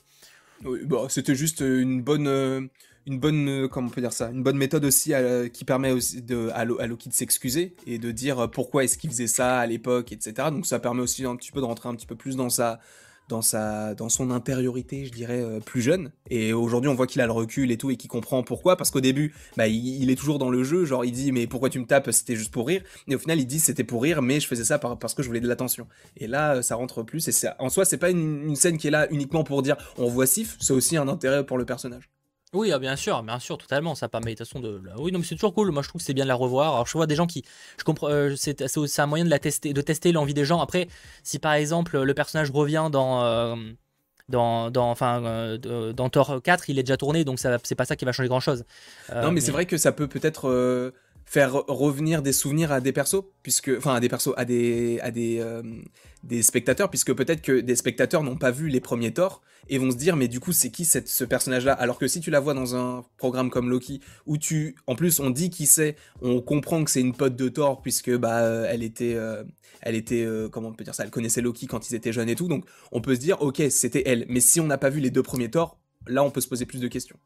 [0.64, 2.62] bah, c'était juste une bonne, euh,
[3.06, 5.14] une bonne, comment on peut dire ça, une bonne méthode aussi
[5.54, 9.28] qui permet aussi de, à, Loki de s'excuser et de dire pourquoi est-ce qu'il faisait
[9.28, 10.50] ça à l'époque, etc.
[10.50, 12.80] Donc ça permet aussi un petit peu de rentrer un petit peu plus dans sa,
[13.28, 16.12] dans, sa, dans son intériorité, je dirais, euh, plus jeune.
[16.30, 18.78] Et aujourd'hui, on voit qu'il a le recul et tout, et qu'il comprend pourquoi.
[18.78, 21.70] Parce qu'au début, bah, il, est toujours dans le jeu, genre il dit, mais pourquoi
[21.70, 22.12] tu me tapes?
[22.12, 22.82] C'était juste pour rire.
[23.08, 25.28] Et au final, il dit, c'était pour rire, mais je faisais ça parce que je
[25.28, 25.88] voulais de l'attention.
[26.18, 27.28] Et là, ça rentre plus.
[27.28, 29.76] Et ça, en soi, c'est pas une, une, scène qui est là uniquement pour dire,
[29.98, 32.10] on voit Sif, c'est aussi un intérêt pour le personnage.
[32.56, 33.96] Oui, ah, bien sûr, bien sûr, totalement.
[33.96, 34.82] Ça permet de toute façon de.
[34.98, 35.72] Oui, non, mais c'est toujours cool.
[35.72, 36.74] Moi, je trouve que c'est bien de la revoir.
[36.74, 37.44] Alors, je vois des gens qui,
[37.78, 40.62] je comprends, euh, c'est un moyen de la tester, de tester l'envie des gens.
[40.62, 40.88] Après,
[41.24, 43.24] si par exemple le personnage revient dans.
[43.24, 43.56] Euh,
[44.28, 47.96] dans, dans, enfin, euh, dans Thor 4, il est déjà tourné, donc c'est pas ça
[47.96, 48.66] qui va changer grand chose.
[49.14, 50.92] non, mais, c'est vrai que ça peut peut-être
[51.26, 55.12] faire revenir des souvenirs à des persos, puisque, enfin, à des persos, à des, à
[55.12, 55.62] des, euh,
[56.42, 59.98] spectateurs, puisque peut-être que des spectateurs n'ont pas vu les premiers Thor et vont se
[59.98, 61.74] dire, mais du coup, c'est qui cette, ce personnage-là?
[61.74, 65.20] Alors que si tu la vois dans un programme comme Loki, où tu, en plus,
[65.20, 68.68] on dit qui c'est, on comprend que c'est une pote de Thor, puisque bah, euh,
[68.70, 69.44] elle était, euh,
[69.82, 72.36] elle était, comment on peut dire ça, elle connaissait Loki quand ils étaient jeunes et
[72.36, 74.26] tout, donc on peut se dire, ok, c'était elle.
[74.30, 76.66] Mais si on n'a pas vu les deux premiers Thor, là, on peut se poser
[76.66, 77.18] plus de questions.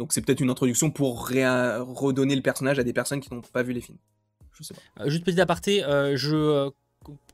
[0.00, 3.62] Donc c'est peut-être une introduction pour redonner le personnage à des personnes qui n'ont pas
[3.62, 3.98] vu les films.
[4.58, 5.02] Je sais pas.
[5.02, 6.70] Euh, juste petit aparté, euh, je euh,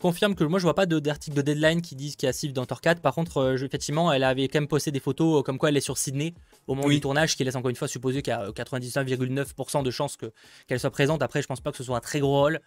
[0.01, 2.55] confirme que moi je vois pas d'article de, deadline qui disent qu'il y a Sylvie
[2.55, 3.01] dans Thor 4.
[3.01, 5.97] Par contre, effectivement, elle avait quand même posté des photos comme quoi elle est sur
[5.97, 6.35] Sydney
[6.67, 9.91] au moment du tournage, qui laisse encore une fois supposer qu'il y a 99,9% de
[9.93, 10.19] chances
[10.67, 11.23] qu'elle soit présente.
[11.23, 12.61] Après, je pense pas que ce soit un très gros rôle.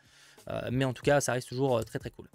[0.50, 2.28] Euh, mais en tout cas, ça reste toujours euh, très très cool.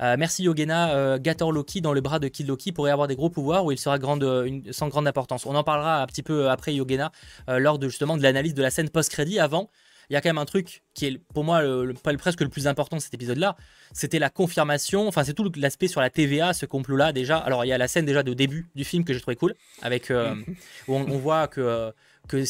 [0.00, 1.18] Euh, merci Yogena.
[1.18, 3.78] Gator Loki dans le bras de Kid Loki pourrait avoir des gros pouvoirs ou il
[3.78, 4.24] sera grande,
[4.70, 5.46] sans grande importance.
[5.46, 7.12] On en parlera un petit peu après Yogena
[7.48, 9.38] lors de justement de l'analyse de la scène post-crédit.
[9.38, 9.70] Avant,
[10.10, 12.66] il y a quand même un truc qui est pour moi le, presque le plus
[12.66, 13.56] important de cet épisode-là.
[13.92, 17.38] C'était la confirmation, enfin c'est tout l'aspect sur la TVA, ce complot-là déjà.
[17.38, 19.54] Alors il y a la scène déjà de début du film que j'ai trouvé cool,
[19.82, 20.10] avec
[20.88, 21.92] où on, voit que
[22.28, 22.42] que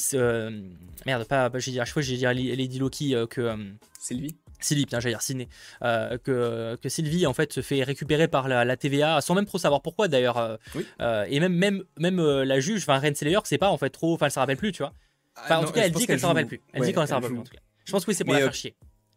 [1.07, 3.57] merde pas, j'ai dit à chaque fois j'ai dit Lady Loki que
[4.01, 5.49] Sylvie Sylvie, putain, j'allais dire Ciné,
[5.83, 9.59] euh, que, que, Sylvie en fait se fait récupérer par la, TVA sans même trop
[9.59, 10.39] savoir pourquoi d'ailleurs.
[10.39, 10.57] Euh,
[11.01, 14.27] euh, et même même même la juge, enfin Renslayer, c'est pas en fait trop, enfin
[14.27, 14.93] elle se rappelle plus, tu vois.
[15.37, 16.61] Ah, en tout cas, elle dit qu'elle se rappelle plus.
[16.73, 17.39] Elle dit qu'elle se rappelle plus.
[17.39, 17.61] En tout cas.
[17.85, 18.77] Je pense que oui, c'est pour la faire chier.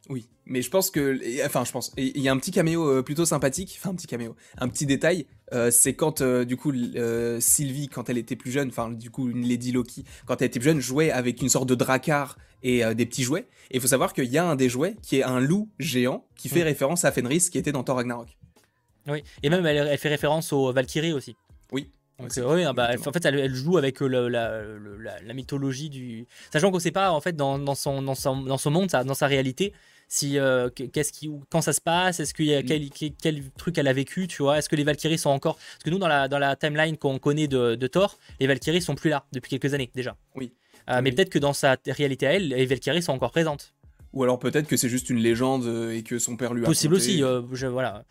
[0.09, 3.01] Oui, mais je pense que, enfin, je pense, il y a un petit caméo euh,
[3.01, 6.71] plutôt sympathique, enfin un petit caméo, un petit détail, euh, c'est quand euh, du coup
[7.39, 10.59] Sylvie, quand elle était plus jeune, enfin du coup une Lady Loki, quand elle était
[10.59, 13.45] plus jeune, jouait avec une sorte de dracar et des petits jouets.
[13.71, 16.25] Et il faut savoir qu'il y a un des jouets qui est un loup géant
[16.35, 16.67] qui fait mm.
[16.67, 18.27] référence à Fenris qui était dans Thor Ragnarok.
[19.07, 21.35] Oui, et même elle, fait référence aux Valkyries aussi.
[21.71, 26.25] Oui, oui, hein, bah, en fait, elle, joue avec la, la, mythologie du.
[26.51, 28.87] Sachant qu'on ne sait pas, en fait, dans, dans, son, dans, son, dans son monde,
[28.87, 29.73] dans sa réalité,
[30.07, 32.65] si euh, qu'est-ce qui quand ça se passe est-ce qu'il y a mm.
[32.65, 32.89] quel,
[33.21, 35.89] quel, truc elle a vécu tu vois est-ce que les Valkyries sont encore parce que
[35.89, 39.09] nous dans la dans la timeline qu'on connaît de, de, Thor les Valkyries sont plus
[39.09, 40.53] là depuis quelques années déjà oui
[40.89, 43.73] euh, mais peut-être que dans sa réalité à elle les Valkyries sont encore présentes
[44.13, 46.65] ou alors peut-être que c'est juste une légende euh, et que son père lui a
[46.65, 47.19] possible aussi
[47.51, 48.03] je, voilà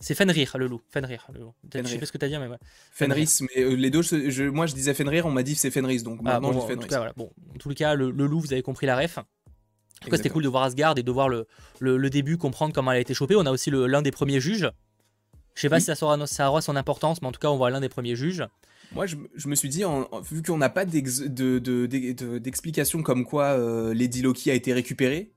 [0.00, 1.54] c'est Fenrir le loup Fenrir, le loup.
[1.74, 2.58] je sais pas ce que tu as dit mais ouais.
[2.92, 4.02] Fenris mais les deux
[4.50, 6.86] moi je disais Fenrir on m'a dit c'est Fenris donc ah, maintenant bon, En tout
[6.86, 7.12] cas, voilà.
[7.16, 7.30] bon,
[7.64, 9.18] en les cas le, le, loup vous avez compris la ref
[10.12, 11.46] c'était cool de voir Asgard et de voir le,
[11.80, 13.36] le, début, comprendre comment elle a été chopée.
[13.36, 14.70] On a aussi l'un des premiers juges.
[15.54, 17.56] Je sais pas si ça, sera, ça aura son importance, mais en tout cas, on
[17.56, 18.44] voit l'un des premiers juges.
[18.94, 23.46] Moi, je, je me suis dit, en, vu qu'on n'a pas d'explication de, comme quoi
[23.46, 25.32] euh, Lady Loki a été récupérée,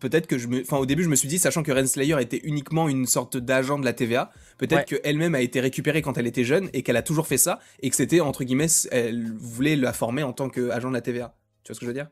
[0.00, 0.62] peut-être que je me.
[0.62, 3.78] Enfin, au début, je me suis dit, sachant que Renslayer était uniquement une sorte d'agent
[3.78, 7.02] de la TVA, peut-être qu'elle-même a été récupérée quand elle était jeune et qu'elle a
[7.02, 10.88] toujours fait ça et que c'était, entre guillemets, elle voulait la former en tant qu'agent
[10.88, 11.36] de la TVA.
[11.64, 12.08] Tu vois ce que je veux dire?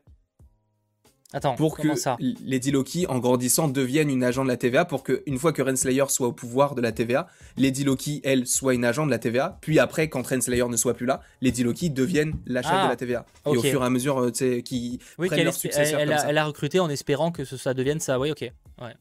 [1.35, 2.15] Attends, pour que ça
[2.45, 5.61] Lady Loki, en grandissant, devienne une agent de la TVA, pour que une fois que
[5.61, 7.27] Renslayer soit au pouvoir de la TVA,
[7.57, 10.93] Lady Loki, elle, soit une agent de la TVA, puis après, quand Renslayer ne soit
[10.93, 13.25] plus là, Lady Loki devienne la chef de la ah, TVA.
[13.47, 16.13] Et au fur et à mesure, euh, tu sais, qui oui, prennent leur successeur elle,
[16.13, 18.49] a, elle, a, recruté en espérant que ça devienne ça, oui, ok.
[18.81, 18.93] Ouais.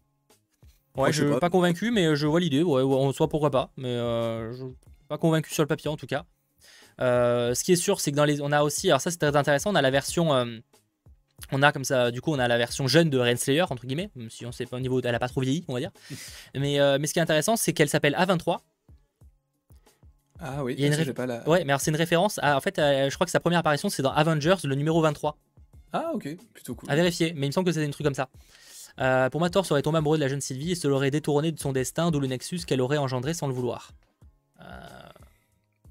[0.97, 1.51] Ouais, je suis pas.
[1.51, 2.64] convaincu, mais je vois l'idée.
[2.64, 3.70] Ouais, en soit pourquoi pas.
[3.76, 4.64] Mais euh, je
[5.07, 6.24] pas convaincu sur le papier en tout cas.
[6.99, 9.37] ce qui est sûr, c'est que dans les, on a aussi, alors ça c'est très
[9.37, 10.32] intéressant, on a la version,
[11.53, 14.11] on a comme ça, du coup, on a la version jeune de Renslayer entre guillemets,
[14.16, 15.91] même si on sait pas au niveau, elle a pas trop vieilli, on va dire.
[16.55, 18.59] mais, mais ce qui est intéressant, c'est qu'elle s'appelle A23.
[20.41, 21.49] Ah oui, il y a une pas la...
[21.49, 22.39] Ouais, mais c'est une référence.
[22.43, 25.39] À, en fait, je crois que sa première apparition, c'est dans Avengers, le numéro 23.
[25.95, 26.91] Ah ok, plutôt cool.
[26.91, 28.28] À vérifier, mais il me semble que c'était un truc comme ça.
[29.01, 31.53] Euh, pour moi, Thor serait tombé amoureux de la jeune Sylvie et se l'aurait détourné
[31.53, 33.93] de son destin, d'où le nexus qu'elle aurait engendré sans le vouloir.
[34.61, 34.64] Euh...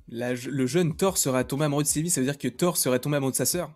[0.09, 3.17] le jeune Thor serait tombé amoureux de Sylvie, ça veut dire que Thor serait tombé
[3.17, 3.71] amoureux de sa sœur?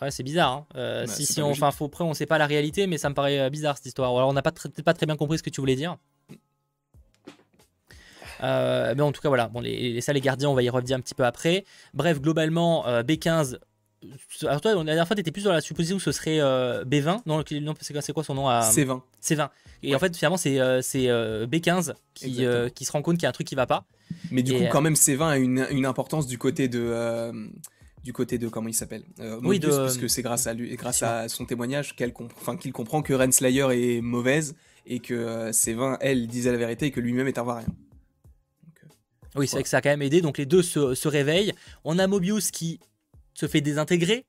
[0.00, 0.52] Ouais, c'est bizarre.
[0.52, 0.66] Hein.
[0.76, 3.08] Euh, bah, si, si on, enfin, faut après, on sait pas la réalité, mais ça
[3.08, 4.14] me paraît euh, bizarre cette histoire.
[4.16, 4.52] Alors, on n'a pas,
[4.84, 5.96] pas très bien compris ce que tu voulais dire.
[8.40, 9.48] mais en tout cas, voilà.
[9.48, 11.64] Bon, les, ça, les gardiens, on va y revenir un petit peu après.
[11.94, 13.58] Bref, globalement, B15
[14.42, 16.84] alors toi, la dernière fois, tu étais plus dans la supposition que ce serait euh,
[16.84, 17.20] B20.
[17.26, 17.42] Non,
[17.80, 18.60] c'est quoi son nom à...
[18.60, 19.00] C20.
[19.22, 19.48] C20.
[19.82, 23.26] Et en fait, finalement, c'est euh, euh, B15 qui, qui, se rend compte qu'il y
[23.26, 23.84] a un truc qui va pas.
[24.30, 27.32] Mais du coup, quand même, C20 a une, une importance du côté de...
[28.04, 29.04] du côté de comment il s'appelle
[29.42, 29.68] Oui, de...
[29.68, 33.12] parce que c'est grâce à lui, grâce à son témoignage qu'il enfin, qu'il comprend que
[33.12, 34.54] Renslayer est mauvaise
[34.86, 37.68] et que C20 elle disait la vérité et que lui-même est un varien.
[39.36, 40.20] oui, c'est vrai que ça a quand même aidé.
[40.20, 41.52] Donc les deux se, se réveillent.
[41.84, 42.80] On a Mobius qui
[43.34, 44.26] se fait désintégrer.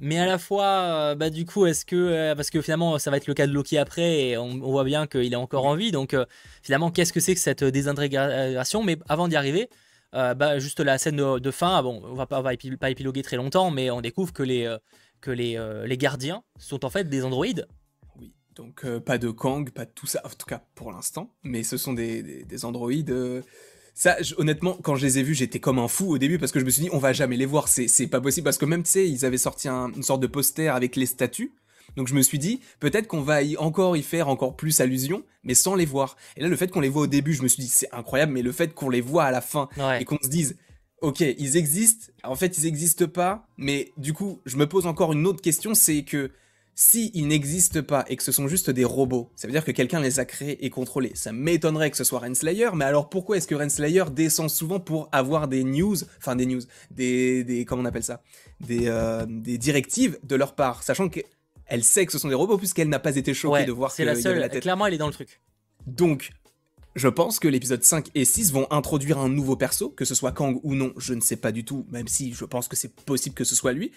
[0.00, 1.96] Mais à la fois, euh, bah, du coup, est-ce que.
[1.96, 4.84] Euh, parce que finalement, ça va être le cas de Loki après, et on, voit
[4.84, 5.90] bien qu'il est encore en vie.
[5.90, 6.24] Donc, euh,
[6.62, 9.68] finalement, qu'est-ce que c'est que cette désintégration Mais avant d'y arriver,
[10.12, 13.36] bah, juste la scène de, fin, ah bon, on va pas, va pas épiloguer très
[13.36, 14.76] longtemps, mais on découvre que les,
[15.26, 17.66] les, les gardiens sont en fait des androïdes.
[18.18, 21.62] Oui, donc pas de Kang, pas de tout ça, en tout cas pour l'instant, mais
[21.62, 23.44] ce sont des, des, des androïdes
[23.98, 26.60] ça, honnêtement, quand je les ai vus, j'étais comme un fou au début parce que
[26.60, 28.44] je me suis dit, on va jamais les voir, c'est pas possible.
[28.44, 31.52] Parce que même, tu sais, ils avaient sorti une sorte de poster avec les statues.
[31.96, 35.22] Donc je me suis dit, peut-être qu'on va y encore y faire encore plus allusion,
[35.42, 36.16] mais sans les voir.
[36.36, 38.32] Et là, le fait qu'on les voit au début, je me suis dit, c'est incroyable,
[38.32, 39.68] mais le fait qu'on les voit à la fin
[39.98, 40.56] et qu'on se dise,
[41.00, 45.12] ok, ils existent, en fait, ils existent pas, mais du coup, je me pose encore
[45.12, 46.30] une autre question, c'est que
[46.80, 49.98] S'ils n'existent pas et que ce sont juste des robots, ça veut dire que quelqu'un
[49.98, 51.10] les a créés et contrôlés.
[51.16, 55.08] Ça m'étonnerait que ce soit Renslayer, mais alors pourquoi est-ce que Renslayer descend souvent pour
[55.10, 56.60] avoir des news, enfin des news,
[56.92, 58.22] des, des comment on appelle ça,
[58.60, 61.08] des, euh, des directives de leur part, sachant
[61.68, 64.04] qu'elle sait que ce sont des robots puisqu'elle n'a pas été choquée de voir c'est
[64.04, 64.38] la seule.
[64.38, 64.62] La tête.
[64.62, 65.40] Clairement, elle est dans le truc.
[65.86, 66.30] Donc,
[66.94, 70.32] je pense que l'épisode 5 et 6 vont introduire un nouveau perso, que ce soit
[70.32, 72.92] Kang ou non, je ne sais pas du tout, même si je pense que c'est
[72.92, 73.92] possible que ce soit lui.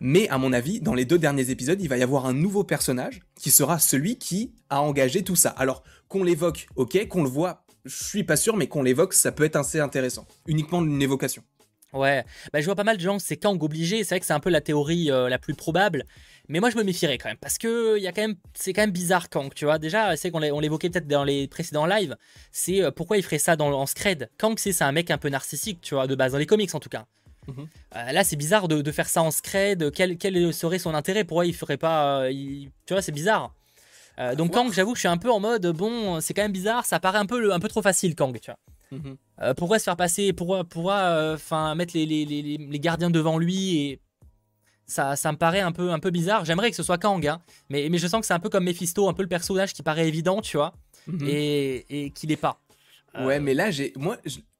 [0.00, 2.64] Mais à mon avis, dans les deux derniers épisodes, il va y avoir un nouveau
[2.64, 5.50] personnage qui sera celui qui a engagé tout ça.
[5.50, 9.32] Alors qu'on l'évoque, ok, qu'on le voit, je suis pas sûr, mais qu'on l'évoque, ça
[9.32, 10.26] peut être assez intéressant.
[10.46, 11.42] Uniquement une évocation.
[11.92, 14.32] Ouais, bah, je vois pas mal de gens, c'est Kang obligé, c'est vrai que c'est
[14.32, 16.04] un peu la théorie euh, la plus probable,
[16.48, 18.82] mais moi je me méfierais quand même, parce que y a quand même, c'est quand
[18.82, 22.16] même bizarre Kang, tu vois, déjà, c'est qu'on l'évoquait peut-être dans les précédents lives,
[22.50, 24.28] c'est euh, pourquoi il ferait ça dans, en scred?
[24.36, 26.80] Kang c'est un mec un peu narcissique, tu vois, de base, dans les comics en
[26.80, 27.06] tout cas.
[27.46, 27.68] Mhm.
[27.94, 29.92] Euh, là, c'est bizarre de, faire ça en scred.
[29.92, 31.22] Quel, quel, serait son intérêt?
[31.22, 32.28] Pourquoi il ferait pas.
[32.28, 33.54] Tu vois, c'est bizarre.
[34.36, 36.84] Donc, Kang, j'avoue que je suis un peu en mode bon, c'est quand même bizarre.
[36.84, 38.58] Ça paraît un peu, un peu trop facile, Kang, tu vois.
[38.92, 39.16] Mhm.
[39.56, 40.64] pourquoi se faire passer Pourquoi,
[41.34, 44.00] enfin, mettre les, les, les, les, gardiens devant lui et.
[44.88, 46.44] Ça, ça me paraît un peu, un peu bizarre.
[46.44, 48.62] J'aimerais que ce soit Kang, hein, mais, mais je sens que c'est un peu comme
[48.62, 50.74] Mephisto, un peu le personnage qui paraît évident, tu vois,
[51.08, 51.26] mhm.
[51.26, 52.60] et, et qu'il n'est pas.
[53.18, 54.16] Ouais, mais là, j'ai, moi,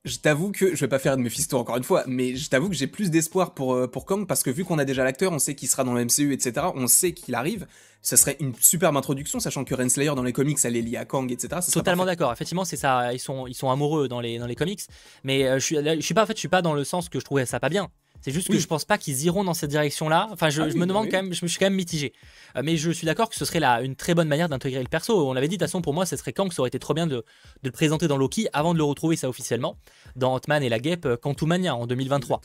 [0.07, 2.69] je t'avoue que je vais pas faire de Mephisto encore une fois, mais je t'avoue
[2.69, 5.33] que j'ai plus d'espoir pour euh, pour Kang parce que vu qu'on a déjà l'acteur,
[5.33, 6.69] on sait qu'il sera dans le MCU, etc.
[6.75, 7.67] On sait qu'il arrive.
[8.03, 11.05] Ça serait une superbe introduction, sachant que Renslayer dans les comics, elle est liée à
[11.05, 11.61] Kang, etc.
[11.73, 12.33] Totalement d'accord.
[12.33, 13.13] Effectivement, c'est ça.
[13.13, 14.81] Ils sont ils sont amoureux dans les dans les comics,
[15.25, 17.09] mais euh, je suis je suis pas en fait je suis pas dans le sens
[17.09, 17.89] que je trouvais ça pas bien.
[18.21, 20.29] C'est juste que je pense pas qu'ils iront dans cette direction-là.
[20.33, 22.13] Enfin, je, ah me demande quand même, je me suis quand même mitigé.
[22.57, 24.89] Euh, mais je suis d'accord que ce serait là une très bonne manière d'intégrer le
[24.89, 25.29] perso.
[25.29, 26.95] On l'avait dit, de toute façon, pour moi, ce serait Kang, ça aurait été trop
[26.95, 27.25] bien de,
[27.63, 29.77] le présenter dans Loki avant de le retrouver ça officiellement
[30.17, 32.41] dans Ant-Man et la Guêpe euh, Quantumania en 2023.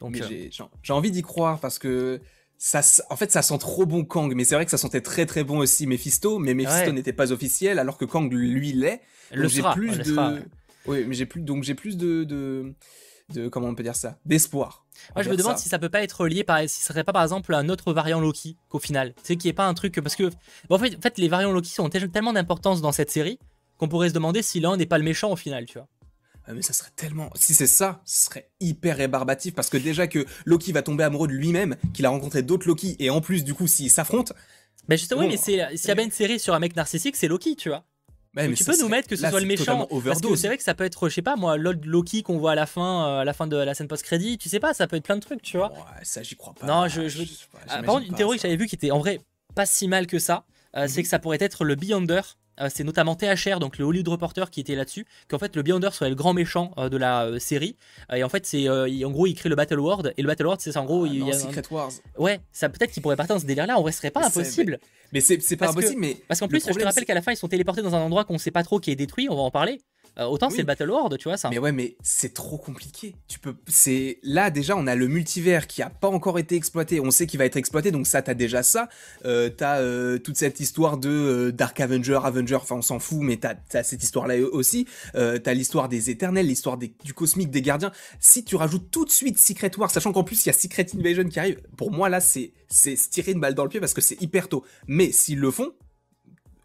[0.00, 0.48] Donc, euh,
[0.82, 2.20] j'ai envie d'y croire parce que
[2.56, 2.80] ça,
[3.10, 5.44] en fait, ça sent trop bon Kang, mais c'est vrai que ça sentait très très
[5.44, 9.00] bon aussi Mephisto, mais Mephisto n'était pas officiel alors que Kang lui l'est.
[9.32, 10.42] Le sera, plus de...
[10.86, 12.74] Oui, mais j'ai plus donc j'ai plus de, de
[13.32, 14.84] de comment on peut dire ça d'espoir.
[15.14, 17.12] Moi, je me demande si ça peut pas être lié par si ce serait pas
[17.12, 20.00] par exemple un autre variant Loki qu'au final, tu sais qui est pas un truc
[20.00, 20.30] parce que
[20.68, 23.38] en, fait, en fait les variants Loki ont tellement d'importance dans cette série
[23.78, 25.88] qu'on pourrait se demander si l'un n'est pas le méchant au final, tu vois.
[26.46, 27.30] Ah, mais ça serait tellement.
[27.34, 31.28] Si c'est ça, ce serait hyper rébarbatif parce que déjà que Loki va tomber amoureux
[31.28, 34.34] de lui-même, qu'il a rencontré d'autres Loki et en plus, du coup, s'ils s'affrontent.
[34.88, 35.60] Mais justement, oui, mais s'il y
[35.90, 37.84] a bien une série sur un mec narcissique, c'est Loki, tu vois
[38.36, 40.74] tu peux nous mettre que ce soit le méchant parce que c'est vrai que ça
[40.74, 43.24] peut être je sais pas moi l'old Loki qu'on voit à la fin euh, à
[43.24, 45.20] la fin de la scène post crédit tu sais pas ça peut être plein de
[45.20, 45.72] trucs tu vois.
[45.72, 46.66] Ouais, ça j'y crois pas.
[46.66, 47.22] Non je, je...
[47.68, 49.20] Ah, par contre une théorie que j'avais vue qui était en vrai
[49.54, 50.44] pas si mal que ça
[50.76, 51.02] euh, c'est mhm.
[51.02, 52.20] que ça pourrait être le Beyonder
[52.68, 56.10] c'est notamment THR, donc le Hollywood Reporter qui était là-dessus, qu'en fait le Beyonder serait
[56.10, 57.76] le grand méchant de la série.
[58.14, 60.12] et en fait, c'est en gros, il crée le Battle World.
[60.16, 61.04] Et le Battle World, c'est en gros.
[61.04, 61.90] Ah, il y a Secret Wars.
[62.18, 63.78] Ouais, ça peut-être qu'il pourrait partir dans ce délire-là.
[63.78, 64.78] En vrai, ce serait pas impossible.
[65.12, 66.00] Mais c'est pas impossible.
[66.00, 68.00] mais parce qu'en plus, je te rappelle qu'à la fin, ils sont téléportés dans un
[68.00, 69.28] endroit qu'on sait pas trop qui est détruit.
[69.30, 69.80] On va en parler.
[70.20, 71.50] Euh, autant c'est le Battle World, tu vois ça.
[71.50, 73.16] Mais ouais, mais c'est trop compliqué.
[73.28, 77.00] Tu peux, c'est là déjà on a le multivers qui a pas encore été exploité.
[77.00, 78.88] On sait qu'il va être exploité, donc ça t'as déjà ça.
[79.24, 82.56] Euh, t'as euh, toute cette histoire de Dark Avenger, Avenger.
[82.56, 84.86] Enfin on s'en fout, mais t'as as cette histoire là aussi.
[85.14, 87.92] t'as l'histoire des Éternels, l'histoire du cosmique, des Gardiens.
[88.18, 90.86] Si tu rajoutes tout de suite Secret War, sachant qu'en plus il y a Secret
[90.94, 93.94] Invasion qui arrive, pour moi là c'est c'est tirer une balle dans le pied parce
[93.94, 94.64] que c'est hyper tôt.
[94.86, 95.72] Mais s'ils le font,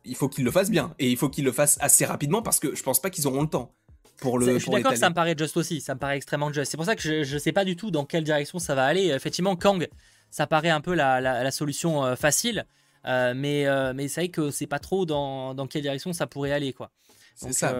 [0.05, 0.93] il faut qu'ils le fassent bien.
[0.99, 3.41] Et il faut qu'ils le fassent assez rapidement parce que je pense pas qu'ils auront
[3.41, 3.73] le temps.
[4.21, 6.71] Pour le, je suis d'accord ça me paraît juste aussi, ça me paraît extrêmement juste.
[6.71, 8.85] C'est pour ça que je, ne sais pas du tout dans quelle direction ça va
[8.85, 9.07] aller.
[9.07, 9.89] Effectivement, Kang,
[10.31, 12.65] ça paraît un peu la, solution euh, facile,
[13.05, 16.27] euh, mais, euh, mais c'est vrai que c'est pas trop dans, dans, quelle direction ça
[16.27, 16.71] pourrait aller.
[16.71, 16.91] quoi.
[17.35, 17.75] C'est ça,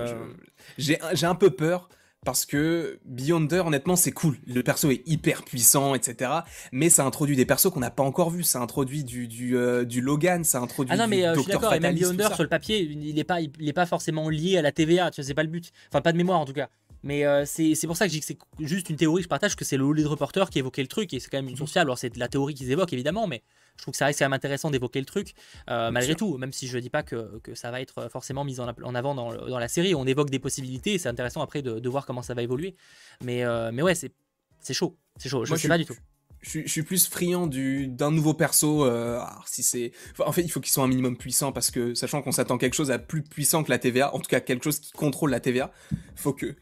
[0.77, 1.87] j'ai un peu peur
[2.25, 4.37] parce que Beyonder, honnêtement, c'est cool.
[4.47, 6.31] Le perso est hyper puissant, etc.
[6.71, 8.43] Mais ça introduit des persos qu'on n'a pas encore vus.
[8.43, 11.51] Ça introduit du, du, euh, du Logan, ça introduit Ah non, mais euh, je suis
[11.51, 14.57] d'accord, et même Beyonder, sur le papier, il n'est pas, il est pas forcément lié
[14.57, 15.11] à la TVA.
[15.11, 15.71] Tu vois, c'est pas le but.
[15.89, 16.69] Enfin, pas de mémoire en tout cas.
[17.03, 19.29] Mais euh, c'est pour ça que je dis que c'est juste une théorie que je
[19.29, 21.55] partage, que c'est le Hollywood Reporter qui évoquait le truc, et c'est quand même une
[21.55, 23.43] source Alors c'est de la théorie qu'ils évoquent évidemment, mais
[23.77, 25.33] je trouve que ça reste quand même intéressant d'évoquer le truc,
[25.69, 28.43] euh, malgré tout, même si je ne dis pas que, que, ça va être forcément
[28.43, 29.95] mis en, en avant dans, dans, la série.
[29.95, 32.75] On évoque des possibilités, c'est intéressant après de, de, voir comment ça va évoluer.
[33.23, 34.11] Mais, euh, mais ouais, c'est
[34.71, 35.95] chaud, c'est chaud, je ne sais pas du tout.
[36.41, 38.87] Je, je, suis plus friand d'un nouveau perso.
[39.45, 42.31] si c'est, en fait, il faut qu'ils soient un minimum puissant parce que sachant qu'on
[42.31, 44.91] s'attend quelque chose à plus puissant que la TVA, en tout cas quelque chose qui
[44.91, 45.71] contrôle la TVA,
[46.15, 46.55] faut que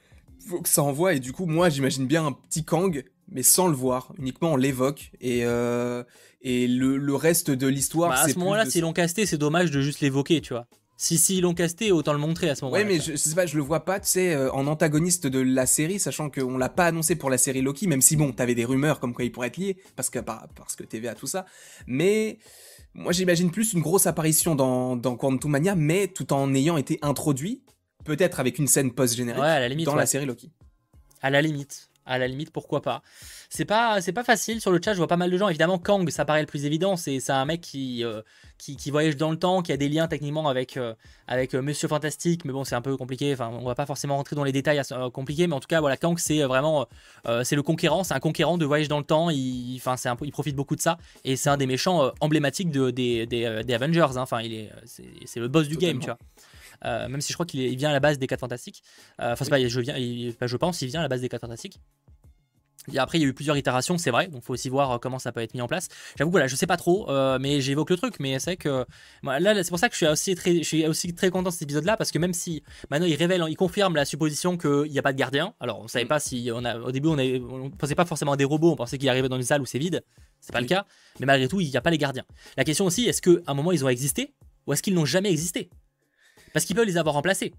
[0.47, 1.13] faut que ça envoie.
[1.13, 4.13] Et du coup, moi, j'imagine bien un petit Kang, mais sans le voir.
[4.17, 5.11] Uniquement, on l'évoque.
[5.21, 6.03] Et, euh,
[6.41, 9.71] et le, le, reste de l'histoire, bah, À ce moment-là, s'ils l'ont casté, c'est dommage
[9.71, 10.67] de juste l'évoquer, tu vois.
[10.95, 12.83] Si, si l'ont casté, autant le montrer à ce moment-là.
[12.83, 15.39] Ouais, mais je, sais pas, je le vois pas, tu sais, euh, en antagoniste de
[15.39, 18.55] la série, sachant qu'on l'a pas annoncé pour la série Loki, même si bon, t'avais
[18.55, 21.45] des rumeurs comme quoi il pourrait être lié, parce que, parce que TVA, tout ça.
[21.87, 22.37] Mais
[22.93, 26.99] moi, j'imagine plus une grosse apparition dans, dans Quantum Mania, mais tout en ayant été
[27.01, 27.63] introduit
[28.05, 30.51] peut-être avec une scène post-générique dans la série Loki.
[31.21, 31.89] À la limite.
[32.05, 33.01] À la limite, pourquoi pas.
[33.49, 34.59] C'est pas, c'est pas facile.
[34.59, 35.47] Sur le chat, je vois pas mal de gens.
[35.47, 36.97] Évidemment, Kang, ça paraît le plus évident.
[36.97, 38.21] C'est, un mec qui, euh,
[38.57, 40.93] qui, qui, voyage dans le temps, qui a des liens techniquement avec, euh,
[41.27, 42.43] avec euh, Monsieur Fantastique.
[42.43, 43.31] Mais bon, c'est un peu compliqué.
[43.31, 44.81] Enfin, on va pas forcément rentrer dans les détails
[45.13, 45.47] compliqués.
[45.47, 46.87] Mais en tout cas, voilà, Kang, c'est vraiment,
[47.43, 48.03] c'est le conquérant.
[48.03, 49.29] C'est un conquérant de voyage dans le temps.
[49.29, 50.97] Il, enfin, c'est un il profite beaucoup de ça.
[51.23, 54.17] Et c'est un des méchants emblématiques de, des, des, Avengers.
[54.17, 54.23] Hein.
[54.23, 56.17] Enfin, il est, c'est, le boss du game, tu vois.
[56.85, 58.83] Euh, même si je crois qu'il vient à la base des 4 Fantastiques.
[59.21, 61.79] Euh, enfin, pas, je, viens, je pense, il vient à la base des 4 Fantastiques.
[62.91, 64.97] Et après, il y a eu plusieurs itérations, c'est vrai, donc faut aussi voir euh,
[64.97, 65.87] comment ça peut être mis en place.
[66.17, 67.09] J'avoue que voilà, je sais pas trop,
[67.39, 68.85] mais j'évoque le truc, mais c'est que
[69.23, 71.53] là, c'est pour ça que je suis aussi très, je suis aussi très content de
[71.53, 72.61] cet épisode-là, parce que même si
[72.91, 75.53] maintenant il révèle, il confirme la supposition qu'il n'y a pas de gardien.
[75.61, 76.09] Alors, on savait mm.
[76.09, 78.75] pas si on a, au début, on, ne pensait pas forcément à des robots, on
[78.75, 80.03] pensait qu'il arrivait dans une salle où c'est vide.
[80.41, 80.85] C'est pas le cas,
[81.21, 82.25] mais malgré tout, il n'y a pas les gardiens.
[82.57, 84.33] La question aussi, est-ce qu'à un moment ils ont existé,
[84.67, 85.69] ou est-ce qu'ils n'ont jamais existé?
[86.53, 87.53] Parce qu'ils peuvent les avoir remplacés.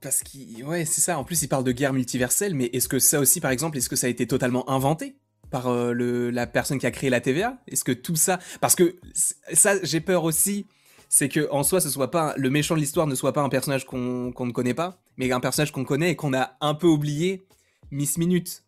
[0.00, 0.64] Parce qu'il.
[0.64, 1.18] Ouais, c'est ça.
[1.18, 3.88] En plus, il parle de guerre multiverselle, mais est-ce que ça aussi, par exemple, est-ce
[3.88, 5.16] que ça a été totalement inventé
[5.50, 8.38] par euh, le, la personne qui a créé la TVA Est-ce que tout ça.
[8.60, 10.66] Parce que ça, j'ai peur aussi,
[11.08, 12.34] c'est que en soi, ce soit pas.
[12.36, 15.40] Le méchant de l'histoire ne soit pas un personnage qu'on ne connaît pas, mais un
[15.40, 17.46] personnage qu'on connaît et qu'on a un peu oublié.
[17.90, 18.62] Miss Minute.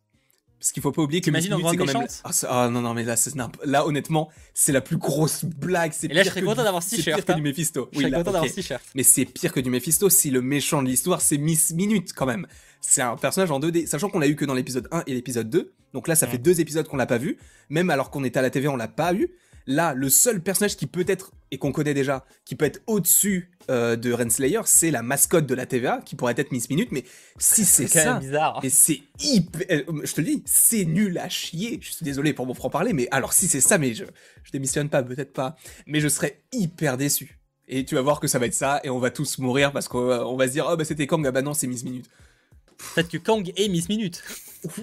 [0.60, 2.06] Parce qu'il faut pas oublier que Miss Minute, c'est quand même.
[2.22, 3.14] Ah, ah, non, non, mais là,
[3.64, 5.92] là honnêtement, c'est la plus grosse blague.
[6.02, 7.18] Et là, je serais content d'avoir ce t-shirt.
[7.18, 7.88] C'est pire que du Mephisto.
[7.92, 8.82] Je serais content d'avoir ce t-shirt.
[8.94, 12.26] Mais c'est pire que du Mephisto si le méchant de l'histoire, c'est Miss Minute quand
[12.26, 12.46] même.
[12.82, 15.48] C'est un personnage en 2D, sachant qu'on l'a eu que dans l'épisode 1 et l'épisode
[15.48, 15.72] 2.
[15.94, 17.38] Donc là, ça fait deux épisodes qu'on l'a pas vu.
[17.70, 19.30] Même alors qu'on était à la TV, on l'a pas eu.
[19.70, 23.52] Là, le seul personnage qui peut être, et qu'on connaît déjà, qui peut être au-dessus
[23.70, 27.04] euh, de Renslayer, c'est la mascotte de la TVA, qui pourrait être Miss Minute, mais
[27.38, 28.58] si c'est ça, bizarre.
[28.64, 32.32] et c'est hyper, euh, je te le dis, c'est nul à chier, je suis désolé
[32.32, 34.02] pour mon franc-parler, mais alors si c'est ça, mais je,
[34.42, 35.54] je démissionne pas, peut-être pas,
[35.86, 37.38] mais je serais hyper déçu.
[37.68, 39.86] Et tu vas voir que ça va être ça, et on va tous mourir parce
[39.86, 42.10] qu'on va se dire, oh bah c'était Kang, ah bah non, c'est Miss Minute.
[42.94, 44.22] Peut-être que Kang est Miss Minute.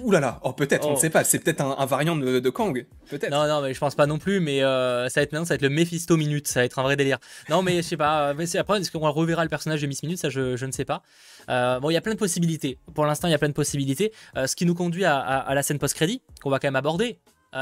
[0.02, 0.98] Ouh là là, oh peut-être, on ne oh.
[0.98, 1.22] sait pas.
[1.22, 3.30] C'est peut-être un, variant de, Kang, peut-être.
[3.30, 4.40] Non non, mais je pense pas non plus.
[4.40, 6.78] Mais euh, ça va être maintenant, ça va être le Mephisto Minute, ça va être
[6.78, 7.18] un vrai délire.
[7.48, 8.34] Non mais je sais pas.
[8.34, 10.18] Mais après, est-ce qu'on reverra le personnage de Miss Minute?
[10.18, 11.02] Ça, je, ne sais pas.
[11.48, 12.78] Euh, bon, il y a plein de possibilités.
[12.94, 14.12] Pour l'instant, il y a plein de possibilités.
[14.36, 17.18] Euh, ce qui nous conduit à, la scène post-crédit qu'on va quand même aborder,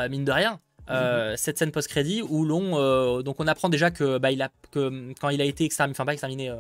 [0.08, 0.60] mine de rien.
[0.88, 1.36] Mhm.
[1.36, 5.30] cette scène post-crédit où l'on donc on apprend déjà que bah il a que quand
[5.30, 6.54] il a été exterminé enfin pas exterminé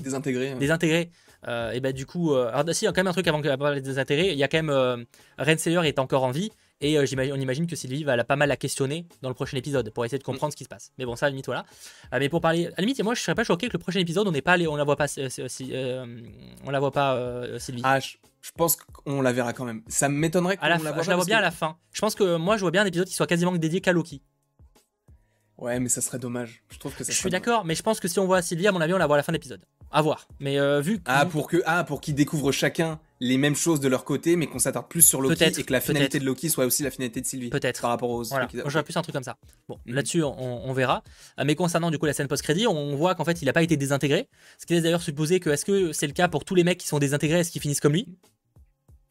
[0.00, 1.10] désintégré désintégré
[1.48, 3.26] euh, et bah du coup, euh, alors si, il y a quand même un truc
[3.28, 5.04] avant que parler des intérêts, il y a quand même euh,
[5.38, 8.36] Renslayer est encore en vie Et euh, j'imagine- on imagine que Sylvie va la, pas
[8.36, 10.92] mal la questionner dans le prochain épisode pour essayer de comprendre ce qui se passe.
[10.98, 11.64] Mais bon, ça, à la limite, voilà.
[12.12, 14.26] Mais pour parler, à la limite, moi, je serais pas choqué que le prochain épisode,
[14.28, 15.20] on n'est pas allé, on la voit pas, si-
[16.64, 17.80] on la voit pas, Sylvie.
[17.84, 19.82] Ah, je, je pense qu'on la verra quand même.
[19.88, 21.76] Ça m'étonnerait qu'on la la voit je pas la vois bien à la fin.
[21.92, 24.20] Je pense que moi, je vois bien un épisode qui soit quasiment dédié qu'à Loki.
[25.58, 26.62] Ouais, mais ça serait dommage.
[26.68, 28.66] Je trouve que ça Je suis d'accord, mais je pense que si on voit Sylvie,
[28.66, 29.64] à mon avis, on la voit à la fin de l'épisode.
[29.96, 30.28] À voir.
[30.40, 33.80] Mais euh, vu que Ah, pour que ah pour qu'ils découvrent chacun les mêmes choses
[33.80, 36.50] de leur côté, mais qu'on s'attarde plus sur Loki et que la finalité de Loki
[36.50, 37.48] soit aussi la finalité de Sylvie.
[37.48, 37.80] Peut-être.
[37.80, 39.38] Par rapport aux Voilà, moi j'aurais plus un truc comme ça.
[39.68, 39.94] Bon, Mhm.
[39.94, 41.02] là-dessus, on, on verra.
[41.40, 43.62] Euh, Mais concernant du coup la scène post-crédit, on voit qu'en fait il n'a pas
[43.62, 44.28] été désintégré.
[44.58, 46.78] Ce qui laisse d'ailleurs supposer que est-ce que c'est le cas pour tous les mecs
[46.78, 48.06] qui sont désintégrés, est-ce qu'ils finissent comme lui?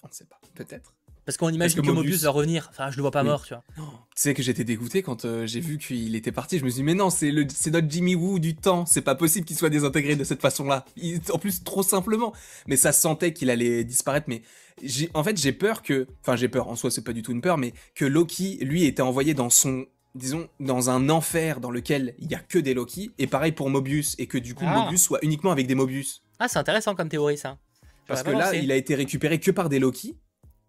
[0.04, 0.40] On ne sait pas.
[0.54, 0.94] Peut-être.
[1.26, 2.04] Parce qu'on imagine que que, Mobius...
[2.06, 2.68] Mobius va revenir.
[2.70, 3.30] Enfin, je le vois pas Oui.
[3.30, 3.64] mort, tu vois.
[3.78, 3.84] Tu
[4.16, 6.60] sais que j'étais dégoûté quand euh, j'ai vu qu'il était parti.
[6.60, 8.86] Je me suis dit, mais non, c'est le, c'est notre Jimmy Woo du temps.
[8.86, 10.86] C'est pas possible qu'il soit désintégré de cette façon-là.
[10.98, 12.32] Il- En plus, trop simplement.
[12.68, 14.28] Mais ça sentait qu'il allait disparaître.
[14.30, 14.44] Mais
[14.84, 16.68] j'ai, en fait, j'ai peur que, enfin, j'ai peur.
[16.68, 19.50] En soi, c'est pas du tout une peur, mais que Loki, lui, était envoyé dans
[19.50, 23.10] son, disons, dans un enfer dans lequel il y a que des Loki.
[23.18, 24.84] Et pareil pour Mobius, et que du coup, Ah.
[24.84, 26.22] Mobius soit uniquement avec des Mobius.
[26.38, 27.58] Ah, c'est intéressant comme théorie ça.
[28.08, 28.60] Parce que là, pensé.
[28.60, 30.16] il a été récupéré que par des Loki.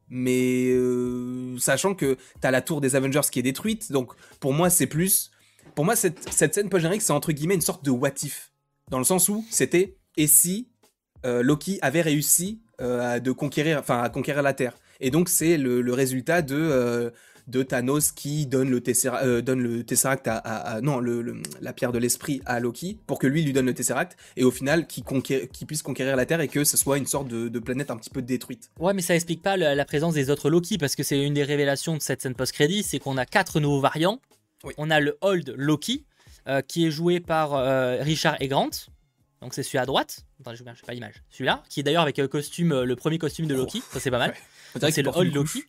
[0.08, 4.70] Mais euh, sachant que t'as la tour des Avengers qui est détruite, donc pour moi
[4.70, 5.30] c'est plus,
[5.74, 8.52] pour moi cette, cette scène post générique c'est entre guillemets une sorte de what if,
[8.90, 10.68] dans le sens où c'était et si
[11.24, 13.82] euh, Loki avait réussi euh, à de conquérir,
[14.42, 14.76] la Terre.
[15.00, 17.12] Et donc c'est le, résultat de
[17.46, 21.22] de Thanos qui donne le Tesseract, euh, donne le Tesseract à, à- à- non le,
[21.22, 24.42] le- la pierre de l'esprit à Loki pour que lui lui donne le Tesseract et
[24.44, 25.02] au final qui
[25.66, 28.10] puisse conquérir la Terre et que ce soit une sorte de, de planète un petit
[28.10, 28.70] peu détruite.
[28.80, 31.34] Ouais, mais ça explique pas la, la présence des autres Loki parce que c'est une
[31.34, 34.20] des révélations de cette scène post-crédit, c'est qu'on a quatre nouveaux variants.
[34.64, 34.72] Oui.
[34.78, 36.04] On a le Old Loki
[36.48, 38.46] euh, qui est joué par euh, Richard E.
[38.46, 38.70] Grant.
[39.40, 40.24] Donc c'est celui à droite.
[40.40, 41.22] Attendez, je ne pas l'image.
[41.30, 43.82] Celui-là, qui est d'ailleurs avec le costume, le premier costume de Loki.
[43.92, 44.34] Ça c'est pas mal.
[44.74, 44.90] Ouais.
[44.90, 45.64] C'est le Old Loki.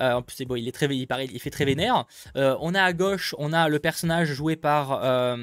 [0.00, 2.06] Euh, en plus, bon, il est très, il, paraît, il fait très vénère.
[2.36, 5.36] Euh, on a à gauche, on a le personnage joué par, euh,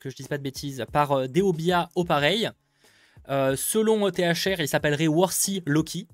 [0.00, 2.50] que je dise pas de bêtises, par Deobia Opareil.
[3.28, 6.08] Euh, selon THR, il s'appellerait Worthy Loki.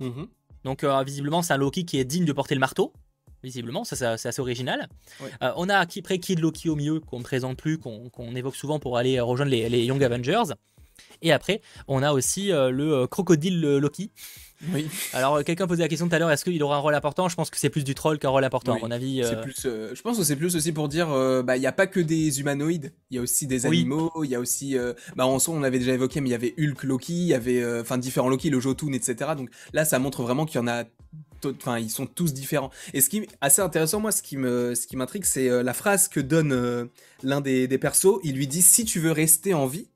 [0.00, 0.28] Mhm.
[0.64, 2.92] Donc euh, visiblement, c'est un Loki qui est digne de porter le marteau.
[3.42, 4.88] Visiblement, ça c'est c'est assez original.
[5.20, 5.30] Ouais.
[5.42, 8.56] Euh, on a qui près Kid Loki au milieu, qu'on ne présente plus, qu'on évoque
[8.56, 10.54] souvent pour aller rejoindre les, les Young Avengers.
[11.22, 14.10] Et après, on a aussi euh, le crocodile Loki.
[14.72, 14.88] Oui.
[15.12, 17.28] Alors, euh, quelqu'un posait la question tout à l'heure, est-ce qu'il aura un rôle important?
[17.28, 19.22] Je pense que c'est plus du troll qu'un rôle important, Oui, à mon avis.
[19.22, 21.66] Euh, plus, euh, je pense que c'est plus aussi pour dire, euh, bah, il n'y
[21.66, 24.76] a pas que des humanoïdes, il y a aussi des animaux, il y a aussi,
[24.76, 27.26] euh, bah, en soi, on avait déjà évoqué, mais il y avait Hulk, Loki, il
[27.28, 29.32] y avait, euh, enfin, différents Loki, le Jotun, etc.
[29.36, 30.84] Donc là, ça montre vraiment qu'il y en a,
[31.44, 32.70] enfin, ils sont tous différents.
[32.94, 35.62] Et ce qui est assez intéressant, moi, ce qui me, ce qui m'intrigue, c'est euh,
[35.62, 36.86] la phrase que donne euh,
[37.22, 38.18] l'un des, des persos.
[38.24, 39.88] Il lui dit, si tu veux rester en vie,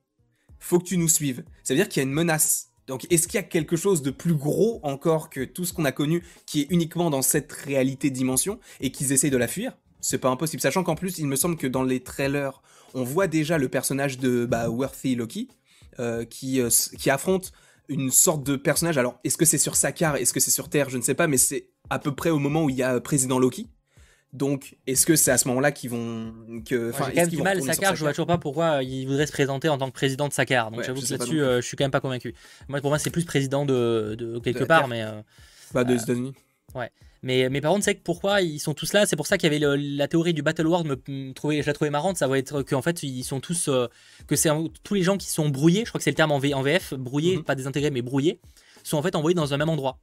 [0.59, 1.43] faut que tu nous suives.
[1.65, 2.72] Ça veut dire qu'il y a une menace.
[2.87, 5.85] Donc, est-ce qu'il y a quelque chose de plus gros encore que tout ce qu'on
[5.85, 9.73] a connu, qui est uniquement dans cette réalité dimension, et qu'ils essayent de la fuir?
[10.01, 10.61] C'est pas impossible.
[10.61, 12.61] Sachant qu'en plus, il me semble que dans les trailers,
[12.95, 15.49] on voit déjà le personnage de bah, Worthy Loki,
[16.01, 17.53] euh, qui, euh, qui affronte
[17.89, 18.99] une sorte de personnage.
[18.99, 21.27] Alors, est-ce que c'est sur Sakar Est-ce que c'est sur Terre Je ne sais pas,
[21.27, 23.69] mais c'est à peu près au moment où il y a euh, Président Loki.
[24.33, 26.33] Donc, est-ce que c'est à ce moment-là qu'ils vont.
[26.67, 29.07] Que, enfin, j'ai quand même du mal, Sakar, je vois toujours pas pourquoi euh, il
[29.07, 30.71] voudrait se présenter en tant que président de Sakar.
[30.71, 32.35] Donc Ouais, j'avoue que là-dessus, euh, je suis quand même pas convaincu.
[32.69, 35.21] Moi, pour moi, c'est plus président de, de quelque part, mais, euh,
[35.75, 36.33] Bah, des États-Unis.
[37.23, 39.53] mais, mais par contre, c'est que pourquoi ils sont tous là C'est pour ça qu'il
[39.53, 42.17] y avait le- la théorie du Battle World, me, me trouvait, je la trouvais marrante.
[42.17, 43.69] Ça va être qu'en fait, ils sont tous.
[43.69, 43.87] euh,
[44.27, 44.49] que c'est
[44.83, 46.63] tous les gens qui sont brouillés, je crois que c'est le terme en, V- en
[46.63, 47.45] VF, brouillés, Mhm.
[47.45, 48.41] pas désintégrés, mais brouillés,
[48.83, 49.99] sont en fait envoyés dans un même endroit.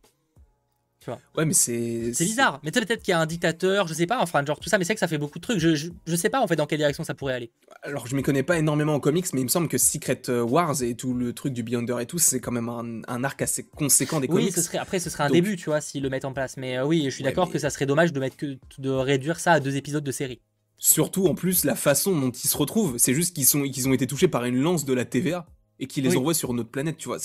[1.37, 2.11] Ouais, mais c'est.
[2.13, 2.59] C'est bizarre.
[2.63, 4.83] Mais peut-être qu'il y a un dictateur, je sais pas, enfin, genre tout ça, mais
[4.83, 5.59] c'est que ça fait beaucoup de trucs.
[5.59, 7.51] Je, je, je sais pas en fait dans quelle direction ça pourrait aller.
[7.83, 10.41] Alors, je m'y connais pas énormément en comics, mais il me semble que Secret euh,
[10.43, 13.41] Wars et tout le truc du Beyonder et tout, c'est quand même un, un arc
[13.41, 14.53] assez conséquent des Oui, comics.
[14.53, 16.57] ce serait, après, ce serait un Donc- début, tu vois, s'ils le mettent en place.
[16.57, 18.57] Mais euh, oui, je suis Ouais, d'accord mais- que ça serait dommage de, mettre que,
[18.77, 20.41] de réduire ça à deux épisodes de série.
[20.77, 23.93] Surtout, en plus, la façon dont ils se retrouvent, c'est juste qu'ils sont, qu'ils ont
[23.93, 25.45] été touchés par une lance de la TVA
[25.79, 26.17] et qu'ils les Oui.
[26.17, 27.17] envoient sur notre planète, tu vois.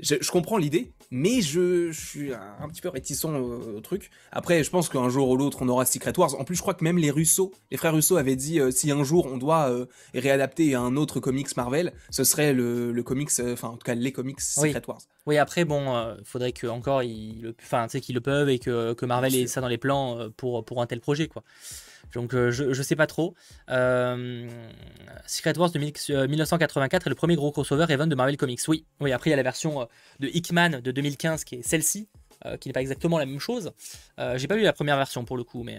[0.00, 3.28] Je, je comprends l'idée, mais je, je suis un, un petit peu réticent au,
[3.76, 4.10] au truc.
[4.32, 6.38] Après, je pense qu'un jour ou l'autre, on aura Secret Wars.
[6.38, 8.90] En plus, je crois que même les Russo, les frères Russo avaient dit euh, si
[8.90, 13.30] un jour on doit euh, réadapter un autre comics Marvel, ce serait le, le comics,
[13.40, 14.68] euh, enfin, en tout cas, les comics Oui.
[14.68, 15.00] Secret Wars.
[15.26, 19.06] Oui, après, bon, il faudrait que encore ils le, qu'ils le peuvent et que, que
[19.06, 21.42] Marvel ait ça dans les plans pour, pour un tel projet, quoi.
[22.14, 23.34] Donc, euh, je, sais pas trop.
[23.70, 24.48] Euh,
[25.26, 28.60] Secret Wars de mille- euh, 1984 est le premier gros crossover event de Marvel Comics.
[28.68, 29.12] Oui, oui.
[29.12, 29.86] Après, il y a la version
[30.20, 32.08] de Hickman de 2015 qui est celle-ci,
[32.60, 33.72] qui n'est pas exactement la même chose.
[34.36, 35.78] J'ai pas lu la première version pour le coup, mais.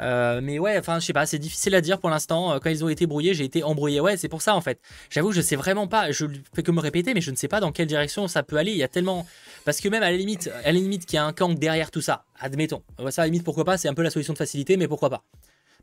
[0.00, 2.58] Euh, mais ouais, enfin, je sais pas, c'est difficile à dire pour l'instant.
[2.60, 4.00] Quand ils ont été brouillés, j'ai été embrouillé.
[4.00, 4.80] Ouais, c'est pour ça en fait.
[5.10, 6.12] J'avoue, je sais vraiment pas.
[6.12, 8.56] Je fais que me répéter, mais je ne sais pas dans quelle direction ça peut
[8.56, 8.72] aller.
[8.72, 9.26] Il y a tellement.
[9.64, 11.90] Parce que même à la limite, à la limite qu'il y a un camp derrière
[11.90, 12.82] tout ça, admettons.
[13.10, 15.10] Ça, à la limite, pourquoi pas, c'est un peu la solution de facilité, mais pourquoi
[15.10, 15.24] pas.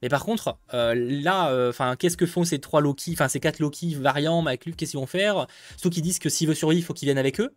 [0.01, 3.39] Mais par contre, euh, là, euh, enfin, qu'est-ce que font ces trois Loki, enfin ces
[3.39, 5.47] quatre Loki variants lui Qu'est-ce qu'ils vont faire?
[5.71, 7.53] Surtout qu'ils disent que s'il veut survivre, il faut qu'il vienne avec eux.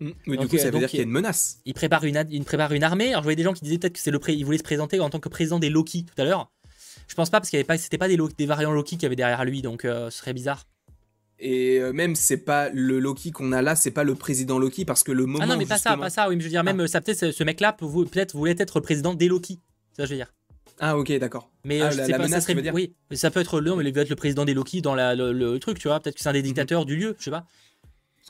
[0.00, 0.36] Mmh.
[0.36, 1.58] du coup, ça veut dire qu'il y a une menace.
[1.66, 3.10] Il prépare une, il prépare une armée.
[3.10, 4.32] Alors, je voyais des gens qui disaient peut-être que c'est le pré...
[4.32, 6.50] il voulait se présenter en tant que président des Loki tout à l'heure.
[7.06, 9.04] Je pense pas parce qu'il y avait pas, c'était pas des, des variants Loki qui
[9.04, 10.66] avaient derrière lui, donc euh, ce serait bizarre.
[11.38, 15.02] Et même c'est pas le Loki qu'on a là, c'est pas le président Loki parce
[15.02, 15.42] que le moment.
[15.42, 16.28] Ah non, mais pas ça, pas ça.
[16.28, 16.86] Oui, mais je veux dire, même ah.
[16.86, 19.60] ça peut-être ce mec-là peut-être voulait être le président des Loki.
[19.96, 20.32] Ça, je veux dire.
[20.78, 21.50] Ah ok d'accord.
[21.64, 23.84] Mais ah, je sais pas, ça serait, dire oui, mais ça peut être le, mais
[23.84, 26.00] il veut être le président des Loki dans la, le, truc, tu vois.
[26.00, 26.46] Peut-être que c'est un des mhm.
[26.46, 27.46] dictateurs du lieu, je sais pas.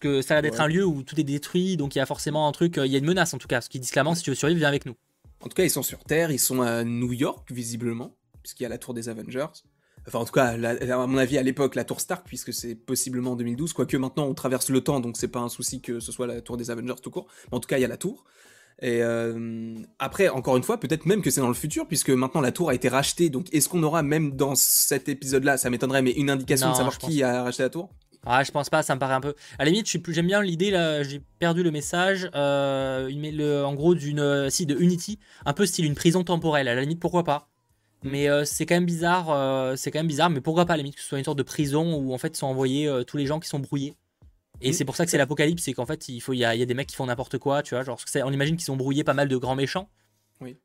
[0.01, 2.07] Parce que ça a d'être un lieu où tout est détruit, donc il y a
[2.07, 3.57] forcément un truc, euh, il y a une menace en tout cas.
[3.57, 4.95] Parce qu'ils disent clairement, si tu veux survivre, viens avec nous.
[5.43, 8.67] En tout cas, ils sont sur Terre, ils sont à New York visiblement, puisqu'il y
[8.67, 9.47] a la tour des Avengers.
[10.07, 13.33] Enfin, en tout cas, à mon avis, à l'époque, la tour Stark, puisque c'est possiblement
[13.33, 16.13] en 2012, quoique maintenant on traverse le temps, donc c'est pas un souci que ce
[16.13, 17.27] soit la tour des Avengers tout court.
[17.51, 18.25] Mais en tout cas, il y a la tour.
[18.81, 22.41] Et euh, après, encore une fois, peut-être même que c'est dans le futur, puisque maintenant
[22.41, 23.29] la tour a été rachetée.
[23.29, 26.97] Donc, est-ce qu'on aura même dans cet épisode-là, ça m'étonnerait, mais une indication de savoir
[26.97, 27.91] qui a racheté la tour?
[28.27, 29.35] Ah, je pense pas, ça me paraît un peu.
[29.59, 32.31] À la limite, j'aime bien l'idée, là, j'ai perdu le message.
[32.35, 36.69] Euh, le, en gros, d'une, si, de Unity, un peu style une prison temporelle.
[36.69, 37.47] À la limite, pourquoi pas
[38.03, 40.83] mais euh, c'est quand même bizarre, c'est quand même bizarre, mais pourquoi pas à la
[40.83, 43.27] limite que ce soit une sorte de prison où en fait sont envoyés tous les
[43.27, 43.95] gens qui sont brouillés
[44.61, 46.75] et c'est pour ça que c'est l'apocalypse, c'est qu'en fait, il faut, y, a, des
[46.75, 47.83] mecs qui font n'importe quoi, tu vois.
[47.83, 49.89] Genre, on imagine qu'ils ont brouillé pas mal de grands méchants.
[50.41, 50.57] Oui.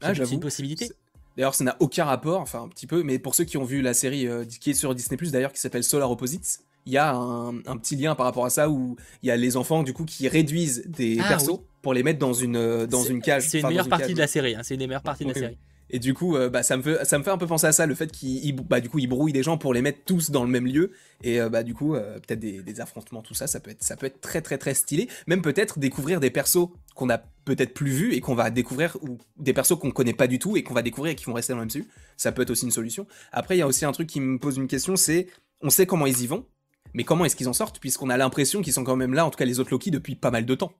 [0.00, 0.90] Ah, c'est une possibilité.
[1.36, 3.80] D'ailleurs, ça n'a aucun rapport, enfin un petit peu, mais pour ceux qui ont vu
[3.80, 7.14] la série euh, qui est sur Disney d'ailleurs, qui s'appelle Solar Opposites, il y a
[7.14, 10.06] un, petit lien par rapport à ça où il y a les enfants du coup
[10.06, 13.44] qui réduisent des ah persos pour les mettre dans une euh, dans une cage.
[13.46, 14.54] C'est une meilleure partie de la série.
[14.54, 15.58] Hein, c'est une des meilleures parties de la série.
[15.90, 17.72] Et du coup, euh, bah, ça, me fait, ça me fait un peu penser à
[17.72, 20.30] ça, le fait qu'il bah, du coup, il brouille des gens pour les mettre tous
[20.30, 20.92] dans le même lieu.
[21.22, 23.96] Et euh, bah, du coup, euh, peut-être des, affrontements, tout ça, ça peut, être, ça
[23.96, 25.08] peut être très très très stylé.
[25.26, 29.18] Même peut-être découvrir des persos qu'on a peut-être plus vus et qu'on va découvrir, ou
[29.38, 31.52] des persos qu'on connaît pas du tout et qu'on va découvrir et qui vont rester
[31.52, 31.88] dans le MCU.
[32.16, 33.06] Ça peut être aussi une solution.
[33.32, 35.28] Après, il y a aussi un truc qui me pose une question, c'est
[35.60, 36.46] on sait comment ils y vont,
[36.94, 39.30] mais comment est-ce qu'ils en sortent, puisqu'on a l'impression qu'ils sont quand même là, en
[39.30, 40.72] tout cas les autres Loki, depuis pas mal de temps.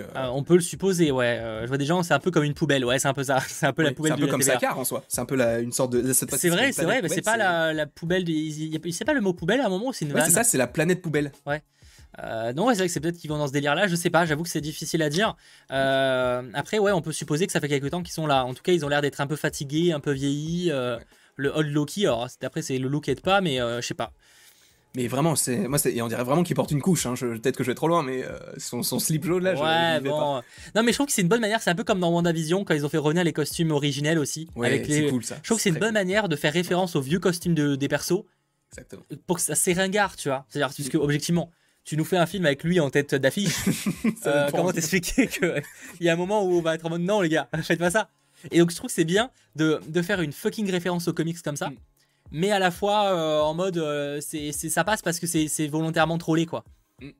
[0.00, 1.38] Euh, ah, on peut le supposer, ouais.
[1.38, 3.24] Euh, je vois des gens, c'est un peu comme une poubelle, ouais, c'est un peu
[3.24, 3.40] ça.
[3.48, 4.12] C'est un peu la poubelle.
[4.16, 5.04] C'est un peu comme Sakar en soi.
[5.08, 6.12] C'est un peu une sorte de.
[6.12, 8.24] C'est vrai, c'est vrai, mais c'est pas la, poubelle.
[8.90, 11.02] C'est pas le mot poubelle à un moment, c'est une c'est ça, c'est la planète
[11.02, 11.32] poubelle.
[11.46, 11.62] Ouais.
[12.22, 14.24] Euh, non, c'est vrai que c'est peut-être qu'ils vont dans ce délire-là, je sais pas,
[14.24, 15.36] j'avoue que c'est difficile à dire.
[15.68, 18.44] après, ouais, on peut supposer que ça fait quelques temps qu'ils sont là.
[18.44, 20.70] En tout cas, ils ont l'air d'être un peu fatigués, un peu vieillis.
[21.36, 24.12] Le old Loki, alors après, c'est le look aide pas, mais je sais pas.
[24.96, 27.04] Mais vraiment, c'est moi, on dirait vraiment qu'il porte une couche.
[27.06, 27.14] Hein.
[27.18, 30.08] Peut-être que je vais trop loin, mais euh, son, son, slip jaune là, ouais, je,
[30.08, 30.40] bon.
[30.76, 31.60] Non, mais je trouve que c'est une bonne manière.
[31.62, 34.48] C'est un peu comme dans WandaVision quand ils ont fait revenir les costumes originels aussi.
[34.54, 35.10] Ouais, avec les...
[35.10, 35.36] cool ça.
[35.42, 37.88] Je trouve que c'est une bonne manière de faire référence aux vieux costumes de, des
[37.88, 38.24] persos.
[38.70, 39.02] Exactement.
[39.26, 40.46] Pour que ça c'est ringard, tu vois.
[40.48, 41.50] C'est-à-dire, puisque objectivement,
[41.84, 43.56] tu nous fais un film avec lui en tête d'affiche.
[44.26, 45.62] euh, comment t'expliquer qu'il
[46.00, 47.90] y a un moment où on va être en mode non, les gars, faites pas
[47.90, 48.10] ça.
[48.52, 51.40] Et donc, je trouve que c'est bien de, de, faire une fucking référence aux comics
[51.42, 51.70] comme ça.
[51.70, 51.76] Mm
[52.30, 56.18] mais à la fois euh, en mode euh, c'est, ça passe parce que c'est, volontairement
[56.18, 56.64] trollé quoi.
[57.00, 57.10] Mm.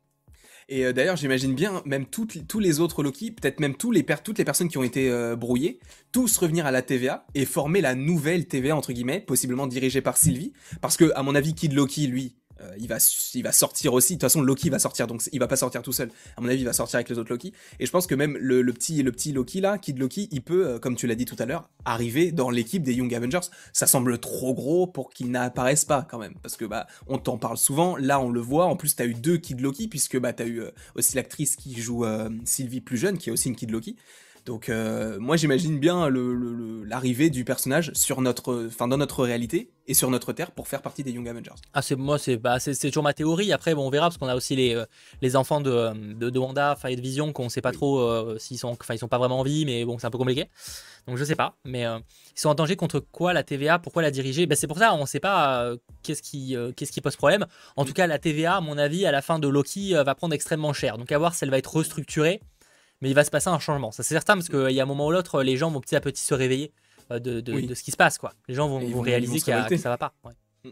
[0.68, 4.04] Et euh, d'ailleurs, j'imagine bien même toutes, tous les autres Loki, peut-être même tous les
[4.24, 5.78] toutes les personnes qui ont été brouillées,
[6.12, 10.16] tous revenir à la TVA et former la nouvelle TVA entre guillemets, possiblement dirigée par
[10.16, 12.98] Sylvie, parce que à mon avis, Kid Loki, lui, euh, il, va,
[13.34, 14.14] il va sortir aussi.
[14.14, 16.10] De toute façon, Loki va sortir, donc il va pas sortir tout seul.
[16.36, 17.52] À mon avis, il va sortir avec les autres Loki.
[17.80, 20.66] Et je pense que même le, petit, le petit Loki là, Kid Loki, il peut,
[20.66, 23.48] euh, comme tu l'as dit tout à l'heure, arriver dans l'équipe des Young Avengers.
[23.72, 27.38] Ça semble trop gros pour qu'il n'apparaisse pas quand même, parce que bah on t'en
[27.38, 27.96] parle souvent.
[27.96, 28.66] Là, on le voit.
[28.66, 31.80] En plus, t'as eu deux Kid Loki puisque bah t'as eu euh, aussi l'actrice qui
[31.80, 32.04] joue
[32.44, 33.96] Sylvie plus jeune, qui est aussi une Kid Loki.
[34.44, 36.10] Donc euh, moi j'imagine bien
[36.86, 40.82] l'arrivée du personnage sur notre, enfin dans notre réalité et sur notre terre pour faire
[40.82, 41.54] partie des Young Avengers.
[41.72, 43.52] Ah c'est moi c'est bah, c'est toujours ma théorie.
[43.52, 44.84] Après bon on verra parce qu'on a aussi les, euh,
[45.22, 48.92] les enfants de, de, Wanda, de Vision qu'on sait pas trop euh, s'ils sont, enfin
[48.92, 50.50] ils sont pas vraiment en vie mais bon c'est un peu compliqué.
[51.06, 54.10] Donc je sais pas, mais ils sont en danger contre quoi la TVA Pourquoi la
[54.10, 54.46] diriger?
[54.46, 57.44] Ben, C'est pour ça, on sait pas qu'est-ce qui, qu'est-ce qui pose problème.
[57.76, 60.32] En tout cas, la TVA, à mon avis, à la fin de Loki, va prendre
[60.32, 60.96] extrêmement cher.
[60.96, 62.40] Donc à voir si elle va être restructurée
[63.00, 63.92] mais il va se passer un changement.
[63.92, 65.96] Ça c'est certain parce qu'il y a un moment ou l'autre, les gens vont petit
[65.96, 66.72] à petit se réveiller
[67.10, 68.18] euh, de, de, ce qui se passe.
[68.18, 68.32] Quoi.
[68.48, 70.14] Les gens vont, réaliser que ça va pas.
[70.64, 70.68] Mm.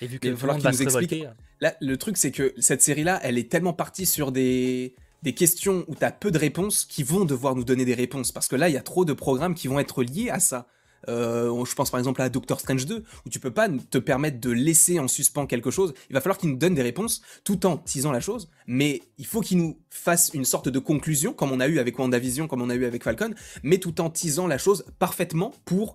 [0.00, 1.24] Et vu va falloir qu'ils nous expliquent.
[1.24, 1.32] Euh.
[1.60, 5.84] Là, le truc c'est que cette série-là, elle est tellement partie sur des des questions
[5.88, 8.54] où tu as peu de réponses qui vont devoir nous donner des réponses parce que
[8.54, 10.68] là il y a trop de programmes qui vont être liés à ça
[11.08, 14.40] Euh, je pense par exemple à Doctor Strange 2, où tu peux pas te permettre
[14.40, 15.94] de laisser en suspens quelque chose.
[16.10, 19.26] Il va falloir qu'il nous donne des réponses tout en teasant la chose, mais il
[19.26, 22.62] faut qu'il nous fasse une sorte de conclusion, comme on a eu avec WandaVision, comme
[22.62, 25.94] on a eu avec Falcon, mais tout en teasant la chose parfaitement pour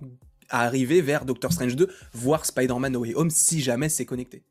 [0.50, 4.44] arriver vers Doctor Strange 2, voir Spider-Man No Way Home si jamais c'est connecté.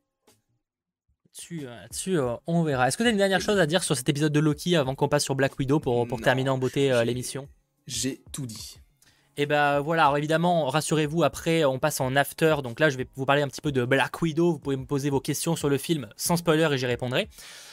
[1.51, 2.89] Là-dessus, euh, on verra.
[2.89, 4.95] Est-ce que tu as une dernière chose à dire sur cet épisode de Loki avant
[4.95, 7.49] qu'on passe sur Black Widow pour, pour terminer en beauté euh, l'émission?
[7.87, 8.82] J'ai tout dit.
[9.39, 13.09] Et ben voilà, alors évidemment, rassurez-vous, après on passe en after, donc là je vais
[13.17, 15.71] vous parler un petit peu de Black Widow, vous pouvez me poser vos questions sur
[15.71, 17.31] le film sans spoiler et j'y répondrai.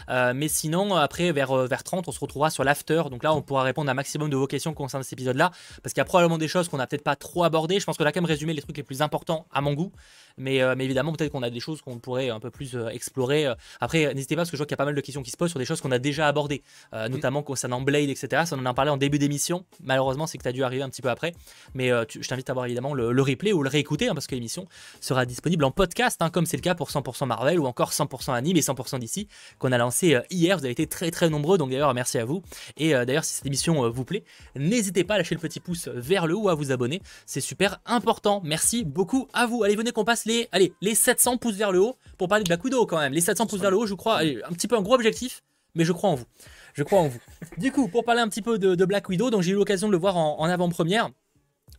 [0.07, 3.34] Euh, mais sinon, après vers, euh, vers 30, on se retrouvera sur l'after, donc là
[3.34, 5.52] on pourra répondre à un maximum de vos questions concernant cet épisode-là,
[5.84, 7.98] parce qu'il y a probablement des choses qu'on n'a peut-être pas trop abordées, je pense
[7.98, 9.91] qu'on a quand même résumé les trucs les plus importants à mon goût,
[10.38, 13.53] mais, euh, mais évidemment peut-être qu'on a des choses qu'on pourrait un peu plus explorer.
[13.81, 15.31] Après, n'hésitez pas, parce que je vois qu'il y a pas mal de questions qui
[15.31, 16.64] se posent sur des choses qu'on a déjà abordées,
[16.94, 18.44] notamment concernant Blade, etc.
[18.45, 20.84] Ça on en a parlé en début d'émission, malheureusement c'est que tu as dû arriver
[20.84, 21.34] un petit peu après,
[21.74, 24.68] mais tu, t'invite à voir évidemment le, replay ou le réécouter, hein, parce que l'émission
[25.02, 28.34] sera disponible en podcast, hein, comme c'est le cas pour 100% Marvel ou encore 100%
[28.34, 29.28] Anime et 100% d'ici,
[29.58, 30.58] qu'on a lancé euh, hier.
[30.58, 32.42] Vous avez été très très nombreux, donc d'ailleurs merci à vous.
[32.78, 34.24] Et euh, d'ailleurs, si cette émission euh, vous plaît,
[34.56, 37.02] n'hésitez pas à lâcher le petit pouce vers le haut à vous abonner.
[37.26, 38.42] C'est super important.
[38.44, 39.64] Merci beaucoup à vous.
[39.64, 42.50] Allez, venez qu'on passe les, allez, les 700 pouces vers le haut pour parler de
[42.50, 43.14] Black Widow quand même.
[43.14, 45.44] Les 700 pouces vers le haut, je crois, un petit peu un gros objectif,
[45.76, 46.26] mais je crois en vous.
[46.74, 47.20] Je crois en vous.
[47.58, 49.92] Du coup, pour parler un petit peu de, Black Widow, donc j'ai eu l'occasion de
[49.92, 51.10] le voir en avant-première.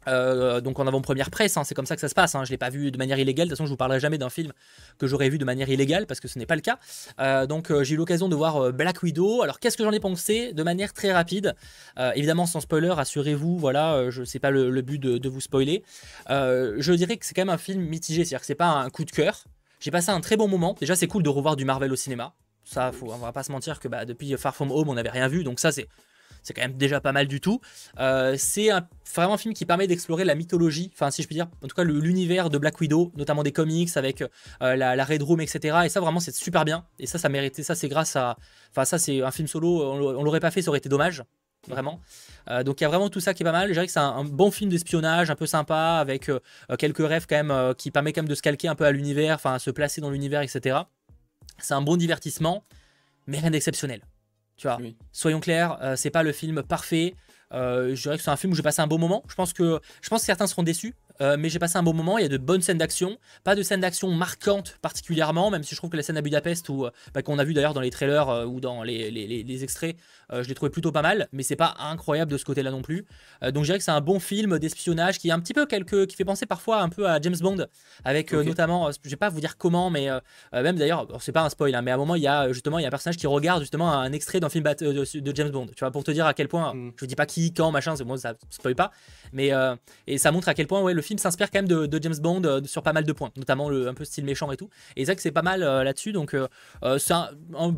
[0.09, 2.35] Euh, donc en avant-première presse, hein, c'est comme ça que ça se passe.
[2.35, 2.45] Hein.
[2.45, 3.47] Je l'ai pas vu de manière illégale.
[3.47, 4.53] De toute façon, je vous parlerai jamais d'un film
[4.99, 6.79] que j'aurais vu de manière illégale parce que ce n'est pas le cas.
[7.21, 9.43] Euh, donc euh, j'ai eu l'occasion de voir Black Widow.
[9.43, 11.55] Alors qu'est-ce que j'en ai pensé de manière très rapide?
[12.15, 13.59] Évidemment sans spoiler, assurez-vous.
[13.59, 15.83] Voilà, je sais pas le, but de, vous spoiler.
[16.29, 19.05] je dirais que c'est quand même un film mitigé, c'est-à-dire que c'est pas un coup
[19.05, 19.45] de cœur.
[19.81, 20.77] J'ai passé un très bon moment.
[20.79, 22.35] Déjà, c'est cool de revoir du Marvel au cinéma.
[22.65, 25.11] Ça, faut, on va pas se mentir que bah, depuis Far From Home, on n'avait
[25.11, 25.43] rien vu.
[25.43, 25.89] Donc ça, c'est
[26.43, 27.61] c'est quand même déjà pas mal du tout.
[27.99, 28.71] Euh, c'est
[29.15, 31.75] vraiment un film qui permet d'explorer la mythologie, enfin si je puis dire, en tout
[31.75, 35.79] cas l'univers de Black Widow, notamment des comics avec euh, la, Red Room, etc.
[35.85, 36.85] Et ça vraiment c'est super bien.
[36.99, 38.37] Et ça, ça méritait, ça c'est grâce à,
[38.71, 41.25] enfin ça c'est un film solo, on, l'aurait pas fait, ça aurait été dommage.
[41.69, 42.01] Vraiment.
[42.49, 43.69] Euh, donc il y a vraiment tout ça qui est pas mal.
[43.69, 46.31] Je dirais que c'est un, bon film d'espionnage, un peu sympa, avec
[46.79, 49.35] quelques rêves quand même, qui permet quand même de se calquer un peu à l'univers,
[49.35, 50.79] enfin se placer dans l'univers, etc.
[51.59, 52.65] C'est un bon divertissement,
[53.27, 54.01] mais rien d'exceptionnel.
[54.61, 54.78] Tu vois,
[55.11, 57.15] soyons clairs, euh, c'est pas le film parfait.
[57.55, 59.24] Euh, je dirais que c'est un film où j'ai passé un bon moment.
[59.27, 60.95] Je pense que, je pense que certains seront déçus.
[61.21, 62.19] Euh, mais j'ai passé un bon moment.
[62.19, 65.75] Il y a de bonnes scènes d'action, pas de scènes d'action marquantes particulièrement, même si
[65.75, 67.81] je trouve que la scène à Budapest, ou euh, bah, qu'on a vu d'ailleurs dans
[67.81, 69.97] les trailers euh, ou dans les, les, extraits,
[70.33, 73.05] je l'ai trouvé plutôt pas mal, mais c'est pas incroyable de ce côté-là non plus.
[73.43, 76.07] donc je dirais que c'est un bon film d'espionnage qui a un petit peu quelques,
[76.07, 77.67] qui fait penser parfois un peu à James Bond,
[78.05, 80.09] avec notamment, je vais pas vous dire comment, mais
[80.53, 82.79] même d'ailleurs, c'est pas un spoil, hein, mais à un moment il y a justement
[82.79, 85.67] il y a un personnage qui regarde justement un extrait d'un film de, James Bond,
[85.67, 86.93] tu vois, pour te dire à quel point, mm.
[86.97, 88.93] je vous dis pas qui, quand, machin, moi ça spoil pas,
[89.33, 89.51] mais
[90.07, 92.43] et ça montre à quel point ouais le film s'inspire quand même de, James Bond
[92.45, 94.69] euh, sur pas mal de points, notamment le, un peu style méchant et tout.
[94.97, 96.47] Et que c'est pas mal euh, là-dessus, donc euh,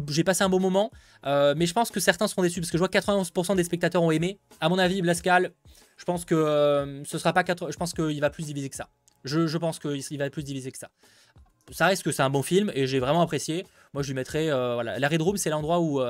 [0.09, 0.91] j'ai passé un bon moment,
[1.25, 4.03] mais je pense que certains seront déçus parce que je vois que 91% des spectateurs
[4.03, 4.39] ont aimé.
[4.61, 5.53] À mon avis, Blascal,
[5.97, 7.71] je pense que ce sera pas 4...
[7.71, 8.89] je pense qu'il va plus diviser que ça.
[9.25, 10.89] Je, je pense qu'il va plus diviser que ça.
[11.71, 13.65] Ça reste que c'est un bon film et j'ai vraiment apprécié.
[13.95, 14.47] Moi, je lui mettrais.
[14.51, 14.99] voilà.
[14.99, 16.01] La Red Room, c'est l'endroit où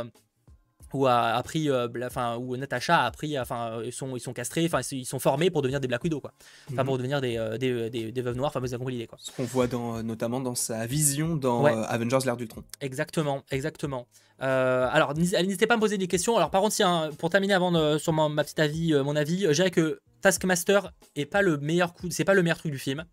[0.95, 4.65] où a appris, euh, enfin où Natasha a appris, enfin ils sont ils sont castrés,
[4.67, 6.33] enfin ils sont formés pour devenir des Black Widow quoi,
[6.71, 6.99] enfin pour mhm.
[6.99, 9.19] devenir des, euh, des, des, des, veuves noires, enfin vous avez compris l'idée quoi.
[9.21, 12.65] Ce qu'on voit dans, euh, notamment dans sa vision dans Avengers l'ère d'Ultron.
[12.81, 14.07] Exactement, exactement.
[14.39, 16.37] alors n'hésitez pas à me poser des questions.
[16.37, 16.83] Alors par contre, si,
[17.19, 21.43] pour terminer avant sur ma, petite avis, mon avis, je dirais que Taskmaster est pas
[21.43, 23.05] le meilleur coup, c'est pas le meilleur truc du film.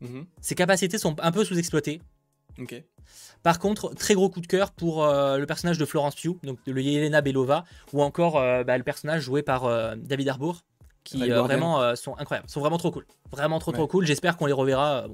[0.00, 0.26] Mhm.
[0.40, 2.00] Ses capacités sont un peu sous-exploitées.
[2.58, 2.82] Ok.
[3.42, 6.58] Par contre, très gros coup de cœur pour euh, le personnage de Florence Pugh, donc
[6.66, 10.62] de Yelena Belova, ou encore euh, bah, le personnage joué par euh, David Harbour,
[11.04, 14.06] qui vraiment sont incroyables, sont vraiment trop cool, vraiment trop trop cool.
[14.06, 15.04] J'espère qu'on les reverra.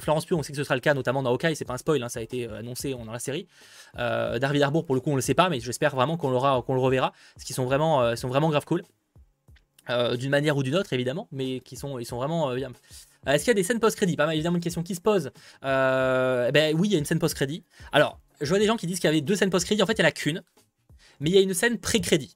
[0.00, 1.78] Florence Pugh, on sait que ce sera le cas, notamment dans Hawkeye, c'est pas un
[1.78, 3.46] spoil, hein, ça a été annoncé dans la série.
[3.94, 6.30] David Harbour, pour le coup, on le sait pas, mais j'espère vraiment qu'on
[6.62, 8.82] qu'on le reverra, parce qu'ils sont vraiment, sont vraiment grave cool.
[10.16, 12.72] d'une manière ou d'une autre évidemment, mais qui sont, ils sont vraiment bien.
[13.26, 15.00] Euh, est-ce qu'il y a des scènes post-crédit Pas mal, évidemment, une question qui se
[15.00, 15.30] pose.
[15.64, 17.64] Euh, ben oui, il y a une scène post-crédit.
[17.92, 19.82] Alors, je vois des gens qui disent qu'il y avait deux scènes post-crédit.
[19.82, 20.42] En fait, il n'y en a qu'une.
[21.20, 22.34] Mais il y a une scène pré-crédit.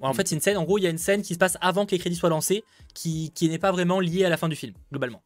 [0.00, 1.56] en fait, c'est une scène, en gros, il y a une scène qui se passe
[1.60, 2.62] avant que les crédits soient lancés,
[2.94, 5.22] qui, n'est pas vraiment liée à la fin du film, globalement.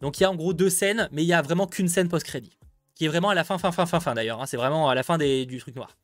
[0.00, 2.08] Donc il y a en gros deux scènes, mais il n'y a vraiment qu'une scène
[2.08, 2.58] post-crédit.
[2.94, 4.40] Qui est vraiment à la fin, fin, fin, fin, fin d'ailleurs.
[4.40, 4.46] Hein.
[4.46, 5.96] c'est vraiment à la fin du truc noir.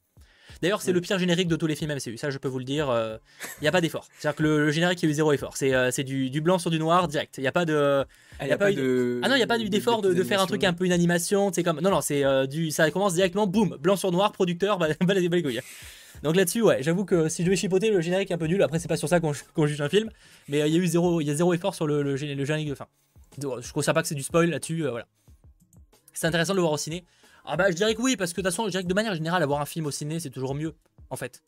[0.62, 2.16] D'ailleurs, c'est le pire générique de tous les films MCU.
[2.16, 2.86] Ça, je peux vous le dire.
[2.86, 3.18] Il euh,
[3.62, 4.06] n'y a pas d'effort.
[4.18, 5.56] C'est-à-dire que le, générique, il y a eu zéro effort.
[5.56, 7.38] C'est euh, du, blanc sur du noir direct.
[7.38, 8.04] Il n'y a pas de.
[8.38, 9.20] Ah, y a pas, de...
[9.22, 10.92] ah non, il n'y a pas d'effort de, de, faire un truc un peu une
[10.92, 11.52] animation.
[11.52, 11.80] C'est comme.
[11.80, 12.70] Non, non, c'est euh, du.
[12.70, 15.60] Ça commence directement, boum, blanc sur noir, producteur, bah, bah les couilles.
[16.22, 18.62] Donc là-dessus, ouais, j'avoue que si je devais chipoter, le générique est un peu nul.
[18.62, 19.32] Après, c'est pas sur ça qu'on
[19.66, 20.10] juge un film,
[20.48, 22.68] mais euh, il y a eu zéro, y a zéro effort sur le, le, générique
[22.68, 22.86] de fin.
[23.40, 25.06] Je considère pas que c'est du spoil là-dessus, euh, voilà.
[26.12, 27.04] C'est intéressant de le voir au ciné.
[27.44, 28.94] Ah bah, je dirais que oui, parce que de toute façon, je dirais que de
[28.94, 30.74] manière générale, avoir un film au ciné, c'est toujours mieux,
[31.10, 31.42] en fait.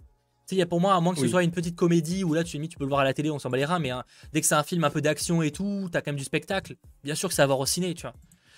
[0.48, 2.58] Tu sais, pour moi, à moins que ce soit une petite comédie où là, tu,
[2.68, 4.40] tu peux le voir à la télé, on s'en bat les reins, mais hein, dès
[4.40, 6.76] que c'est un film un peu d'action et tout, t'as quand même du spectacle.
[7.04, 8.14] Bien sûr que c'est à voir au ciné, tu vois.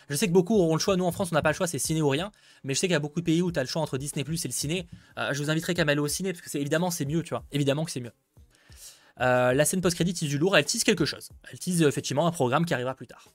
[0.09, 0.97] Je sais que beaucoup auront le choix.
[0.97, 2.31] Nous, en France, on n'a pas le choix, c'est ciné ou rien.
[2.63, 3.99] Mais je sais qu'il y a beaucoup de pays où tu as le choix entre
[3.99, 4.87] Disney Plus et le ciné.
[5.19, 7.31] Euh, je vous inviterai qu'à aller au ciné, parce que c'est évidemment, c'est mieux, tu
[7.31, 7.45] vois.
[7.53, 8.13] Évidemment que c'est mieux.
[9.21, 11.31] Euh, la scène post-crédit tease du lourd, elle tease quelque chose.
[11.51, 13.29] Elle tease effectivement un programme qui arrivera plus tard.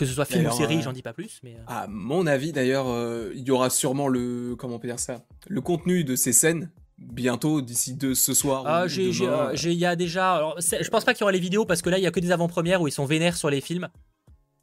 [0.00, 1.40] Que ce soit film ou série, euh, j'en dis pas plus.
[1.42, 1.58] Mais...
[1.66, 2.86] À mon avis, d'ailleurs,
[3.34, 4.56] il y aura sûrement le.
[4.56, 8.64] Comment on peut dire ça Le contenu de ces scènes bientôt d'ici de ce soir
[8.66, 10.36] ah, Il y a déjà.
[10.36, 12.10] Alors, je pense pas qu'il y aura les vidéos parce que là, il y a
[12.10, 13.88] que des avant-premières où ils sont vénères sur les films.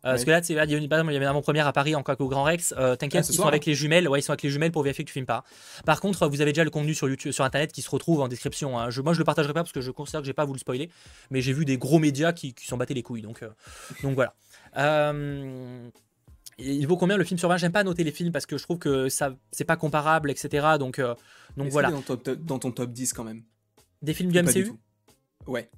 [0.06, 1.68] Euh, parce que là, il y a une, par exemple, il y avait une avant-première
[1.68, 2.74] à Paris, encore qu'au Grand Rex.
[2.78, 4.08] Euh, T'inquiète, ah, ils sont avec les jumelles.
[4.08, 5.44] Ouais, ils sont avec les jumelles pour vérifier que tu filmes pas.
[5.86, 8.28] Par contre, vous avez déjà le contenu sur YouTube, sur Internet qui se retrouve en
[8.28, 8.80] description.
[8.80, 8.90] Hein.
[8.90, 10.90] Je, moi, je le partagerai pas parce que je considère que j'ai pas voulu spoiler.
[11.32, 13.24] Mais j'ai vu des gros médias qui, qui s'en battaient les couilles.
[13.24, 13.50] Donc, euh,
[14.04, 14.34] donc voilà.
[14.76, 15.90] Euh,
[16.58, 18.64] il vaut combien le film sur 20 J'aime pas noter les films parce que je
[18.64, 20.68] trouve que ça c'est pas comparable, etc.
[20.80, 21.00] Donc,
[21.56, 21.92] donc voilà.
[21.92, 22.02] Dans,
[22.36, 23.44] dans, ton top 10 quand même.
[24.02, 24.72] Des films du MCU
[25.48, 25.70] Ouais.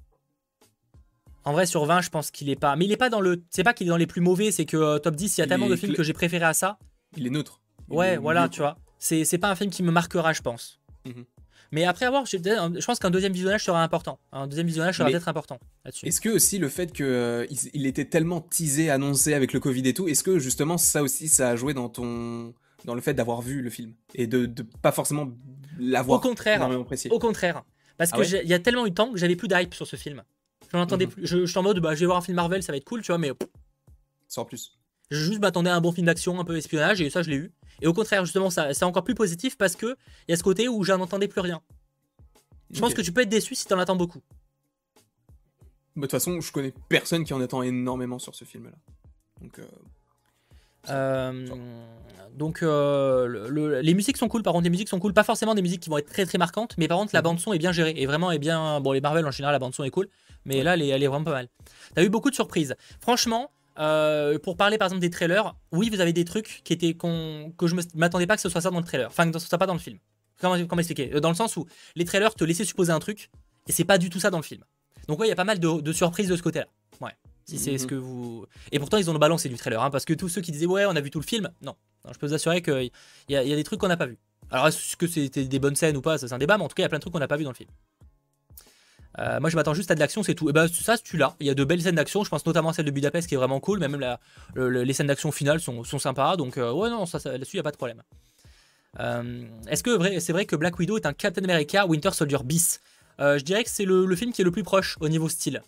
[1.44, 2.76] En vrai, sur 20, je pense qu'il est pas.
[2.76, 3.42] Mais il est pas dans le.
[3.50, 5.44] C'est pas qu'il est dans les plus mauvais, c'est que euh, top 10, il y
[5.44, 6.78] a tellement de films que j'ai préféré à ça.
[7.16, 7.60] Il est neutre.
[7.88, 8.76] ouais, voilà, tu vois.
[8.98, 10.80] C'est pas un film qui me marquera, je pense.
[11.06, 11.24] Mhm.
[11.72, 14.18] Mais après avoir, je, pense qu'un deuxième visionnage sera important.
[14.32, 16.06] Un deuxième visionnage sera peut-être important là-dessus.
[16.06, 19.86] Est-ce que aussi le fait qu'il euh, il était tellement teasé, annoncé avec le Covid
[19.86, 23.14] et tout, est-ce que justement ça aussi ça a joué dans ton dans le fait
[23.14, 25.28] d'avoir vu le film et de, de pas forcément
[25.78, 26.68] l'avoir au contraire,
[27.10, 27.62] Au contraire,
[27.96, 29.96] parce ah qu'il y a tellement eu de temps que j'avais plus d'hype sur ce
[29.96, 30.22] film.
[30.72, 31.12] J'en attendais mhm.
[31.12, 31.26] plus.
[31.26, 33.02] Je, suis en mode, bah, je vais voir un film Marvel, ça va être cool,
[33.02, 33.32] tu vois, mais.
[34.28, 34.78] Sans plus.
[35.10, 37.36] Je juste m'attendais à un bon film d'action, un peu espionnage, et ça, je l'ai
[37.36, 37.52] eu.
[37.82, 39.96] Et au contraire, justement, ça, c'est encore plus positif parce que
[40.28, 41.60] il y a ce côté où j'en entendais plus rien.
[42.70, 44.22] Je pense que tu peux être déçu si t'en attends beaucoup.
[45.96, 48.76] Bah, de toute façon, je connais personne qui en attend énormément sur ce film-là.
[49.40, 49.58] Donc.
[49.58, 49.64] Euh...
[50.88, 51.46] Euh,
[52.34, 55.60] donc euh, les musiques sont cool, par contre les musiques sont cool, pas forcément des
[55.60, 57.24] musiques qui vont être très très marquantes, mais par contre la mhm.
[57.24, 58.80] bande son est bien gérée et vraiment est bien.
[58.80, 60.08] Bon les Marvel en général la bande son est cool,
[60.46, 61.48] mais là elle est, elle est, vraiment pas mal.
[61.94, 62.76] T'as eu beaucoup de surprises.
[63.00, 63.50] Franchement,
[63.80, 67.66] euh, pour parler par exemple des trailers, oui vous avez des trucs qui étaient que
[67.66, 69.66] je m'attendais pas que ce soit ça dans le trailer, enfin que ce soit pas
[69.66, 69.98] dans le film.
[70.40, 71.20] Comment, comment expliquer?
[71.20, 71.66] Dans le sens où
[71.96, 73.30] les trailers te laissaient supposer un truc
[73.66, 74.62] et c'est pas du tout ça dans le film.
[75.08, 76.66] Donc ouais il y a pas mal de, de surprises de ce côté-là.
[77.00, 77.12] Ouais.
[77.44, 77.90] Si c'est ce mhm.
[77.90, 78.46] que vous.
[78.70, 80.84] Et pourtant, ils ont balancé du trailer, hein, parce que tous ceux qui disaient ouais,
[80.86, 81.74] on a vu tout le film, non.
[82.10, 82.90] je peux vous assurer qu'il
[83.28, 84.18] y, a, y a des trucs qu'on n'a pas vu.
[84.50, 86.74] Alors, est-ce que c'était des bonnes scènes ou pas c'est un débat, mais en tout
[86.74, 87.70] cas, il y a plein de trucs qu'on n'a pas vu dans le film.
[89.18, 90.48] Euh, moi, je m'attends juste à de l'action, c'est tout.
[90.50, 91.34] Et bah, ça, tu l'as.
[91.40, 92.24] Il y a de belles scènes d'action.
[92.24, 93.80] Je pense notamment à celle de Budapest qui est vraiment cool.
[93.80, 94.20] Mais même la,
[94.54, 96.36] les scènes d'action finales sont, sont, sympas.
[96.36, 98.02] Donc, euh, ouais, non, ça, là-dessus, il n'y a pas de problème.
[98.98, 102.80] Euh, est-ce que c'est vrai que Black Widow est un Captain America Winter Soldier bis?
[103.18, 105.60] Je dirais que c'est le, le, film qui est le plus proche au niveau style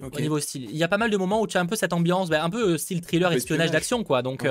[0.00, 0.68] au niveau style.
[0.70, 2.42] Il y a pas mal de moments où tu as un peu cette ambiance, bah,
[2.42, 4.22] un peu style thriller, espionnage d'action, quoi.
[4.22, 4.46] Donc,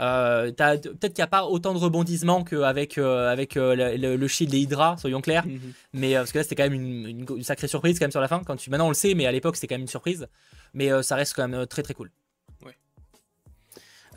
[0.00, 4.96] euh, peut-être qu'il n'y a pas autant de rebondissements qu'avec avec, le, shield et Hydra,
[4.98, 5.46] soyons clairs.
[5.46, 5.60] Mhm.
[5.92, 8.42] Mais parce que là, c'était quand même une, sacrée surprise quand même sur la fin.
[8.44, 10.26] Quand tu, maintenant, on le sait, mais à l'époque, c'était quand même une surprise.
[10.74, 12.10] Mais ça reste quand même très très cool.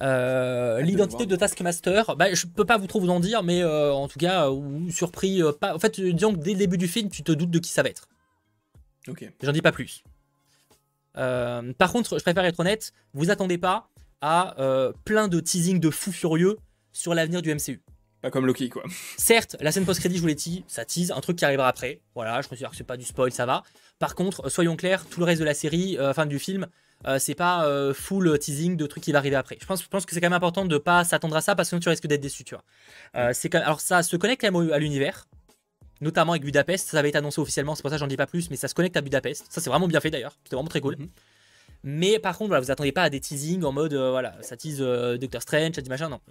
[0.02, 4.20] l'identité de Taskmaster, bah, je peux pas vous trop vous en dire, mais en tout
[4.20, 4.48] cas,
[4.90, 5.42] surpris.
[5.60, 5.76] pas...
[5.76, 7.84] En fait, disons que dès le début du film, tu te doutes de qui ça
[7.84, 8.08] va être.
[9.08, 9.30] Ok.
[9.42, 10.04] J'en dis pas plus.
[11.18, 13.90] Euh, par contre, je préfère être honnête, vous attendez pas
[14.24, 16.58] à euh, plein de teasing de fous furieux
[16.94, 17.82] sur l'avenir du MCU.
[18.22, 18.84] Pas comme Loki, quoi.
[19.18, 22.00] Certes, la scène post-crédit, je vous l'ai dit, ça tease, un truc qui arrivera après.
[22.16, 23.64] Voilà, je considère que c'est pas du spoil, ça va.
[24.00, 26.68] Par contre, soyons clairs, tout le reste de la série, euh, enfin du film,
[27.18, 29.58] c'est pas full teasing de trucs qui va arriver après.
[29.60, 31.68] Je pense, je pense que c'est quand même important de pas s'attendre à ça parce
[31.68, 33.34] que sinon tu risques d'être déçu, tu vois.
[33.34, 35.26] c'est alors ça se connecte à l'univers,
[36.00, 36.88] notamment avec Budapest.
[36.88, 38.70] Ça avait été annoncé officiellement, c'est pour ça que j'en dis pas plus, mais ça
[38.70, 39.48] se connecte à Budapest.
[39.50, 40.38] Ça, c'est vraiment bien fait d'ailleurs.
[40.46, 40.96] C'était vraiment très cool.
[40.98, 41.10] Mhm.
[41.84, 44.56] Mais par contre, voilà, vous attendez pas à des teasings en mode, euh, voilà, ça
[44.56, 46.22] tease euh, Doctor Strange, ça dit machin, non.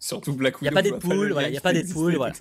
[0.00, 0.66] Surtout Black Widow.
[0.66, 2.34] Il n'y a pas Deadpool, voilà, il n'y a pas Deadpool, voilà.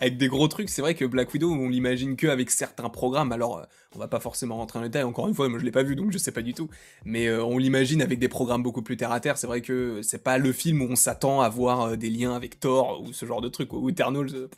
[0.00, 3.32] Avec des gros trucs, c'est vrai que Black Widow, on l'imagine que avec certains programmes.
[3.32, 3.64] Alors, euh,
[3.94, 5.94] on va pas forcément rentrer en détail, encore une fois, moi je l'ai pas vu
[5.94, 6.70] donc je sais pas du tout.
[7.04, 9.36] Mais on l'imagine avec des programmes beaucoup plus terre à terre.
[9.36, 12.60] C'est vrai que c'est pas le film où on s'attend à voir des liens avec
[12.60, 14.48] Thor ou ce genre de truc, ou Eternals.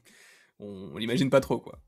[0.60, 1.80] on l'imagine pas trop, quoi.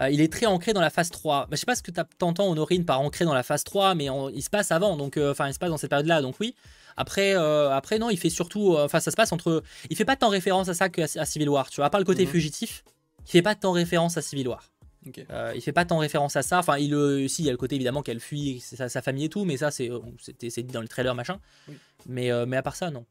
[0.00, 1.42] Euh, il est très ancré dans la phase 3.
[1.42, 3.94] Bah, je sais pas ce que tu entends Honorine par ancré dans la phase 3,
[3.94, 6.36] mais il se passe avant, donc euh, enfin il se passe dans cette période-là, donc
[6.40, 6.54] oui.
[6.96, 10.16] Après, euh, après non, il fait surtout, enfin ça se passe entre, il fait pas
[10.16, 11.86] tant référence à ça qu'à à Civil War, tu vois.
[11.86, 12.30] À part le côté mhm.
[12.30, 12.84] fugitif,
[13.26, 14.70] il fait pas tant référence à Civil War.
[15.04, 16.58] il fait pas tant référence à ça.
[16.58, 19.28] Enfin, il, si, il y a le côté évidemment qu'elle fuit sa, sa, famille et
[19.28, 19.90] tout, mais ça c'est,
[20.48, 21.40] c'est dit dans le trailer machin.
[22.06, 23.06] Mais, mais à part ça, non.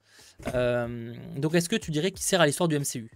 [1.37, 3.11] donc est-ce que tu dirais qu'il sert à l'histoire du MCU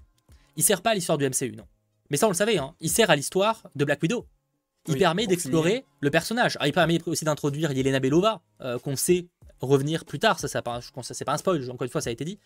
[0.58, 1.66] Il sert pas à l'histoire du MCU, non.
[2.10, 2.74] Mais ça, on le savait, hein.
[2.80, 4.26] il sert à l'histoire de Black Widow.
[4.88, 6.58] Il permet d'explorer le personnage.
[6.60, 9.28] Ah, il permet aussi d'introduire Yelena Belova, euh, qu'on sait
[9.60, 10.40] revenir plus tard.
[10.40, 10.62] Ça, ça,
[11.02, 12.40] c'est pas un spoil, encore une fois, ça a été dit.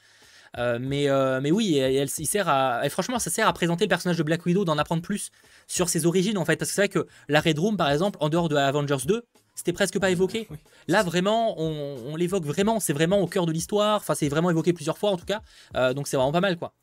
[0.58, 3.90] Euh, mais, euh, mais oui, elle, il sert à, franchement, ça sert à présenter le
[3.90, 5.30] personnage de Black Widow, d'en apprendre plus
[5.68, 6.58] sur ses origines en fait.
[6.58, 9.24] Parce que c'est vrai que la Red Room, par exemple, en dehors de Avengers 2,
[9.56, 10.48] c'était presque pas évoqué.
[10.88, 12.80] Là, vraiment, on, l'évoque vraiment.
[12.80, 13.98] C'est vraiment au cœur de l'histoire.
[13.98, 15.94] Enfin, c'est vraiment évoqué plusieurs fois en tout cas.
[15.94, 16.74] donc c'est vraiment pas mal quoi.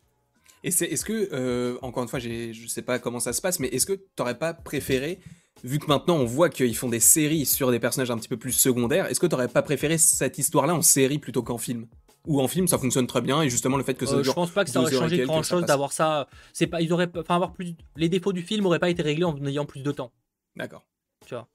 [0.65, 3.69] Et c'est, est-ce que, encore une fois, je sais pas comment ça se passe, mais
[3.69, 5.21] est-ce que t'aurais pas préféré
[5.65, 8.37] vu que maintenant on voit qu'ils font des séries sur des personnages un petit peu
[8.37, 11.87] plus secondaires, est-ce que t'aurais pas préféré cette histoire-là en série plutôt qu'en film?
[12.27, 14.33] Ou en film ça fonctionne très bien et justement le fait que ça euh, je
[14.33, 16.29] pense pas que ça aurait changé grand chose d'avoir ça.
[16.53, 19.25] C'est pas ils auraient enfin avoir plus les défauts du film auraient pas été réglés
[19.25, 20.13] en ayant plus de temps.
[20.57, 20.85] D'accord.
[21.25, 21.49] Tu vois.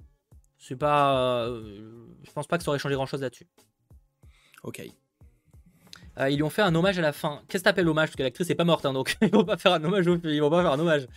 [0.57, 1.83] C'est pas euh,
[2.23, 3.47] je pense pas que ça aurait changé grand chose là-dessus.
[4.63, 4.81] Ok
[6.19, 7.41] euh, ils lui ont fait un hommage à la fin.
[7.47, 8.09] Qu'est-ce que t'appelles hommage?
[8.09, 10.41] Parce que l'actrice est pas morte, hein, donc ils vont pas faire un hommage Ils
[10.41, 11.07] vont pas faire un hommage.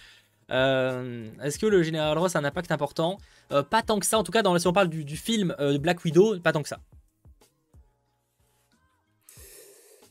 [0.51, 3.19] Euh, est-ce que le général Ross a un impact important?
[3.53, 6.05] Euh, Pas tant que ça, en tout cas, dans, si on parle du, film Black
[6.05, 6.81] Widow, pas tant que ça.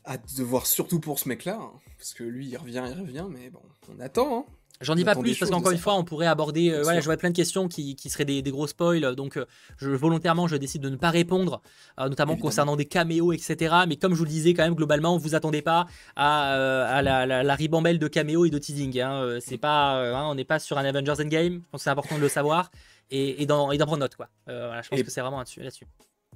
[0.08, 3.26] Hâte de voir surtout pour ce mec-là, hein, parce que lui, il revient, il revient,
[3.30, 4.40] mais bon, on attend.
[4.40, 4.46] Hein.
[4.82, 6.72] J'en dis pas plus parce qu'encore une fois, on pourrait aborder.
[6.72, 9.16] Euh, voilà, j'aurais plein de questions qui, seraient des, gros spoils.
[9.16, 9.46] Donc, euh,
[9.78, 11.62] je, volontairement, je décide de ne pas répondre,
[12.00, 13.76] euh, notamment concernant des caméos, etc.
[13.88, 18.00] Mais comme je vous le disais, quand même, globalement, vous attendez pas à, la, ribambelle
[18.00, 19.00] de caméos et de teasing.
[19.00, 19.38] Hein.
[19.40, 21.54] C'est pas, hein, on n'est pas sur un Avengers Endgame.
[21.54, 22.72] Je pense que c'est important de le savoir
[23.12, 24.16] et, d'en prendre note.
[24.16, 24.28] Quoi.
[24.48, 25.86] je pense que c'est vraiment là-dessus.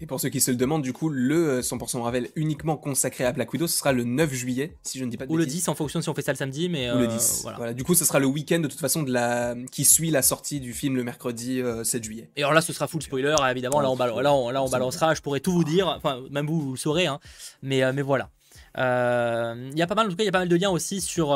[0.01, 3.25] Et pour ceux qui se le demandent, du coup, le 100% euh, Marvel uniquement consacré
[3.25, 5.35] à Black Widow, ce sera le 9 juillet, si je ne dis pas de Ou
[5.35, 6.89] le 10 en fonction de si on fait ça le samedi, mais.
[6.91, 7.45] Ou le 10.
[7.45, 7.73] Euh, voilà.
[7.73, 9.55] Du coup, ce sera le week-end de toute façon de la...
[9.71, 12.29] qui suit la sortie du film le mercredi 7 euh, juillet.
[12.37, 13.81] Et alors là, ce sera full spoiler, évidemment.
[13.81, 15.13] Là, on, là, on, là, on balancera.
[15.15, 15.87] Je pourrais tout vous dire.
[15.87, 17.07] Enfin, même vous, vous le saurez.
[17.07, 17.19] Hein.
[17.61, 18.29] Mais, mais voilà.
[18.77, 20.69] Il y a pas mal, en tout cas, il y a pas mal de liens
[20.69, 21.33] aussi sur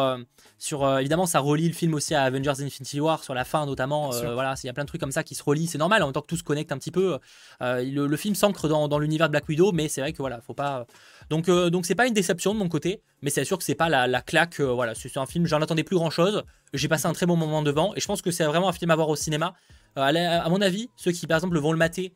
[0.57, 3.65] sur euh, évidemment ça relie le film aussi à Avengers Infinity War sur la fin
[3.65, 5.77] notamment euh, voilà il y a plein de trucs comme ça qui se relient c'est
[5.77, 7.19] normal en même temps que tout se connecte un petit peu
[7.61, 10.53] euh, le, film s'ancre dans, l'univers de Black Widow mais c'est vrai que voilà faut
[10.53, 10.85] pas
[11.29, 13.89] donc donc c'est pas une déception de mon côté mais c'est sûr que c'est pas
[13.89, 16.43] la, claque voilà c'est un film j'en attendais plus grand chose
[16.73, 18.91] j'ai passé un très bon moment devant et je pense que c'est vraiment un film
[18.91, 19.53] à voir au cinéma.
[19.95, 22.13] À, mon avis ceux qui par exemple vont le mater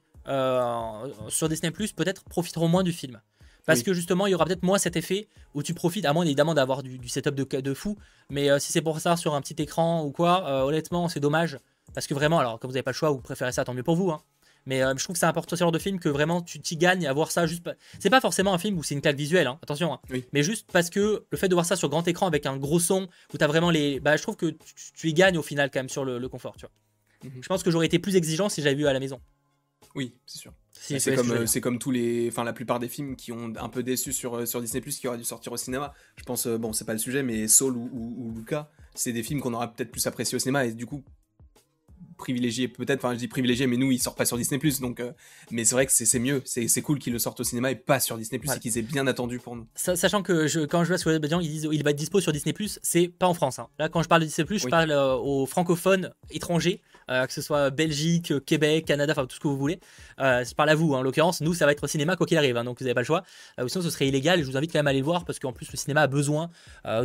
[1.29, 3.19] sur Disney Plus peut-être profiteront moins du film
[3.67, 6.23] parce que justement, il y aura peut-être moins cet effet où tu profites, à moins
[6.23, 7.97] évidemment d'avoir du, setup de, de fou.
[8.29, 11.19] Mais euh, si c'est pour ça sur un petit écran ou quoi, euh, honnêtement, c'est
[11.19, 11.59] dommage.
[11.93, 13.83] Parce que vraiment, alors quand vous n'avez pas le choix, vous préférez ça, tant mieux
[13.83, 14.09] pour vous.
[14.09, 14.21] Hein.
[14.65, 16.75] Mais euh, je trouve que c'est important ce genre de film que vraiment tu t'y
[16.77, 17.69] gagnes à voir ça juste.
[17.99, 19.93] C'est pas forcément un film où c'est une claque visuelle, hein, attention.
[19.93, 19.99] Hein.
[20.33, 22.79] Mais juste parce que le fait de voir ça sur grand écran avec un gros
[22.79, 23.99] son où tu as vraiment les.
[23.99, 24.55] Bah, je trouve que
[24.95, 27.29] tu, y gagnes au final quand même sur le, confort, tu vois.
[27.31, 27.41] Mhm.
[27.41, 29.19] Je pense que j'aurais été plus exigeant si j'avais vu à la maison.
[29.95, 30.53] Oui, c'est sûr.
[30.79, 33.69] C'est comme, euh, c'est comme tous les, enfin la plupart des films qui ont un
[33.69, 35.93] peu déçu sur, euh, sur Disney Plus qui auraient dû sortir au cinéma.
[36.15, 39.23] Je pense, euh, bon, c'est pas le sujet, mais Soul ou, ou, Luca, c'est des
[39.23, 41.03] films qu'on aurait peut-être plus apprécié au cinéma et du coup
[42.17, 45.03] privilégié peut-être, enfin je dis privilégié, mais nous il sort pas sur Disney Plus, donc
[45.51, 47.99] mais c'est vrai que c'est mieux, c'est cool qu'ils le sortent au cinéma et pas
[47.99, 49.67] sur Disney Plus et qu'ils aient bien attendu pour nous.
[49.75, 52.19] Sachant que je, quand je vois sur les gens ils disent il va être dispo
[52.19, 53.59] sur Disney Plus, c'est pas en France.
[53.59, 53.67] Hein.
[53.77, 57.69] Là quand je parle de Disney Plus, je parle aux francophones étrangers que ce soit
[57.69, 59.79] Belgique, Québec, Canada, enfin tout ce que vous voulez.
[60.19, 61.41] Euh, je parle à vous, hein, en l'occurrence.
[61.41, 63.05] Nous, ça va être au cinéma quoi qu'il arrive, hein, donc vous n'avez pas le
[63.05, 63.23] choix.
[63.59, 64.39] Euh, sinon, ce serait illégal.
[64.39, 66.01] Et je vous invite quand même à aller le voir parce qu'en plus, le cinéma
[66.01, 66.49] a besoin.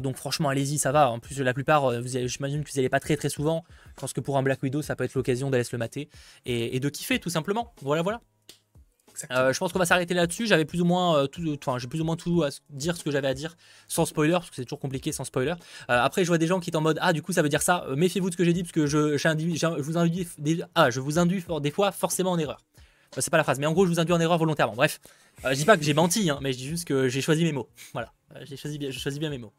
[0.03, 1.11] donc franchement, allez-y, ça va.
[1.11, 3.65] En plus, la plupart, j'imagine que vous n'allez pas très très souvent.
[3.95, 6.09] Je pense que pour un Black Widow, ça peut être l'occasion d'aller se le mater
[6.47, 7.73] et de kiffer tout simplement.
[7.83, 8.21] Voilà, voilà.
[9.31, 10.47] Euh, je pense qu'on va s'arrêter là-dessus.
[10.47, 13.05] J'avais plus ou moins euh, tout, enfin j'ai plus ou moins tout à dire ce
[13.05, 13.57] que j'avais à dire
[13.89, 15.53] sans spoiler parce que c'est toujours compliqué sans spoiler.
[15.53, 15.55] Euh,
[15.89, 17.63] après je vois des gens qui sont en mode ah du coup ça veut dire
[17.63, 17.87] ça.
[17.95, 21.01] Méfiez-vous de ce que j'ai dit parce que je, je vous induis des, ah je
[21.01, 22.61] vous induis des fois forcément en erreur.
[23.19, 24.75] c'est pas la phrase, mais en gros je vous induis en erreur volontairement.
[24.75, 25.01] Bref,
[25.45, 27.53] je dis pas que j'ai menti, hein, mais je dis juste que j'ai choisi mes
[27.53, 27.69] mots.
[27.93, 28.13] Voilà,
[28.43, 29.53] j'ai choisi bien, je choisis bien mes mots.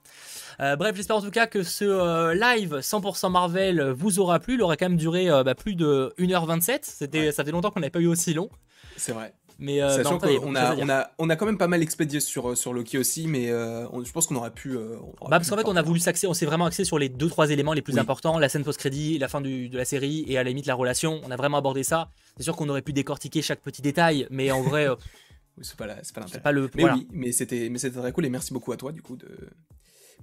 [0.60, 4.56] bref, j'espère en tout cas que ce live 100% Marvel vous aura plu.
[4.56, 6.80] Il aura quand même duré bah, plus de 1h27.
[6.84, 8.50] C'était, Ça fait longtemps qu'on n'avait pas eu aussi long.
[8.98, 9.34] C'est vrai.
[9.60, 12.52] Mais euh, Sachant qu'on a, on a, on a quand même pas mal expédié sur,
[12.52, 14.78] euh, sur Loki aussi, mais euh, je pense qu'on aurait pu.
[14.78, 17.30] bah, parce qu'en fait, on a voulu s'axer, on s'est vraiment axé sur les deux
[17.30, 20.38] trois éléments les plus importants la scène post-crédit, la fin du, de la série et
[20.38, 21.22] à la limite la relation.
[21.26, 22.10] On a vraiment abordé ça.
[22.38, 24.88] C'est sûr qu'on aurait pu décortiquer chaque petit détail, mais en vrai.
[25.62, 26.72] c'est pas, pas l'intérêt.
[26.76, 29.28] Mais oui, mais c'était très cool et merci beaucoup à toi du coup de,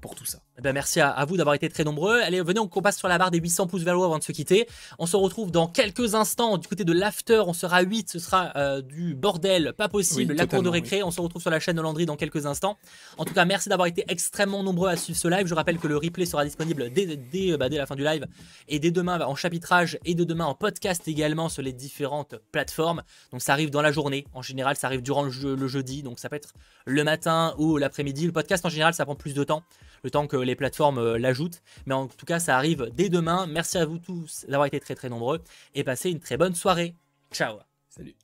[0.00, 0.38] pour tout ça.
[0.58, 2.20] Eh ben merci à, vous d'avoir été très nombreux.
[2.20, 4.22] Allez, venez, on passe sur la barre des 800 pouces vers le haut avant de
[4.22, 4.66] se quitter.
[4.98, 7.42] On se retrouve dans quelques instants du côté de l'after.
[7.46, 11.02] On sera 8, ce sera euh, du bordel, pas possible, la cour de récré.
[11.02, 12.78] On se retrouve sur la chaîne de Landry dans quelques instants.
[13.18, 15.46] En tout cas, merci d'avoir été extrêmement nombreux à suivre ce live.
[15.46, 18.26] Je rappelle que le replay sera disponible dès, dès, bah, dès la fin du live
[18.68, 23.02] et dès demain en chapitrage et dès demain en podcast également sur les différentes plateformes.
[23.32, 24.26] Donc ça arrive dans la journée.
[24.34, 26.02] En général, ça arrive durant le, le jeudi.
[26.02, 26.52] Donc ça peut être
[26.84, 28.26] le matin ou l'après-midi.
[28.26, 29.62] Le podcast en général, ça prend plus de temps.
[30.02, 31.62] Le temps que les plateformes l'ajoutent.
[31.86, 33.46] Mais en tout cas, ça arrive dès demain.
[33.46, 35.42] Merci à vous tous d'avoir été très très nombreux
[35.74, 36.94] et passez une très bonne soirée.
[37.32, 37.58] Ciao
[37.88, 38.14] Salut